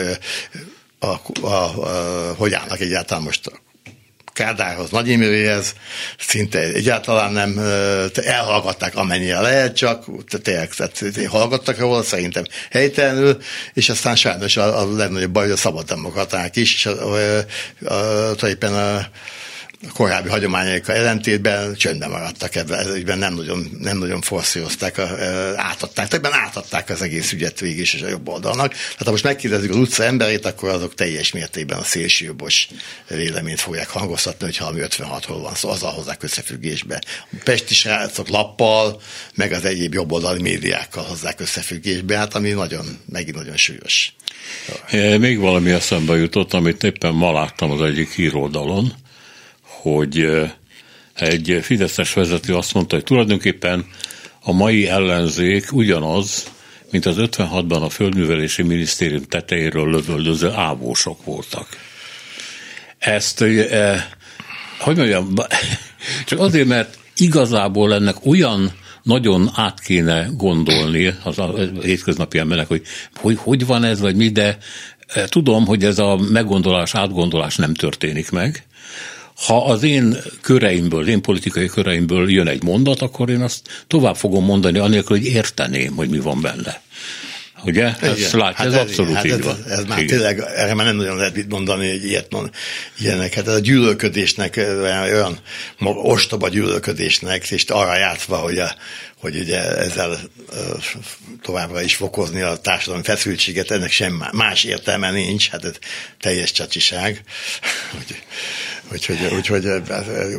a, 1.00 1.22
a, 1.42 1.48
a, 1.48 2.34
hogy 2.38 2.54
állnak 2.54 2.80
egyáltalán 2.80 3.24
most 3.24 3.63
Kádárhoz, 4.34 4.90
Nagy 4.90 5.08
Imréhez, 5.08 5.74
szinte 6.20 6.60
egyáltalán 6.60 7.32
nem 7.32 7.60
elhallgatták 8.16 8.96
amennyire 8.96 9.40
lehet, 9.40 9.76
csak 9.76 10.06
tényleg 10.42 10.70
hallgattak 11.28 11.78
róla, 11.78 12.04
szerintem 12.04 12.44
helytelenül, 12.72 13.38
és 13.74 13.90
aztán 13.90 14.16
sajnos 14.16 14.58
a, 14.58 14.80
a 14.80 14.96
legnagyobb 14.96 15.32
baj, 15.32 15.44
hogy 15.44 15.54
a 15.54 15.58
szabaddemokraták 15.58 16.56
is, 16.56 16.74
és 16.74 16.86
a, 16.86 17.14
a, 17.14 17.46
a, 17.86 17.94
a, 18.30 18.66
a 18.66 19.10
korábbi 19.94 20.30
hagyományaikkal 20.30 20.96
ellentétben 20.96 21.76
csöndben 21.76 22.10
maradtak 22.10 22.56
ebben, 22.56 22.80
ez 22.80 22.96
ügyben 22.96 23.18
nem 23.18 23.34
nagyon, 23.34 23.78
nem 23.80 23.98
nagyon 23.98 24.22
forszírozták, 24.22 25.00
átadták, 25.56 26.08
többen 26.08 26.34
átadták 26.34 26.90
az 26.90 27.02
egész 27.02 27.32
ügyet 27.32 27.60
végig 27.60 27.80
is 27.80 27.94
a 27.94 28.08
jobb 28.08 28.28
oldalnak. 28.28 28.72
Tehát 28.72 29.04
ha 29.04 29.12
most 29.12 29.24
megkérdezzük 29.24 29.70
az 29.70 29.76
utca 29.76 30.04
emberét, 30.04 30.46
akkor 30.46 30.70
azok 30.70 30.94
teljes 30.94 31.32
mértékben 31.32 31.78
a 31.78 31.84
szélsőjobbos 31.84 32.68
véleményt 33.08 33.60
fogják 33.60 33.90
hangoztatni, 33.90 34.46
hogyha 34.46 34.66
ami 34.66 34.80
56-ról 34.84 35.40
van 35.42 35.54
szó, 35.54 35.56
szóval 35.56 35.76
azzal 35.76 35.92
hozzák 35.92 36.24
összefüggésbe. 36.24 37.02
A 37.32 37.36
pesti 37.44 37.74
srácok 37.74 38.28
lappal, 38.28 39.02
meg 39.36 39.52
az 39.52 39.66
egyéb 39.66 39.94
jobboldali 39.94 40.42
médiákkal 40.42 41.04
hozzák 41.04 41.40
összefüggésbe, 41.40 42.18
hát 42.18 42.36
ami 42.36 42.50
nagyon, 42.50 42.86
megint 43.06 43.36
nagyon 43.36 43.58
súlyos. 43.58 44.14
Még 45.20 45.40
valami 45.40 45.72
eszembe 45.72 46.16
jutott, 46.16 46.54
amit 46.54 46.84
éppen 46.84 47.14
ma 47.14 47.34
láttam 47.34 47.72
az 47.72 47.82
egyik 47.82 48.12
híroldalon, 48.12 48.94
hogy 49.84 50.42
egy 51.14 51.60
Fideszes 51.62 52.14
vezető 52.14 52.56
azt 52.56 52.74
mondta, 52.74 52.96
hogy 52.96 53.04
tulajdonképpen 53.04 53.86
a 54.44 54.52
mai 54.52 54.88
ellenzék 54.88 55.72
ugyanaz, 55.72 56.52
mint 56.92 57.06
az 57.06 57.16
56-ban 57.18 57.82
a 57.82 57.90
Földművelési 57.90 58.62
Minisztérium 58.62 59.24
tetejéről 59.24 59.90
lövöldöző 59.90 60.50
ávósok 60.50 61.26
voltak. 61.26 61.68
Ezt, 62.98 63.42
eh, 63.42 64.04
hogy 64.80 64.96
mondjam, 64.98 65.34
csak 66.26 66.40
azért, 66.40 66.68
mert 66.68 66.98
igazából 67.18 67.94
ennek 67.94 68.16
olyan 68.26 68.72
nagyon 69.04 69.50
át 69.56 69.80
kéne 69.80 70.30
gondolni 70.38 71.16
az 71.24 71.40
a 71.40 71.54
hétköznapi 71.82 72.38
embernek, 72.38 72.68
hogy, 72.68 72.82
hogy 73.16 73.38
hogy 73.38 73.66
van 73.66 73.84
ez, 73.84 74.00
vagy 74.00 74.16
mi, 74.16 74.30
de 74.30 74.58
tudom, 75.26 75.66
hogy 75.66 75.84
ez 75.84 76.00
a 76.00 76.18
meggondolás, 76.32 76.96
átgondolás 76.96 77.56
nem 77.56 77.74
történik 77.74 78.32
meg. 78.32 78.66
Ha 79.36 79.66
az 79.66 79.84
én 79.84 80.18
köreimből, 80.42 81.02
az 81.02 81.08
én 81.08 81.22
politikai 81.22 81.68
köreimből 81.68 82.32
jön 82.32 82.48
egy 82.48 82.64
mondat, 82.64 83.02
akkor 83.02 83.30
én 83.30 83.42
azt 83.42 83.86
tovább 83.88 84.16
fogom 84.16 84.46
mondani, 84.46 84.78
anélkül, 84.78 85.18
hogy 85.18 85.26
érteném, 85.26 85.96
hogy 85.96 86.10
mi 86.10 86.20
van 86.20 86.42
benne. 86.42 86.82
Ugye? 87.66 87.94
Ez, 88.02 88.32
lát, 88.32 88.56
hát 88.56 88.68
ez, 88.68 88.74
ez 88.74 88.80
abszolút 88.80 89.14
hát 89.14 89.26
így 89.26 89.32
ez, 89.32 89.44
van. 89.44 89.64
Ez, 89.66 89.80
ez 89.80 89.86
már 89.86 89.98
Igen. 89.98 90.18
tényleg, 90.18 90.40
erre 90.56 90.74
már 90.74 90.86
nem 90.86 90.96
nagyon 90.96 91.18
lehet 91.18 91.36
mit 91.36 91.50
mondani, 91.50 91.90
hogy 91.90 92.06
ilyet 92.06 92.32
mond, 92.32 92.50
ilyenek. 93.00 93.34
Hát 93.34 93.48
ez 93.48 93.54
a 93.54 93.60
gyűlölködésnek, 93.60 94.56
olyan 95.04 95.40
ostoba 95.84 96.50
gyűlölködésnek, 96.50 97.52
és 97.52 97.64
arra 97.68 97.98
játszva, 97.98 98.38
hogy, 98.38 98.60
a, 98.60 98.76
hogy 99.20 99.36
ugye 99.36 99.78
ezzel 99.78 100.20
továbbra 101.42 101.82
is 101.82 101.96
fokozni 101.96 102.42
a 102.42 102.56
társadalmi 102.58 103.04
feszültséget, 103.04 103.72
ennek 103.72 103.92
sem 103.92 104.24
más 104.32 104.64
értelme 104.64 105.12
nincs, 105.12 105.50
hát 105.50 105.66
ez 105.66 105.74
teljes 106.20 106.52
csacsiság. 106.52 107.24
Úgyhogy, 108.92 109.18
úgyhogy 109.36 109.68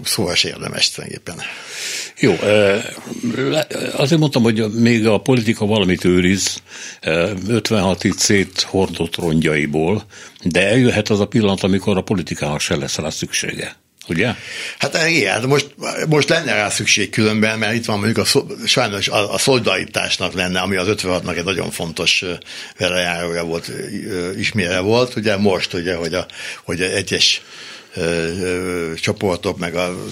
szóval 0.05 0.35
se 0.35 0.49
érdemes 0.49 0.91
tulajdonképpen. 0.91 1.45
Jó, 2.19 2.37
azért 3.93 4.21
mondtam, 4.21 4.43
hogy 4.43 4.73
még 4.73 5.07
a 5.07 5.19
politika 5.19 5.67
valamit 5.67 6.05
őriz 6.05 6.63
56 7.49 8.05
itt 8.05 8.19
széthordott 8.19 9.17
rongyaiból, 9.17 10.05
de 10.43 10.69
eljöhet 10.69 11.09
az 11.09 11.21
a 11.21 11.27
pillanat, 11.27 11.63
amikor 11.63 11.97
a 11.97 12.03
politikának 12.03 12.61
se 12.61 12.77
lesz 12.77 12.97
rá 12.97 13.11
szüksége. 13.11 13.77
Ugye? 14.09 14.35
Hát 14.79 15.09
igen, 15.09 15.33
hát 15.33 15.47
most, 15.47 15.75
most 16.09 16.29
lenne 16.29 16.55
rá 16.55 16.69
szükség 16.69 17.11
különben, 17.11 17.59
mert 17.59 17.75
itt 17.75 17.85
van 17.85 17.99
mondjuk 17.99 18.27
a, 18.27 18.43
sajnos 18.67 19.09
a, 19.09 19.33
a 19.33 19.39
szolidaritásnak 19.39 20.33
lenne, 20.33 20.61
ami 20.61 20.77
az 20.77 20.87
56-nak 20.91 21.37
egy 21.37 21.45
nagyon 21.45 21.71
fontos 21.71 22.25
velejárója 22.79 23.45
volt, 23.45 23.71
ismére 24.37 24.81
volt, 24.81 25.17
ugye 25.17 25.37
most, 25.37 25.75
ugye, 25.75 25.95
hogy, 25.95 26.15
a, 26.15 26.27
hogy 26.65 26.83
egyes 26.83 27.43
csoportok, 28.97 29.59
meg 29.59 29.75
a 29.75 30.05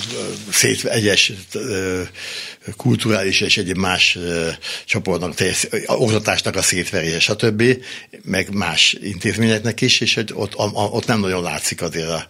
szét, 0.50 0.84
egyes 0.84 1.32
kulturális 2.76 3.40
és 3.40 3.56
egyéb 3.56 3.76
más 3.76 4.18
csoportnak, 4.84 5.34
oktatásnak 5.86 6.56
a 6.56 6.62
szétverése, 6.62 7.18
stb., 7.20 7.62
meg 8.24 8.54
más 8.54 8.96
intézményeknek 9.02 9.80
is, 9.80 10.00
és 10.00 10.14
hogy 10.14 10.30
ott, 10.34 10.54
a, 10.54 10.64
ott 10.72 11.06
nem 11.06 11.20
nagyon 11.20 11.42
látszik 11.42 11.82
azért 11.82 12.08
a, 12.08 12.28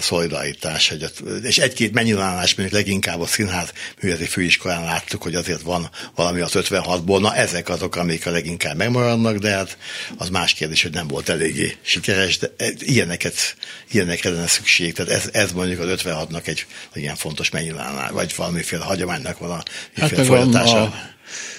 szolidaritás. 0.00 0.88
Hogy 0.88 1.04
ott, 1.04 1.22
és 1.42 1.58
egy-két 1.58 1.92
megnyilvánulás, 1.92 2.54
mondjuk 2.54 2.78
leginkább 2.78 3.20
a 3.20 3.26
színház 3.26 3.72
művészeti 4.00 4.28
főiskolán 4.28 4.84
láttuk, 4.84 5.22
hogy 5.22 5.34
azért 5.34 5.60
van 5.60 5.90
valami 6.14 6.40
az 6.40 6.52
56-ból, 6.54 7.20
na 7.20 7.34
ezek 7.34 7.68
azok, 7.68 7.96
amik 7.96 8.26
a 8.26 8.30
leginkább 8.30 8.76
megmaradnak, 8.76 9.36
de 9.36 9.50
hát 9.50 9.78
az 10.16 10.28
más 10.28 10.52
kérdés, 10.52 10.82
hogy 10.82 10.92
nem 10.92 11.06
volt 11.06 11.28
eléggé 11.28 11.76
sikeres, 11.82 12.38
de 12.38 12.50
ilyeneket, 12.78 13.56
ilyenekre 13.90 14.30
lenne 14.30 14.46
szükség. 14.46 14.71
Tehát 14.76 15.12
ez, 15.12 15.28
ez 15.32 15.52
mondjuk 15.52 15.80
az 15.80 16.02
56-nak 16.02 16.46
egy 16.46 16.66
ilyen 16.94 17.16
fontos 17.16 17.50
megnyilvánulás, 17.50 18.10
vagy 18.10 18.32
valamiféle 18.36 18.84
hagyománynak 18.84 19.38
van 19.38 19.50
a 19.50 19.62
hát 19.96 20.26
folytatása. 20.26 20.82
A, 20.82 20.94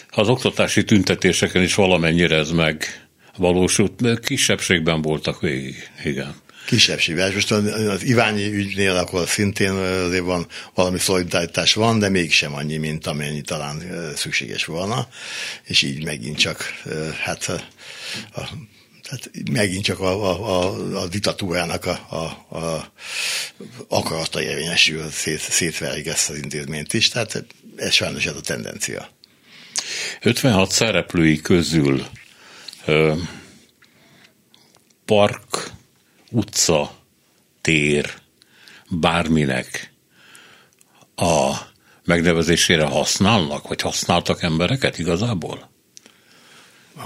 az 0.09 0.27
oktatási 0.27 0.83
tüntetéseken 0.83 1.61
is 1.61 1.75
valamennyire 1.75 2.35
ez 2.35 2.51
meg 2.51 3.07
valósult, 3.37 4.19
kisebbségben 4.19 5.01
voltak 5.01 5.41
végig, 5.41 5.89
igen 6.03 6.41
kisebbségben. 6.65 7.33
Most 7.33 7.51
az 7.51 8.03
Iványi 8.03 8.53
ügynél 8.53 8.95
akkor 8.95 9.27
szintén 9.27 9.71
azért 9.71 10.23
van 10.23 10.47
valami 10.73 10.99
szolidaritás 10.99 11.73
van, 11.73 11.99
de 11.99 12.09
mégsem 12.09 12.55
annyi, 12.55 12.77
mint 12.77 13.07
amennyi 13.07 13.41
talán 13.41 13.81
szükséges 14.15 14.65
volna, 14.65 15.07
és 15.63 15.81
így 15.81 16.03
megint 16.03 16.37
csak 16.37 16.81
hát 17.19 17.51
a, 18.35 18.41
tehát 19.13 19.49
megint 19.51 19.83
csak 19.83 19.99
a, 19.99 20.29
a, 20.29 20.63
a, 20.63 21.01
a 21.01 21.07
diktatúrának 21.07 21.85
a, 21.85 21.91
a, 22.09 22.55
a 22.57 22.91
akarata 23.87 24.41
érvényesül, 24.41 25.09
szét, 25.09 25.39
szétverik 25.39 26.07
ezt 26.07 26.29
az 26.29 26.37
intézményt 26.37 26.93
is, 26.93 27.09
tehát 27.09 27.45
ez 27.75 27.93
sajnos 27.93 28.25
ez 28.25 28.35
a 28.35 28.41
tendencia. 28.41 29.09
56 30.21 30.71
szereplői 30.71 31.41
közül 31.41 32.05
ö, 32.85 33.15
park, 35.05 35.71
utca, 36.29 36.97
tér, 37.61 38.13
bárminek 38.89 39.93
a 41.15 41.53
megnevezésére 42.05 42.85
használnak, 42.85 43.67
vagy 43.67 43.81
használtak 43.81 44.43
embereket 44.43 44.99
igazából? 44.99 45.72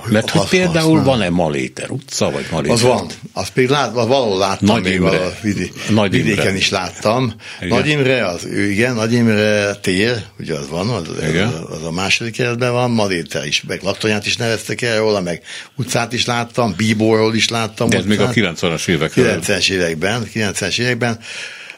Mert 0.10 0.30
hogy 0.30 0.48
például 0.50 1.04
van-e 1.04 1.30
Maléter 1.30 1.90
utca, 1.90 2.32
vagy 2.32 2.46
Maléter? 2.52 2.74
Az 2.74 2.82
van. 2.82 3.08
Azt 3.34 3.56
még 3.56 3.70
lát, 3.70 3.94
valahol 3.94 4.38
láttam, 4.38 4.68
Nagy 4.68 4.84
még 4.84 4.94
Imre. 4.94 5.26
a 5.26 5.34
vidi, 5.42 5.72
Nagy 5.90 6.12
vidéken 6.12 6.46
Imre. 6.46 6.58
is 6.58 6.70
láttam. 6.70 7.34
Igen. 7.62 7.78
Nagy 7.78 7.88
Imre, 7.88 8.26
az 8.26 8.46
ő, 8.46 8.72
igen, 8.72 8.96
Nagy 8.96 9.14
Imre 9.14 9.76
tér, 9.76 10.24
ugye 10.40 10.54
az 10.54 10.70
van, 10.70 10.90
az, 10.90 11.08
igen. 11.30 11.48
az, 11.48 11.78
az 11.78 11.84
a 11.84 11.92
második 11.92 12.34
keretben 12.34 12.72
van, 12.72 12.92
Maléter 12.92 13.46
is, 13.46 13.64
meg 13.68 13.82
Laktonyát 13.84 14.26
is 14.26 14.38
neveztek 14.38 14.82
el 14.82 14.98
róla, 14.98 15.22
meg 15.22 15.42
utcát 15.76 16.14
is 16.14 16.26
láttam, 16.26 16.74
Bíborról 16.78 17.36
is 17.36 17.50
láttam. 17.50 17.90
De 17.90 17.98
ez 17.98 18.06
utcát. 18.06 18.36
még 18.36 18.46
a 18.46 18.54
90-es 18.54 18.88
években. 18.88 19.40
90-es 19.42 19.70
években, 19.70 20.28
90-es 20.34 20.80
években. 20.80 21.20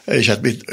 És 0.04 0.26
hát 0.26 0.40
mit, 0.40 0.64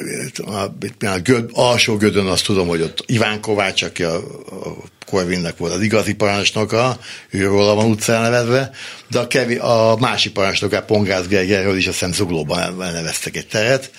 a, 0.46 0.76
mit, 0.80 1.04
a 1.04 1.20
göd, 1.20 1.50
alsó 1.54 1.98
gödön 1.98 2.26
azt 2.26 2.46
tudom, 2.46 2.68
hogy 2.68 2.82
ott 2.82 3.04
Iván 3.06 3.42
Kovács, 3.42 3.82
aki 3.82 4.04
a, 4.04 4.16
a 4.16 4.76
Korvinnek 5.10 5.58
volt 5.58 5.74
az 5.74 5.82
igazi 5.82 6.14
parancsnoka, 6.14 7.00
őróla 7.30 7.76
van 7.76 7.86
utcán 7.86 8.22
nevezve, 8.22 8.72
de 9.10 9.20
a, 9.20 9.28
kevi, 9.28 9.56
a 9.56 9.96
másik 10.00 10.34
parancsnoka, 10.34 10.82
Pongász 10.82 11.26
Gergerről 11.26 11.78
is 11.78 11.88
azt 11.88 12.14
Zuglóban 12.14 12.82
elneveztek 12.82 13.36
egy 13.36 13.48
teret. 13.48 13.92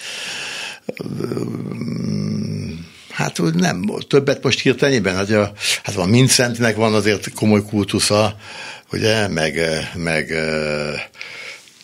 Hát 3.10 3.40
nem, 3.54 3.84
többet 4.08 4.42
most 4.42 4.60
hirtelenében, 4.60 5.14
hát, 5.14 5.30
a, 5.30 5.52
hát 5.82 5.94
van 5.94 6.08
Mincentnek 6.08 6.76
van 6.76 6.94
azért 6.94 7.32
komoly 7.34 7.62
kultusza, 7.62 8.36
ugye, 8.92 9.28
meg, 9.28 9.60
meg 9.94 10.30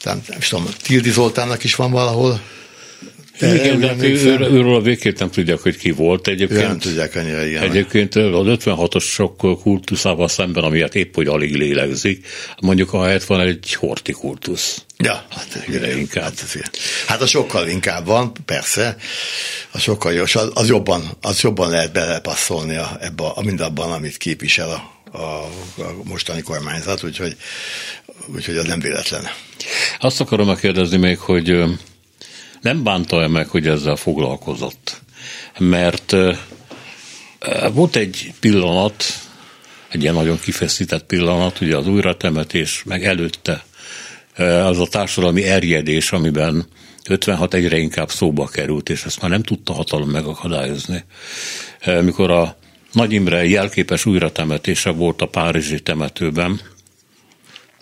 nem, 0.04 0.22
nem 0.28 0.38
tudom, 0.48 0.66
Tildi 0.82 1.10
Zoltánnak 1.10 1.64
is 1.64 1.74
van 1.74 1.90
valahol 1.90 2.40
de 3.38 3.54
igen, 3.54 3.80
de 3.80 3.86
hát 3.86 4.02
ő, 4.02 4.38
őről 4.38 4.74
a 4.74 4.80
végképp 4.80 5.18
nem 5.18 5.30
tudják, 5.30 5.58
hogy 5.58 5.76
ki 5.76 5.90
volt. 5.90 6.26
Egyébként, 6.26 6.60
ja, 6.60 6.68
nem 6.68 6.78
tudják 6.78 7.14
annyira, 7.14 7.44
igen. 7.44 7.62
Egyébként 7.62 8.14
az 8.14 8.46
56-os 8.46 9.02
sok 9.02 9.36
kultuszával 9.62 10.28
szemben, 10.28 10.64
amiért 10.64 10.94
épp, 10.94 11.14
hogy 11.14 11.26
alig 11.26 11.54
lélegzik, 11.54 12.26
mondjuk 12.60 12.92
a 12.92 13.04
helyet 13.04 13.24
van 13.24 13.40
egy 13.40 13.74
hortikultusz. 13.74 14.84
Ja, 14.98 15.24
hát, 15.30 15.64
igen, 15.68 15.98
inkább. 15.98 16.22
Hát, 16.24 16.70
hát 17.06 17.20
a 17.20 17.26
sokkal 17.26 17.68
inkább 17.68 18.06
van, 18.06 18.32
persze. 18.44 18.96
A 19.70 19.78
sokkal 19.78 20.12
jó, 20.12 20.22
az, 20.22 20.50
az, 20.54 20.68
jobban, 20.68 21.10
az 21.20 21.40
jobban 21.40 21.70
lehet 21.70 21.92
belepasszolni 21.92 22.76
a, 22.76 22.96
ebbe 23.00 23.24
a, 23.24 23.42
mindabban, 23.42 23.92
amit 23.92 24.16
képvisel 24.16 24.70
a, 24.70 25.16
a, 25.18 25.22
a 25.82 25.94
mostani 26.04 26.42
kormányzat, 26.42 27.02
úgyhogy, 27.02 27.36
úgyhogy 28.34 28.56
az 28.56 28.66
nem 28.66 28.80
véletlen. 28.80 29.24
Azt 29.98 30.20
akarom 30.20 30.46
megkérdezni 30.46 30.96
még, 30.96 31.18
hogy 31.18 31.64
nem 32.64 32.82
bánta-e 32.82 33.28
meg, 33.28 33.48
hogy 33.48 33.66
ezzel 33.66 33.96
foglalkozott? 33.96 35.00
Mert 35.58 36.14
volt 37.72 37.96
egy 37.96 38.32
pillanat, 38.40 39.04
egy 39.88 40.02
ilyen 40.02 40.14
nagyon 40.14 40.38
kifeszített 40.40 41.04
pillanat, 41.04 41.60
ugye 41.60 41.76
az 41.76 41.86
újratemetés, 41.86 42.82
meg 42.84 43.04
előtte 43.04 43.64
az 44.64 44.80
a 44.80 44.86
társadalmi 44.86 45.42
erjedés, 45.42 46.12
amiben 46.12 46.66
56 47.08 47.54
egyre 47.54 47.78
inkább 47.78 48.10
szóba 48.10 48.46
került, 48.46 48.88
és 48.88 49.04
ezt 49.04 49.20
már 49.20 49.30
nem 49.30 49.42
tudta 49.42 49.72
hatalom 49.72 50.10
megakadályozni. 50.10 51.04
Mikor 52.00 52.30
a 52.30 52.56
Nagy 52.92 53.12
Imre 53.12 53.46
jelképes 53.46 54.06
újratemetése 54.06 54.90
volt 54.90 55.22
a 55.22 55.26
Párizsi 55.26 55.80
temetőben, 55.80 56.60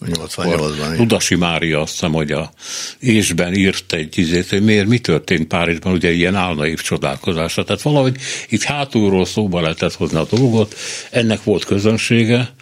88-ban. 0.06 0.98
Ludasi 0.98 1.34
Mária 1.34 1.80
azt 1.80 1.92
hiszem, 1.92 2.12
hogy 2.12 2.32
a 2.32 2.52
ésben 3.00 3.54
írt 3.54 3.92
egy 3.92 4.18
izét, 4.18 4.48
hogy 4.48 4.64
miért, 4.64 4.86
mi 4.86 4.98
történt 4.98 5.46
Párizsban, 5.46 5.92
ugye 5.92 6.12
ilyen 6.12 6.34
álnaív 6.34 6.80
csodálkozása. 6.80 7.64
Tehát 7.64 7.82
valahogy 7.82 8.16
itt 8.48 8.62
hátulról 8.62 9.24
szóba 9.24 9.60
lehetett 9.60 9.94
hozni 9.94 10.18
a 10.18 10.26
dolgot, 10.30 10.74
ennek 11.10 11.42
volt 11.42 11.64
közönsége, 11.64 12.54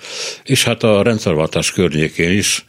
és 0.45 0.65
hát 0.65 0.83
a 0.83 1.03
rendszerváltás 1.03 1.73
környékén 1.73 2.31
is 2.31 2.65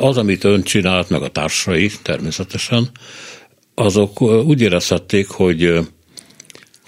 az, 0.00 0.16
amit 0.16 0.44
ön 0.44 0.62
csinált, 0.62 1.08
meg 1.08 1.22
a 1.22 1.28
társai 1.28 1.90
természetesen, 2.02 2.90
azok 3.74 4.20
úgy 4.20 4.60
érezhették, 4.60 5.28
hogy 5.28 5.78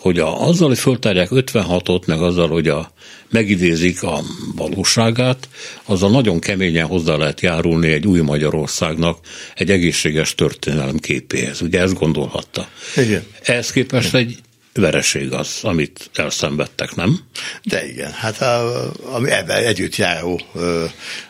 hogy 0.04 0.18
a, 0.18 0.46
azzal, 0.48 0.68
hogy 0.68 0.78
föltárják 0.78 1.28
56-ot, 1.30 2.06
meg 2.06 2.20
azzal, 2.22 2.48
hogy 2.48 2.68
a, 2.68 2.92
megidézik 3.30 4.02
a 4.02 4.20
valóságát, 4.56 5.48
azzal 5.84 6.10
nagyon 6.10 6.38
keményen 6.38 6.86
hozzá 6.86 7.16
lehet 7.16 7.40
járulni 7.40 7.92
egy 7.92 8.06
új 8.06 8.20
Magyarországnak 8.20 9.18
egy 9.54 9.70
egészséges 9.70 10.34
történelem 10.34 10.96
képéhez. 10.96 11.60
Ugye 11.60 11.80
ezt 11.80 11.98
gondolhatta. 11.98 12.68
Igen. 12.96 13.24
Ehhez 13.42 13.70
képest 13.70 14.08
Igen. 14.08 14.20
egy 14.20 14.38
vereség 14.74 15.32
az, 15.32 15.58
amit 15.62 16.10
elszenvedtek, 16.14 16.94
nem? 16.94 17.20
De 17.62 17.86
igen, 17.86 18.12
hát 18.12 18.40
a, 18.40 18.90
ami 19.12 19.30
ebben 19.30 19.64
együtt 19.64 19.96
járó 19.96 20.40
ö, 20.54 20.84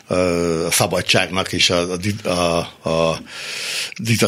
ö, 0.07 0.65
a 0.65 0.71
szabadságnak 0.71 1.53
és 1.53 1.69
a, 1.69 1.87
a, 2.23 2.29
a, 2.29 2.89
a, 2.89 3.19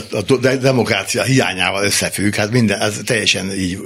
a 0.10 0.56
demokrácia 0.56 1.24
hiányával 1.24 1.84
összefügg. 1.84 2.36
Hát 2.36 2.52
minden, 2.52 2.80
ez 2.80 3.02
teljesen 3.06 3.52
így, 3.52 3.78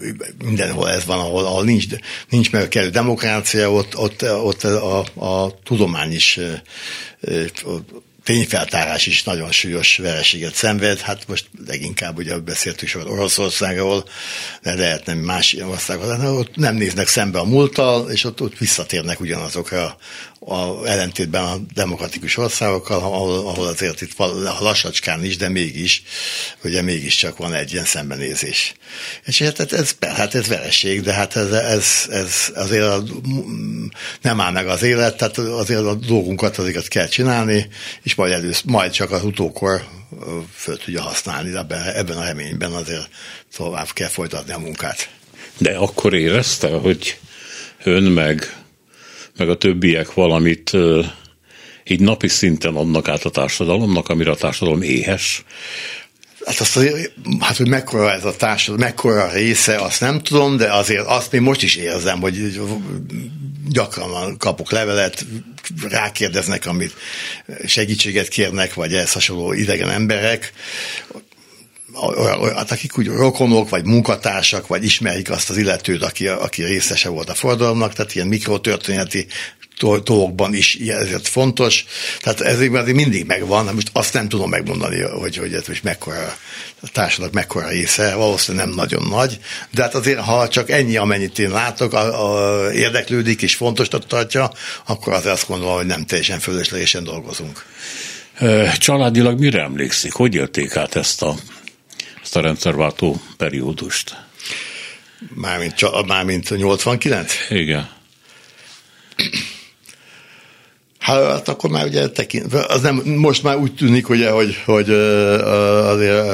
mindenhol 0.43 0.89
ez 0.89 1.05
van, 1.05 1.19
ahol, 1.19 1.45
ahol 1.45 1.63
nincs, 1.63 1.85
nincs 2.29 2.51
meg 2.51 2.61
a 2.61 2.67
kellő 2.67 2.89
demokrácia, 2.89 3.71
ott, 3.71 3.97
ott, 3.97 4.31
ott 4.31 4.63
a, 4.63 4.99
a 5.15 5.59
tudomány 5.63 6.13
is 6.13 6.39
tényfeltárás 8.23 9.05
is 9.05 9.23
nagyon 9.23 9.51
súlyos 9.51 9.97
vereséget 9.97 10.53
szenved, 10.53 10.99
hát 10.99 11.27
most 11.27 11.49
leginkább 11.67 12.17
ugye 12.17 12.37
beszéltük 12.37 12.87
sokat 12.87 13.09
Oroszországról, 13.09 14.05
de 14.61 14.75
lehetne 14.75 15.13
más 15.13 15.53
országokról, 15.53 16.37
ott 16.37 16.55
nem 16.55 16.75
néznek 16.75 17.07
szembe 17.07 17.39
a 17.39 17.43
múlttal, 17.43 18.09
és 18.11 18.23
ott, 18.23 18.41
ott 18.41 18.57
visszatérnek 18.57 19.19
ugyanazokra 19.19 19.97
a 20.45 20.85
ellentétben 20.85 21.43
a 21.43 21.57
demokratikus 21.73 22.37
országokkal, 22.37 22.97
ahol, 22.97 23.47
ahol 23.47 23.67
azért 23.67 24.01
itt 24.01 24.17
lassacskán 24.59 25.23
is, 25.23 25.37
de 25.37 25.49
mégis, 25.49 26.03
ugye 26.63 26.81
mégiscsak 26.81 27.37
van 27.37 27.53
egy 27.53 27.71
ilyen 27.71 27.85
szembenézés. 27.85 28.73
És 29.25 29.41
hát 29.41 29.71
ez, 29.71 29.95
hát 29.99 30.35
ez 30.35 30.47
vereség, 30.47 31.01
de 31.01 31.13
hát 31.13 31.35
ez, 31.35 31.51
ez, 31.51 31.85
ez 32.09 32.33
azért 32.55 32.83
a, 32.83 33.03
nem 34.21 34.41
áll 34.41 34.51
meg 34.51 34.67
az 34.67 34.83
élet, 34.83 35.17
tehát 35.17 35.37
azért 35.37 35.85
a 35.85 35.95
dolgunkat 35.95 36.57
azért 36.57 36.87
kell 36.87 37.07
csinálni, 37.07 37.67
és 38.03 38.15
majd, 38.15 38.31
elősz, 38.31 38.61
majd 38.61 38.91
csak 38.91 39.11
az 39.11 39.23
utókor 39.23 39.85
föl 40.55 40.77
tudja 40.77 41.01
használni, 41.01 41.49
de 41.49 41.59
ebben, 41.59 41.83
ebben 41.83 42.17
a 42.17 42.23
reményben 42.23 42.71
azért 42.71 43.09
tovább 43.55 43.91
kell 43.93 44.09
folytatni 44.09 44.53
a 44.53 44.59
munkát. 44.59 45.09
De 45.57 45.77
akkor 45.77 46.13
érezte, 46.13 46.69
hogy 46.69 47.19
ön 47.83 48.03
meg 48.03 48.60
meg 49.37 49.49
a 49.49 49.57
többiek 49.57 50.13
valamit 50.13 50.71
így 51.83 51.99
napi 51.99 52.27
szinten 52.27 52.75
adnak 52.75 53.07
át 53.07 53.23
a 53.23 53.29
társadalomnak, 53.29 54.09
amire 54.09 54.31
a 54.31 54.35
társadalom 54.35 54.81
éhes? 54.81 55.43
Hát 56.45 56.59
azt 56.59 56.77
azért, 56.77 57.11
hát 57.39 57.57
hogy 57.57 57.67
mekkora 57.67 58.11
ez 58.11 58.25
a 58.25 58.35
társadalom, 58.35 58.85
mekkora 58.85 59.31
része, 59.31 59.75
azt 59.75 59.99
nem 59.99 60.21
tudom, 60.21 60.57
de 60.57 60.73
azért 60.73 61.05
azt 61.05 61.31
még 61.31 61.41
most 61.41 61.63
is 61.63 61.75
érzem, 61.75 62.19
hogy 62.21 62.61
gyakran 63.69 64.37
kapok 64.37 64.71
levelet, 64.71 65.25
rákérdeznek, 65.89 66.65
amit 66.65 66.93
segítséget 67.65 68.27
kérnek, 68.27 68.73
vagy 68.73 68.93
ehhez 68.93 69.13
hasonló 69.13 69.53
idegen 69.53 69.89
emberek, 69.89 70.53
hát 72.55 72.71
akik 72.71 72.97
úgy 72.97 73.07
rokonok, 73.07 73.69
vagy 73.69 73.85
munkatársak, 73.85 74.67
vagy 74.67 74.83
ismerik 74.83 75.29
azt 75.29 75.49
az 75.49 75.57
illetőt, 75.57 76.03
aki, 76.03 76.27
aki 76.27 76.63
részese 76.63 77.09
volt 77.09 77.29
a 77.29 77.33
forradalomnak, 77.33 77.93
tehát 77.93 78.15
ilyen 78.15 78.27
mikrotörténeti 78.27 79.27
dolgokban 79.79 80.53
is 80.53 80.75
ezért 80.75 81.27
fontos. 81.27 81.85
Tehát 82.19 82.41
ezért 82.41 82.85
mindig 82.85 83.25
megvan, 83.25 83.73
most 83.73 83.89
azt 83.93 84.13
nem 84.13 84.29
tudom 84.29 84.49
megmondani, 84.49 85.01
hogy, 85.01 85.37
hogy 85.37 85.53
ez 85.53 85.67
most 85.67 85.83
mekkora 85.83 86.35
a 86.81 86.87
társadalom 86.91 87.33
mekkora 87.33 87.67
része, 87.67 88.15
valószínűleg 88.15 88.65
nem 88.65 88.75
nagyon 88.75 89.07
nagy, 89.09 89.39
de 89.71 89.81
hát 89.81 89.95
azért, 89.95 90.19
ha 90.19 90.47
csak 90.47 90.69
ennyi, 90.69 90.97
amennyit 90.97 91.39
én 91.39 91.49
látok, 91.49 91.93
a, 91.93 92.65
a, 92.65 92.71
érdeklődik 92.71 93.41
és 93.41 93.55
fontos 93.55 93.87
tartja, 94.07 94.51
akkor 94.85 95.13
azért 95.13 95.33
azt 95.33 95.47
gondolom, 95.47 95.75
hogy 95.75 95.85
nem 95.85 96.05
teljesen 96.05 96.39
fölöslegesen 96.39 97.03
dolgozunk. 97.03 97.65
Családilag 98.77 99.39
mire 99.39 99.61
emlékszik? 99.61 100.13
Hogy 100.13 100.35
élték 100.35 100.75
át 100.75 100.95
ezt 100.95 101.21
a 101.21 101.35
ezt 102.31 102.39
a 102.39 102.47
rendszerváltó 102.47 103.21
periódust. 103.37 104.15
Mármint, 105.33 106.05
mármint 106.07 106.57
89? 106.57 107.33
Igen. 107.49 107.89
Hát 111.01 111.47
akkor 111.47 111.69
már 111.69 111.85
ugye 111.85 112.09
tekint, 112.09 112.53
az 112.53 112.81
nem, 112.81 112.95
most 113.05 113.43
már 113.43 113.57
úgy 113.57 113.75
tűnik, 113.75 114.09
ugye, 114.09 114.29
hogy, 114.29 114.57
hogy 114.65 114.89
azért 114.89 116.25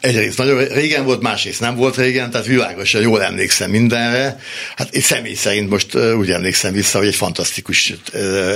egyrészt 0.00 0.38
nagyon 0.38 0.64
régen 0.64 1.04
volt, 1.04 1.22
másrészt 1.22 1.60
nem 1.60 1.76
volt 1.76 1.96
régen, 1.96 2.30
tehát 2.30 2.46
világosan 2.46 3.00
jól 3.00 3.22
emlékszem 3.22 3.70
mindenre. 3.70 4.40
Hát 4.76 4.94
én 4.94 5.00
személy 5.00 5.34
szerint 5.34 5.70
most 5.70 5.96
úgy 5.96 6.30
emlékszem 6.30 6.72
vissza, 6.72 6.98
hogy 6.98 7.06
egy 7.06 7.14
fantasztikus 7.14 7.94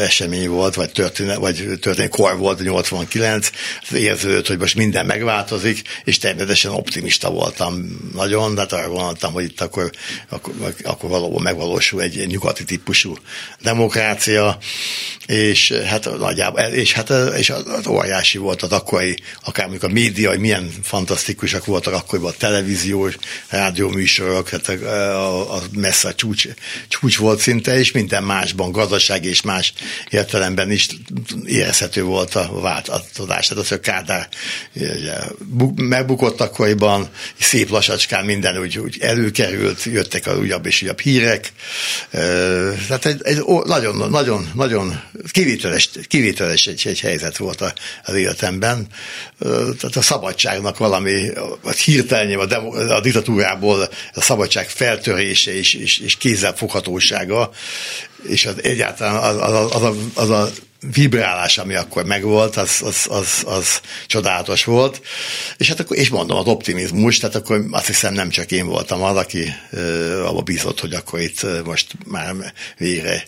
esemény 0.00 0.48
volt, 0.48 0.74
vagy 0.74 0.90
történet, 0.90 1.36
vagy 1.36 1.78
történet 1.80 2.10
kor 2.10 2.36
volt 2.36 2.62
89, 2.62 3.50
érződött, 3.92 4.46
hogy 4.46 4.58
most 4.58 4.76
minden 4.76 5.06
megváltozik, 5.06 5.82
és 6.04 6.18
természetesen 6.18 6.70
optimista 6.70 7.30
voltam 7.30 7.98
nagyon, 8.14 8.54
de 8.54 8.60
hát 8.60 8.72
arra 8.72 8.88
gondoltam, 8.88 9.32
hogy 9.32 9.44
itt 9.44 9.60
akkor, 9.60 9.90
akkor, 10.28 10.54
akkor 10.82 11.10
valóban 11.10 11.42
megvalósul 11.42 12.02
egy, 12.02 12.18
egy 12.18 12.28
nyugati 12.28 12.64
típusú 12.64 13.16
demokrácia, 13.62 14.47
és 15.26 15.72
hát 15.72 16.18
nagyjából, 16.18 16.60
és 16.60 16.92
hát 16.92 17.10
és 17.36 17.50
az 17.50 17.86
óriási 17.86 18.38
volt 18.38 18.62
az 18.62 18.72
akkori, 18.72 19.16
akár 19.44 19.68
mondjuk 19.68 19.90
a 19.90 19.94
média, 19.94 20.28
hogy 20.28 20.38
milyen 20.38 20.70
fantasztikusak 20.82 21.64
voltak 21.64 21.94
akkoriban 21.94 22.30
a 22.30 22.36
televíziós, 22.38 23.16
rádióműsorok, 23.48 24.48
hát 24.48 24.68
a, 24.68 24.72
a, 24.72 25.54
a 25.54 25.62
messze 25.72 26.08
a 26.08 26.14
csúcs, 26.14 26.46
csúcs 26.88 27.16
volt 27.16 27.40
szinte, 27.40 27.78
és 27.78 27.92
minden 27.92 28.22
másban, 28.22 28.72
gazdaság 28.72 29.24
és 29.24 29.42
más 29.42 29.72
értelemben 30.10 30.70
is 30.70 30.86
érezhető 31.44 32.02
volt 32.02 32.34
a 32.34 32.60
változás. 32.60 33.46
Tehát 33.46 33.62
az, 33.62 33.68
hogy 33.68 33.80
Kádár 33.80 34.28
ugye, 34.74 35.14
megbukott 35.74 36.40
akkoriban, 36.40 37.08
szép 37.40 37.70
lassacskán 37.70 38.24
minden 38.24 38.58
úgy, 38.58 38.78
úgy 38.78 38.98
előkerült, 39.00 39.84
jöttek 39.84 40.26
a 40.26 40.36
újabb 40.36 40.66
és 40.66 40.82
újabb 40.82 41.00
hírek. 41.00 41.52
Tehát 42.10 43.06
egy, 43.06 43.20
egy 43.22 43.42
nagyon, 43.64 44.10
nagyon 44.10 44.37
nagyon, 44.54 44.86
nagyon 44.86 45.02
kivételes, 45.30 45.90
kivételes 46.08 46.66
egy, 46.66 46.82
egy 46.84 47.00
helyzet 47.00 47.36
volt 47.36 47.74
az 48.04 48.14
életemben. 48.14 48.86
Tehát 49.78 49.96
a 49.96 50.02
szabadságnak 50.02 50.78
valami, 50.78 51.28
a 51.62 51.70
hirtelen 51.70 52.38
a, 52.38 52.46
demo, 52.46 52.74
a 52.74 53.00
diktatúrából 53.00 53.88
a 54.14 54.20
szabadság 54.20 54.68
feltörése 54.68 55.54
és, 55.54 55.74
és, 55.74 55.98
és 55.98 56.16
kézzelfoghatósága, 56.16 57.50
és 58.28 58.46
az 58.46 58.54
egyáltalán 58.62 59.16
az, 59.16 59.36
az, 59.36 59.74
az, 59.74 59.82
az, 59.82 59.82
a, 59.82 60.20
az 60.20 60.30
a 60.30 60.50
vibrálás, 60.80 61.58
ami 61.58 61.74
akkor 61.74 62.04
megvolt, 62.04 62.56
az, 62.56 62.80
az, 62.84 63.06
az, 63.10 63.42
az 63.46 63.80
csodálatos 64.06 64.64
volt. 64.64 65.00
És 65.56 65.68
hát 65.68 65.80
akkor, 65.80 65.96
és 65.96 66.08
mondom, 66.08 66.38
az 66.38 66.46
optimizmus, 66.46 67.18
tehát 67.18 67.34
akkor 67.34 67.64
azt 67.70 67.86
hiszem 67.86 68.14
nem 68.14 68.30
csak 68.30 68.50
én 68.50 68.66
voltam 68.66 69.02
az, 69.02 69.16
aki 69.16 69.54
abba 70.24 70.42
bízott, 70.42 70.80
hogy 70.80 70.94
akkor 70.94 71.20
itt 71.20 71.64
most 71.64 71.92
már 72.06 72.34
végre 72.78 73.24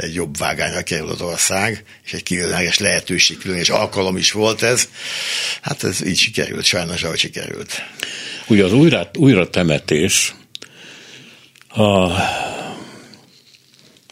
egy 0.00 0.14
jobb 0.14 0.36
vágányra 0.36 0.82
kerül 0.82 1.08
az 1.08 1.20
ország, 1.20 1.84
és 2.04 2.12
egy 2.12 2.22
különleges 2.22 2.78
lehetőség, 2.78 3.38
különleges 3.38 3.70
alkalom 3.70 4.16
is 4.16 4.32
volt 4.32 4.62
ez. 4.62 4.88
Hát 5.60 5.84
ez 5.84 6.06
így 6.06 6.18
sikerült, 6.18 6.64
sajnos, 6.64 7.02
ahogy 7.02 7.18
sikerült. 7.18 7.82
Ugye 8.46 8.64
az 8.64 8.72
újra, 8.72 9.10
újra 9.14 9.50
temetés 9.50 10.34
a, 11.68 11.82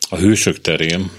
a 0.09 0.17
hősök 0.17 0.61
terén 0.61 1.11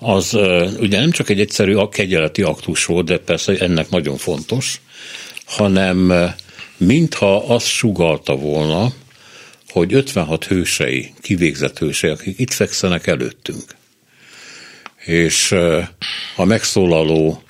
az 0.00 0.34
ugye 0.78 1.00
nem 1.00 1.10
csak 1.10 1.28
egy 1.28 1.40
egyszerű 1.40 1.74
kegyeleti 1.90 2.42
aktus 2.42 2.84
volt, 2.84 3.06
de 3.06 3.18
persze 3.18 3.58
ennek 3.58 3.90
nagyon 3.90 4.16
fontos, 4.16 4.80
hanem 5.44 6.12
mintha 6.76 7.54
azt 7.54 7.66
sugalta 7.66 8.36
volna, 8.36 8.92
hogy 9.68 9.94
56 9.94 10.44
hősei, 10.44 11.12
kivégzett 11.20 11.78
hősei, 11.78 12.10
akik 12.10 12.38
itt 12.38 12.52
fekszenek 12.52 13.06
előttünk. 13.06 13.64
És 15.04 15.52
a 16.36 16.44
megszólaló 16.44 17.42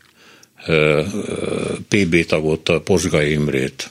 PB 1.88 2.24
tagot, 2.26 2.70
Posgai 2.84 3.32
Imrét, 3.32 3.90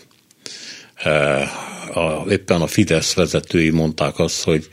a, 1.93 2.25
éppen 2.29 2.61
a 2.61 2.67
Fidesz 2.67 3.13
vezetői 3.13 3.69
mondták 3.69 4.19
azt, 4.19 4.43
hogy 4.43 4.69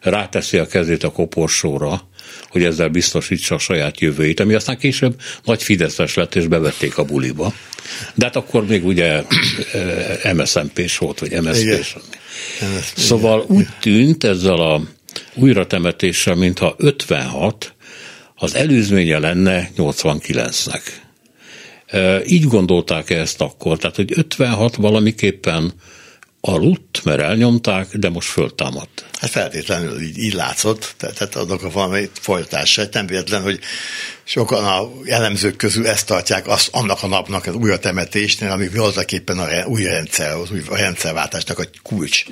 ráteszi 0.00 0.58
a 0.58 0.66
kezét 0.66 1.02
a 1.02 1.12
koporsóra, 1.12 2.08
hogy 2.48 2.64
ezzel 2.64 2.88
biztosítsa 2.88 3.54
a 3.54 3.58
saját 3.58 4.00
jövőjét, 4.00 4.40
ami 4.40 4.54
aztán 4.54 4.78
később 4.78 5.20
nagy 5.44 5.62
Fideszes 5.62 6.14
lett, 6.14 6.34
és 6.34 6.46
bevették 6.46 6.98
a 6.98 7.04
buliba. 7.04 7.52
De 8.14 8.24
hát 8.24 8.36
akkor 8.36 8.66
még 8.66 8.86
ugye 8.86 9.22
MSZMP-s 10.34 10.98
volt, 10.98 11.18
vagy 11.18 11.42
MSZP-s. 11.42 11.96
Szóval 12.96 13.44
úgy 13.48 13.66
tűnt 13.80 14.24
ezzel 14.24 14.60
a 14.60 14.82
újratemetéssel, 15.34 16.34
mintha 16.34 16.74
56 16.78 17.74
az 18.34 18.54
előzménye 18.54 19.18
lenne 19.18 19.70
89-nek. 19.76 20.80
Így 22.26 22.44
gondolták 22.44 23.10
ezt 23.10 23.40
akkor, 23.40 23.78
tehát 23.78 23.96
hogy 23.96 24.12
56 24.16 24.76
valamiképpen 24.76 25.72
aludt, 26.40 27.00
mert 27.04 27.20
elnyomták, 27.20 27.96
de 27.96 28.08
most 28.08 28.28
föltámadt. 28.28 29.04
Hát 29.20 29.30
feltétlenül 29.30 30.00
így, 30.00 30.18
így 30.18 30.32
látszott, 30.32 30.94
tehát 30.96 31.34
adok 31.34 31.62
a 31.62 31.70
valami 31.70 32.10
folytatása. 32.20 32.82
Nem 32.92 33.06
véletlen, 33.06 33.42
hogy 33.42 33.60
sokan 34.24 34.64
a 34.64 34.90
jellemzők 35.04 35.56
közül 35.56 35.86
ezt 35.86 36.06
tartják 36.06 36.46
azt, 36.46 36.68
annak 36.72 37.02
a 37.02 37.06
napnak 37.06 37.46
az 37.46 37.54
újra 37.54 37.78
temetésnél, 37.78 38.50
ami 38.50 38.68
voltak 38.68 39.12
éppen 39.12 39.38
a 39.38 39.66
új 39.66 39.82
rendszer, 39.82 40.34
az 40.34 40.50
új 40.50 40.62
rendszerváltásnak 40.70 41.58
a 41.58 41.64
kulcs 41.82 42.24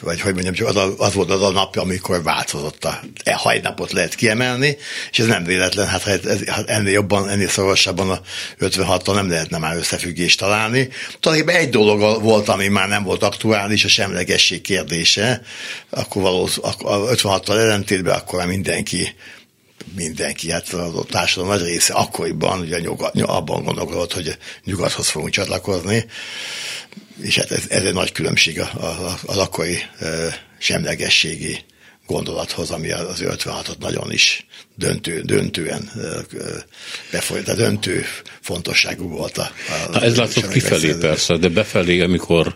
vagy 0.00 0.20
hogy 0.20 0.32
mondjam, 0.32 0.54
csak 0.54 0.68
az, 0.68 0.76
az 0.96 1.14
volt 1.14 1.30
az 1.30 1.42
a 1.42 1.50
nap, 1.50 1.76
amikor 1.76 2.22
változott 2.22 2.84
a 2.84 3.00
e 3.24 3.34
hajnapot 3.34 3.92
lehet 3.92 4.14
kiemelni, 4.14 4.76
és 5.10 5.18
ez 5.18 5.26
nem 5.26 5.44
véletlen, 5.44 5.86
hát 5.86 6.06
ez, 6.06 6.24
ez, 6.24 6.44
hát 6.48 6.68
ennél 6.68 6.92
jobban, 6.92 7.28
ennél 7.28 7.48
szorosabban 7.48 8.10
a 8.10 8.20
56-tal 8.60 9.14
nem 9.14 9.30
lehetne 9.30 9.58
már 9.58 9.76
összefüggést 9.76 10.38
találni. 10.38 10.88
Talán 11.20 11.48
egy 11.48 11.70
dolog 11.70 12.22
volt, 12.22 12.48
ami 12.48 12.68
már 12.68 12.88
nem 12.88 13.02
volt 13.02 13.22
aktuális, 13.22 13.84
a 13.84 13.88
semlegesség 13.88 14.60
kérdése, 14.60 15.42
akkor 15.90 16.22
valósz, 16.22 16.58
a 16.62 16.76
56-tal 16.76 17.58
ellentétben 17.58 18.14
akkor 18.14 18.46
mindenki 18.46 19.14
mindenki, 19.96 20.50
hát 20.50 20.68
a 20.72 21.04
társadalom 21.10 21.56
nagy 21.56 21.66
része 21.68 21.94
akkoriban 21.94 22.60
ugye 22.60 22.78
nyugat, 22.78 23.20
abban 23.20 23.64
gondolkodott, 23.64 24.12
hogy 24.12 24.36
nyugathoz 24.64 25.08
fogunk 25.08 25.32
csatlakozni, 25.32 26.04
és 27.20 27.38
hát 27.38 27.50
ez, 27.50 27.64
ez 27.68 27.84
egy 27.84 27.94
nagy 27.94 28.12
különbség 28.12 28.60
a, 28.60 28.70
a, 28.74 29.18
akkori 29.26 29.78
e, 29.98 30.06
semlegességi 30.58 31.58
gondolathoz, 32.06 32.70
ami 32.70 32.90
az 32.90 33.22
56-ot 33.24 33.78
nagyon 33.78 34.12
is 34.12 34.46
döntő, 34.76 35.20
döntően 35.20 35.90
befolyt, 37.12 37.54
döntő 37.54 38.04
fontosságú 38.40 39.08
volt 39.08 39.38
a, 39.38 39.50
a 39.86 39.90
Na 39.90 40.00
ez 40.00 40.16
látszott 40.16 40.48
kifelé 40.48 40.94
persze, 40.94 41.36
de 41.36 41.48
befelé, 41.48 42.00
amikor 42.00 42.54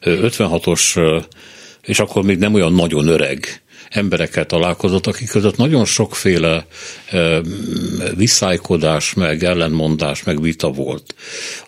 56-os, 0.00 1.22
és 1.82 1.98
akkor 1.98 2.22
még 2.22 2.38
nem 2.38 2.54
olyan 2.54 2.72
nagyon 2.72 3.08
öreg 3.08 3.62
emberekkel 3.90 4.46
találkozott, 4.46 5.06
akik 5.06 5.28
között 5.28 5.56
nagyon 5.56 5.84
sokféle 5.84 6.66
e, 7.10 7.40
meg 9.14 9.44
ellenmondás, 9.44 10.22
meg 10.22 10.42
vita 10.42 10.70
volt. 10.70 11.14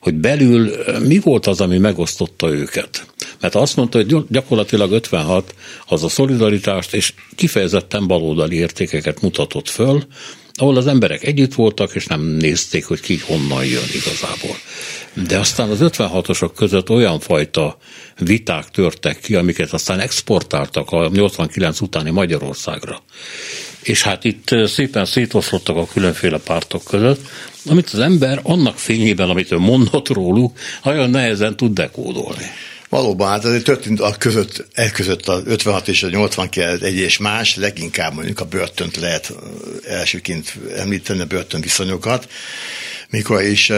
Hogy 0.00 0.14
belül 0.14 0.70
mi 1.06 1.18
volt 1.18 1.46
az, 1.46 1.60
ami 1.60 1.78
megosztotta 1.78 2.48
őket? 2.48 3.06
Mert 3.40 3.54
azt 3.54 3.76
mondta, 3.76 3.98
hogy 3.98 4.24
gyakorlatilag 4.28 4.92
56 4.92 5.54
az 5.86 6.04
a 6.04 6.08
szolidaritást 6.08 6.94
és 6.94 7.12
kifejezetten 7.34 8.06
baloldali 8.06 8.56
értékeket 8.56 9.20
mutatott 9.20 9.68
föl, 9.68 10.02
ahol 10.60 10.76
az 10.76 10.86
emberek 10.86 11.24
együtt 11.24 11.54
voltak, 11.54 11.94
és 11.94 12.06
nem 12.06 12.20
nézték, 12.20 12.84
hogy 12.84 13.00
ki 13.00 13.18
honnan 13.26 13.64
jön 13.64 13.84
igazából. 13.94 14.56
De 15.26 15.38
aztán 15.38 15.70
az 15.70 15.78
56-osok 15.80 16.50
között 16.56 16.90
olyan 16.90 17.20
fajta 17.20 17.78
viták 18.18 18.70
törtek 18.70 19.20
ki, 19.20 19.34
amiket 19.34 19.72
aztán 19.72 20.00
exportáltak 20.00 20.90
a 20.90 21.08
89 21.08 21.80
utáni 21.80 22.10
Magyarországra. 22.10 23.02
És 23.82 24.02
hát 24.02 24.24
itt 24.24 24.48
szépen 24.64 25.04
szétoszlottak 25.04 25.76
a 25.76 25.86
különféle 25.86 26.38
pártok 26.38 26.84
között, 26.84 27.20
amit 27.66 27.90
az 27.92 27.98
ember 27.98 28.40
annak 28.42 28.78
fényében, 28.78 29.30
amit 29.30 29.52
ő 29.52 29.58
mondott 29.58 30.08
róluk, 30.08 30.58
nagyon 30.82 31.10
nehezen 31.10 31.56
tud 31.56 31.72
dekódolni. 31.72 32.50
Valóban, 32.90 33.28
hát 33.28 33.44
azért 33.44 33.64
történt 33.64 34.00
a 34.00 34.14
között, 34.18 34.66
e 34.72 34.90
között 34.90 35.28
a 35.28 35.42
56 35.44 35.88
és 35.88 36.02
a 36.02 36.08
89 36.08 36.82
egy 36.82 36.96
és 36.96 37.18
más, 37.18 37.56
leginkább 37.56 38.14
mondjuk 38.14 38.40
a 38.40 38.44
börtönt 38.44 38.96
lehet 38.96 39.32
elsőként 39.88 40.54
említeni, 40.76 41.20
a 41.20 41.24
börtön 41.24 41.60
viszonyokat, 41.60 42.28
mikor 43.10 43.42
is 43.42 43.72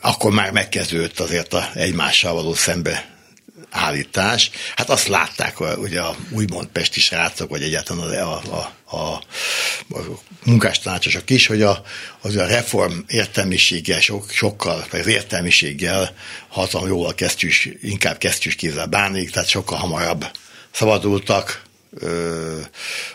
akkor 0.00 0.32
már 0.32 0.50
megkezdődött 0.50 1.20
azért 1.20 1.52
a 1.52 1.70
egymással 1.74 2.34
való 2.34 2.54
szembe 2.54 3.16
állítás. 3.70 4.50
Hát 4.76 4.90
azt 4.90 5.08
látták 5.08 5.60
ugye 5.60 6.00
a 6.00 6.16
úgymond 6.30 6.66
pesti 6.66 7.00
srácok, 7.00 7.50
vagy 7.50 7.62
egyáltalán 7.62 8.08
a, 8.08 8.32
a, 8.32 8.56
a, 8.56 8.72
a 8.92 9.22
munkástanácsosok 10.44 11.30
is, 11.30 11.46
hogy 11.46 11.62
a, 11.62 11.82
az 12.20 12.36
a 12.36 12.46
reform 12.46 12.92
értelmiséggel 13.06 14.00
sok, 14.00 14.30
sokkal, 14.30 14.86
vagy 14.90 15.00
az 15.00 15.06
értelmiséggel 15.06 16.14
hatalmas 16.48 16.88
jóval 16.88 17.14
kesztyűs, 17.14 17.68
inkább 17.82 18.18
kesztyűs 18.18 18.54
kézzel 18.54 18.86
bánik, 18.86 19.30
tehát 19.30 19.48
sokkal 19.48 19.78
hamarabb 19.78 20.26
szabadultak, 20.70 21.62
ö, 21.90 22.60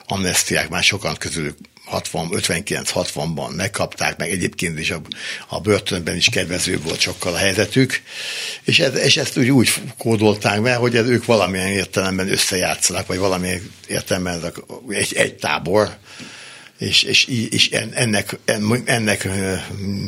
amnestiák 0.05 0.69
már 0.69 0.83
sokan 0.83 1.15
közülük 1.15 1.57
60, 1.87 2.29
59-60-ban 2.31 3.55
megkapták, 3.55 4.17
meg 4.17 4.29
egyébként 4.29 4.79
is 4.79 4.91
a, 4.91 5.01
a 5.47 5.59
börtönben 5.59 6.15
is 6.15 6.29
kedvező 6.29 6.79
volt 6.79 6.99
sokkal 6.99 7.33
a 7.33 7.37
helyzetük, 7.37 8.01
és, 8.63 8.79
ez, 8.79 8.95
és 8.95 9.17
ezt 9.17 9.37
úgy, 9.37 9.49
úgy 9.49 9.73
kódolták 9.97 10.61
be, 10.61 10.75
hogy 10.75 10.95
ez 10.95 11.07
ők 11.07 11.25
valamilyen 11.25 11.67
értelemben 11.67 12.31
összejátszanak, 12.31 13.07
vagy 13.07 13.17
valamilyen 13.17 13.71
értelemben 13.87 14.53
egy, 14.89 15.13
egy 15.15 15.35
tábor, 15.35 15.97
és, 16.77 17.03
és, 17.03 17.27
és 17.49 17.69
ennek, 17.93 18.37
ennek 18.85 19.27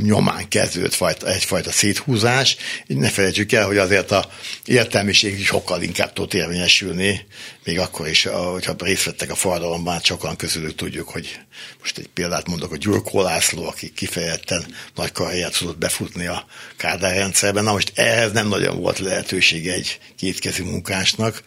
nyomán 0.03 0.47
kezdődött 0.47 0.93
fajta, 0.93 1.27
egyfajta 1.27 1.71
széthúzás. 1.71 2.55
Ne 2.87 3.09
felejtsük 3.09 3.51
el, 3.51 3.65
hogy 3.65 3.77
azért 3.77 4.11
a 4.11 4.31
értelmiség 4.65 5.45
sokkal 5.45 5.81
inkább 5.81 6.13
tud 6.13 6.33
érvényesülni, 6.33 7.25
még 7.63 7.79
akkor 7.79 8.07
is, 8.07 8.23
hogyha 8.23 8.75
részt 8.77 9.03
vettek 9.03 9.31
a 9.31 9.35
forradalomban, 9.35 9.93
hát 9.93 10.05
sokan 10.05 10.35
közülük 10.35 10.75
tudjuk, 10.75 11.09
hogy 11.09 11.39
most 11.79 11.97
egy 11.97 12.07
példát 12.07 12.47
mondok, 12.47 12.69
hogy 12.69 12.79
Gyurkó 12.79 13.21
László, 13.21 13.67
aki 13.67 13.91
kifejezetten 13.93 14.75
nagy 14.95 15.11
karriert 15.11 15.57
tudott 15.57 15.77
befutni 15.77 16.27
a 16.27 16.45
Kádár 16.77 17.15
rendszerben, 17.15 17.63
na 17.63 17.71
most 17.71 17.91
ehhez 17.95 18.31
nem 18.31 18.47
nagyon 18.47 18.81
volt 18.81 18.99
lehetősége 18.99 19.73
egy 19.73 19.99
kétkezi 20.17 20.63
munkásnak. 20.63 21.43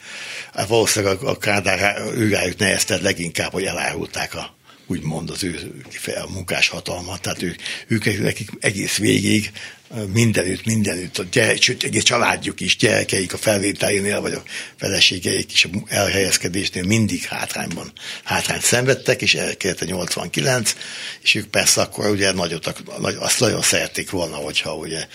Hát 0.55 0.69
valószínűleg 0.69 1.23
a 1.23 1.39
Kádár 1.39 2.03
őrájuk 2.15 2.59
neheztett 2.59 3.01
leginkább, 3.01 3.53
hogy 3.53 3.65
elárulták 3.65 4.35
a 4.35 4.61
úgymond 4.87 5.31
az 5.31 5.45
ő 5.45 5.83
munkás 6.29 6.69
hatalmat, 6.69 7.21
tehát 7.21 7.43
ők, 7.43 7.57
ők 7.87 8.23
nekik 8.23 8.51
egész 8.61 8.97
végig 8.97 9.53
mindenütt, 10.13 10.65
mindenütt, 10.65 11.19
a 11.19 11.25
gyerek, 11.33 11.63
sőt, 11.63 11.83
egész 11.83 12.03
családjuk 12.03 12.61
is, 12.61 12.77
gyerekeik 12.77 13.33
a 13.33 13.37
felvételénél, 13.37 14.21
vagy 14.21 14.33
a 14.33 14.43
feleségeik 14.77 15.53
is 15.53 15.65
a 15.65 15.69
elhelyezkedésnél 15.89 16.85
mindig 16.85 17.25
hátrányban, 17.25 17.93
hátrányt 18.25 18.63
szenvedtek, 18.63 19.23
és 19.23 19.35
elkezdett 19.35 19.89
a 19.89 19.93
89, 19.93 20.75
és 21.23 21.35
ők 21.35 21.47
persze 21.47 21.81
akkor 21.81 22.11
ugye 22.11 22.33
nagyot, 22.33 22.67
azt 23.19 23.41
nagyon 23.41 23.63
szerették 23.63 24.11
volna, 24.11 24.37
hogyha 24.37 24.75
ugye 24.75 25.07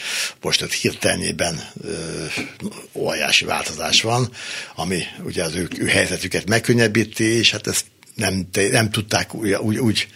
most 0.42 0.62
ott 0.62 0.74
hirtelenében 0.74 1.70
óriási 2.94 3.46
változás 3.46 4.02
van, 4.02 4.32
ami 4.76 5.04
ugye 5.24 5.44
az 5.44 5.56
ő, 5.56 5.68
ő 5.78 5.88
helyzetüket 5.88 6.50
megkönnyebbíti, 6.50 7.24
és 7.24 7.52
hát 7.52 7.68
ezt 7.68 7.86
nem, 8.18 8.50
nem 8.72 8.90
tudták 8.90 9.34
úgy, 9.34 9.54
úgy, 9.54 10.08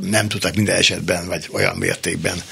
nem 0.00 0.28
tudták 0.28 0.54
minden 0.54 0.76
esetben, 0.76 1.26
vagy 1.26 1.48
olyan 1.52 1.76
mértékben 1.76 2.42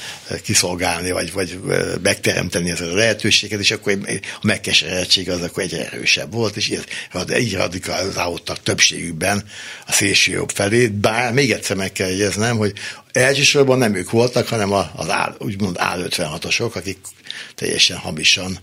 kiszolgálni, 0.43 1.11
vagy, 1.11 1.33
vagy 1.33 1.61
megteremteni 2.03 2.70
ezt 2.70 2.81
a 2.81 2.95
lehetőséget, 2.95 3.61
és 3.61 3.70
akkor 3.70 3.99
a 4.09 4.47
megkeseredtség 4.47 5.31
az 5.31 5.41
akkor 5.41 5.62
egyre 5.62 5.87
erősebb 5.87 6.33
volt, 6.33 6.57
és 6.57 6.79
így 7.39 7.55
radikalizálódtak 7.55 8.62
többségükben 8.62 9.45
a 9.87 9.93
szélső 9.93 10.33
jobb 10.33 10.51
felé, 10.51 10.87
bár 10.87 11.33
még 11.33 11.51
egyszer 11.51 11.77
meg 11.77 11.93
kell 11.93 12.09
jegyeznem, 12.09 12.57
hogy 12.57 12.72
elsősorban 13.12 13.79
nem 13.79 13.95
ők 13.95 14.11
voltak, 14.11 14.49
hanem 14.49 14.72
az 14.72 15.09
áll, 15.09 15.37
úgymond 15.39 15.77
áll-56-osok, 15.79 16.72
akik 16.72 16.99
teljesen 17.55 17.97
hamisan 17.97 18.59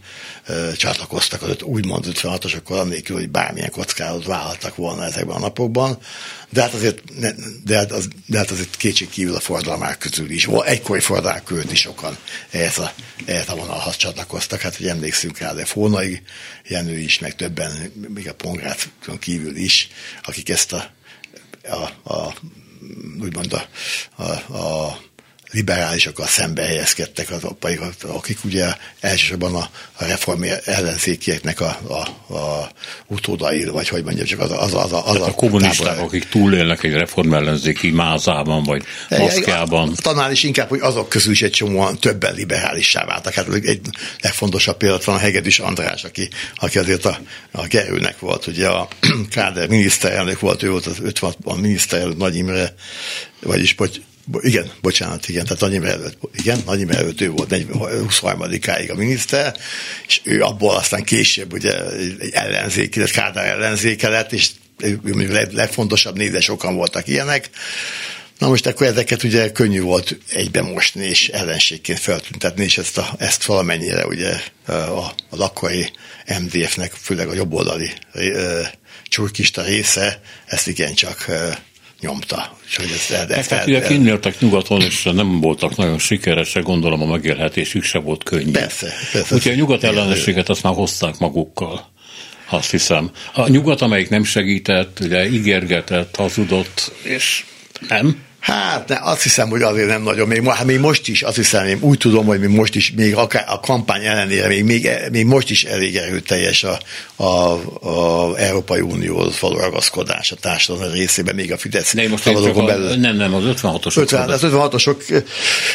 ö, 0.48 0.72
csatlakoztak 0.78 1.42
az 1.42 1.62
úgymond 1.62 2.06
56-osokkal, 2.10 2.80
annélkül, 2.80 3.16
hogy 3.16 3.30
bármilyen 3.30 3.72
kockázatot 3.72 4.26
vállaltak 4.26 4.76
volna 4.76 5.04
ezekben 5.04 5.36
a 5.36 5.40
napokban. 5.40 5.98
De 6.50 6.62
hát 6.62 6.74
azért, 6.74 7.20
ne, 7.20 7.32
de 7.64 7.78
hát, 7.78 7.92
az, 7.92 8.08
de 8.26 8.38
hát 8.38 8.52
azért 8.52 8.78
kétség 8.78 9.10
kívül 9.10 9.36
a 9.36 9.40
forradalmák 9.40 9.98
közül 9.98 10.30
is, 10.30 10.48
egykori 10.66 11.00
forradalmák 11.00 11.44
között 11.44 11.72
is 11.72 11.80
sokan 11.80 12.18
ehhez 12.50 12.78
a, 12.78 12.94
ehhez 13.26 13.50
a 13.50 13.56
vonalhoz 13.56 13.96
csatlakoztak. 13.96 14.62
Hát, 14.62 14.76
hogy 14.76 14.88
emlékszünk 14.88 15.38
rá, 15.38 15.54
de 15.54 15.66
Fónai 15.66 16.22
Jenő 16.68 16.98
is, 16.98 17.20
meg 17.20 17.36
többen, 17.36 17.92
még 18.14 18.28
a 18.28 18.34
Pongráton 18.34 19.20
kívül 19.20 19.56
is, 19.56 19.90
akik 20.24 20.50
ezt 20.50 20.74
a, 20.74 20.90
a, 21.64 22.14
a 22.14 22.34
úgymond 23.22 23.54
a, 23.54 23.68
a, 24.24 24.54
a 24.58 25.02
liberálisokkal 25.52 26.28
szembe 26.28 26.64
helyezkedtek 26.64 27.30
az 27.30 27.44
apaikat, 27.44 28.04
akik 28.04 28.44
ugye 28.44 28.66
elsősorban 29.00 29.56
a, 29.56 29.70
a 29.94 30.06
reform 30.06 30.44
ellenzékieknek 30.66 31.60
a, 31.62 31.78
a, 31.88 32.34
a 32.34 32.72
utódai, 33.08 33.66
vagy 33.66 33.88
hogy 33.88 34.04
mondjam, 34.04 34.26
csak 34.26 34.40
az, 34.40 34.52
az, 34.52 34.74
az, 34.74 34.94
az, 34.94 35.02
az 35.06 35.16
a, 35.16 35.26
a 35.26 35.34
kommunisták, 35.34 35.88
tábor. 35.88 36.04
akik 36.04 36.30
túlélnek 36.30 36.84
egy 36.84 36.94
reform 36.94 37.34
ellenzéki 37.34 37.90
mázában, 37.90 38.64
vagy 38.64 38.84
Moszkvában. 39.10 39.94
Talán 39.96 40.32
is 40.32 40.44
inkább, 40.44 40.70
hogy 40.70 40.80
azok 40.80 41.10
közül 41.10 41.32
is 41.32 41.42
egy 41.42 41.52
csomóan 41.52 42.00
többen 42.00 42.34
liberálissá 42.34 43.06
váltak. 43.06 43.34
Hát 43.34 43.48
egy 43.48 43.82
legfontosabb 44.22 44.78
példát 44.78 45.04
van 45.04 45.16
a 45.16 45.20
Hegedűs 45.20 45.60
András, 45.60 46.04
aki, 46.04 46.30
aki 46.56 46.78
azért 46.78 47.06
a, 47.06 47.20
a 47.52 47.68
Gerőnek 47.68 48.20
volt, 48.20 48.48
ugye 48.48 48.68
a 48.68 48.88
Káder 49.32 49.68
miniszterelnök 49.68 50.40
volt, 50.40 50.64
ő 50.64 50.70
volt 50.70 50.86
az 50.86 50.98
56-ban 51.04 51.62
miniszterelnök 51.62 52.18
Nagy 52.18 52.36
Imre, 52.36 52.74
vagyis 53.42 53.74
igen, 54.40 54.72
bocsánat, 54.82 55.30
igen, 55.30 55.46
tehát 55.46 55.62
annyi 55.62 55.86
előtt, 55.86 56.18
igen, 56.34 56.60
annyi 56.66 56.86
előtt 56.90 57.22
ő 57.22 57.30
volt 57.30 57.50
23-áig 57.52 58.92
a 58.92 58.96
miniszter, 58.96 59.56
és 60.08 60.22
ő 60.24 60.42
abból 60.42 60.76
aztán 60.76 61.04
később 61.04 61.54
ugye 61.54 61.86
egy 62.20 62.30
ellenzék, 62.32 62.96
egy 62.96 63.12
Kádár 63.12 63.48
ellenzéke 63.48 64.10
lett, 64.10 64.32
és 64.32 64.50
legfontosabb 65.52 66.18
nézve 66.18 66.42
sokan 66.42 66.76
voltak 66.76 67.08
ilyenek, 67.08 67.50
Na 68.42 68.48
most 68.48 68.66
akkor 68.66 68.88
ezeket 68.88 69.24
ugye 69.24 69.52
könnyű 69.52 69.82
volt 69.82 70.18
egybe 70.30 70.62
mosni 70.62 71.06
és 71.06 71.28
ellenségként 71.28 72.00
feltüntetni, 72.00 72.64
és 72.64 72.78
ezt, 72.78 72.98
a, 72.98 73.10
ezt 73.18 73.44
valamennyire 73.44 74.06
ugye 74.06 74.34
a, 74.66 74.72
a 74.72 75.14
akkori 75.30 75.92
MDF-nek, 76.40 76.92
főleg 76.92 77.28
a 77.28 77.34
jobboldali 77.34 77.92
csurkista 79.04 79.62
része 79.62 80.22
ezt 80.46 80.68
igencsak 80.68 81.26
nyomta. 82.02 82.58
Úgyhogy 82.64 82.92
ezt 82.96 83.12
el, 83.12 83.34
ezt 83.34 83.50
hát, 83.50 83.68
ugye 83.68 83.82
kinnéltek 83.82 84.40
nyugaton, 84.40 84.82
és 84.82 85.04
nem 85.04 85.42
voltak 85.42 85.76
nagyon 85.76 86.00
sikeresek, 86.00 86.64
gondolom 86.64 87.02
a 87.02 87.06
megélhetésük 87.06 87.84
se 87.84 88.00
volt 88.00 88.24
könnyű. 88.24 88.52
Persze. 88.52 88.94
persze 89.12 89.36
Úgyhogy 89.36 89.52
a 89.52 89.56
nyugat 89.56 89.84
ellenességet 89.84 90.50
azt 90.50 90.64
már 90.64 90.74
hozták 90.74 91.18
magukkal 91.18 91.90
azt 92.50 92.72
hiszem. 92.72 93.12
A 93.34 93.48
nyugat, 93.48 93.82
amelyik 93.82 94.10
nem 94.10 94.24
segített, 94.24 95.00
ugye 95.00 95.30
ígérgetett, 95.30 96.16
hazudott, 96.16 96.92
és 97.04 97.46
nem, 97.88 98.18
Hát 98.42 98.88
ne, 98.88 98.98
azt 99.02 99.24
hiszem, 99.24 99.50
hogy 99.50 99.62
azért 99.62 99.88
nem 99.88 100.04
nagyon. 100.04 100.28
Még, 100.28 100.48
hát 100.48 100.66
még 100.66 100.80
most 100.80 101.08
is, 101.08 101.22
azt 101.22 101.36
hiszem, 101.36 101.66
én 101.66 101.78
úgy 101.82 101.98
tudom, 101.98 102.26
hogy 102.26 102.40
még 102.40 102.50
most 102.50 102.76
is, 102.76 102.92
még 102.96 103.16
akár 103.16 103.46
a 103.48 103.60
kampány 103.60 104.06
ellenére, 104.06 104.48
még, 104.48 104.64
még, 104.64 104.90
még 105.12 105.26
most 105.26 105.50
is 105.50 105.64
elég 105.64 105.96
erőteljes 105.96 106.64
a, 106.64 106.80
a, 107.16 107.60
a 107.90 108.38
Európai 108.38 108.80
Unióhoz 108.80 109.40
való 109.40 109.60
ragaszkodás 109.60 110.32
a 110.32 110.36
társadalom 110.36 110.94
részében, 110.94 111.36
még 111.36 111.52
a 111.52 111.58
Fidesz 111.58 111.92
ne, 111.92 112.08
most 112.08 112.28
a, 112.28 112.64
belül. 112.66 112.96
Nem, 112.96 113.16
nem, 113.16 113.34
az 113.34 113.44
56-osok. 113.46 113.98
50, 113.98 114.30
az 114.30 114.42
56-osok, 114.44 115.24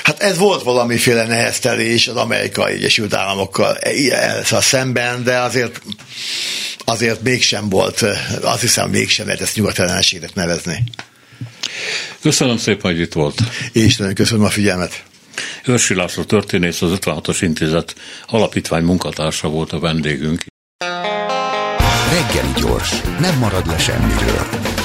hát 0.02 0.22
ez 0.22 0.38
volt 0.38 0.62
valamiféle 0.62 1.26
neheztelés 1.26 2.08
az 2.08 2.16
amerikai 2.16 2.72
Egyesült 2.72 3.14
Államokkal 3.14 3.78
a 4.50 4.60
szemben, 4.60 5.24
de 5.24 5.38
azért 5.38 5.80
azért 6.84 7.22
mégsem 7.22 7.68
volt, 7.68 8.04
azt 8.42 8.60
hiszem 8.60 8.90
mégsem 8.90 9.26
lehet 9.26 9.40
ezt 9.40 9.56
nyugatellenességnek 9.56 10.34
nevezni. 10.34 10.84
Köszönöm 12.20 12.56
szépen, 12.56 12.90
hogy 12.90 13.00
itt 13.00 13.12
volt. 13.12 13.40
Én 13.72 13.84
is 13.84 13.96
nagyon 13.96 14.14
köszönöm 14.14 14.44
a 14.44 14.48
figyelmet. 14.48 15.04
Őrsi 15.64 15.94
László 15.94 16.22
történész, 16.22 16.82
az 16.82 16.90
56-os 17.00 17.38
intézet 17.40 17.94
alapítvány 18.26 18.84
munkatársa 18.84 19.48
volt 19.48 19.72
a 19.72 19.78
vendégünk. 19.78 20.44
Reggeli 22.10 22.52
gyors, 22.56 23.00
nem 23.20 23.38
marad 23.38 23.66
le 23.66 23.78
semmiről. 23.78 24.75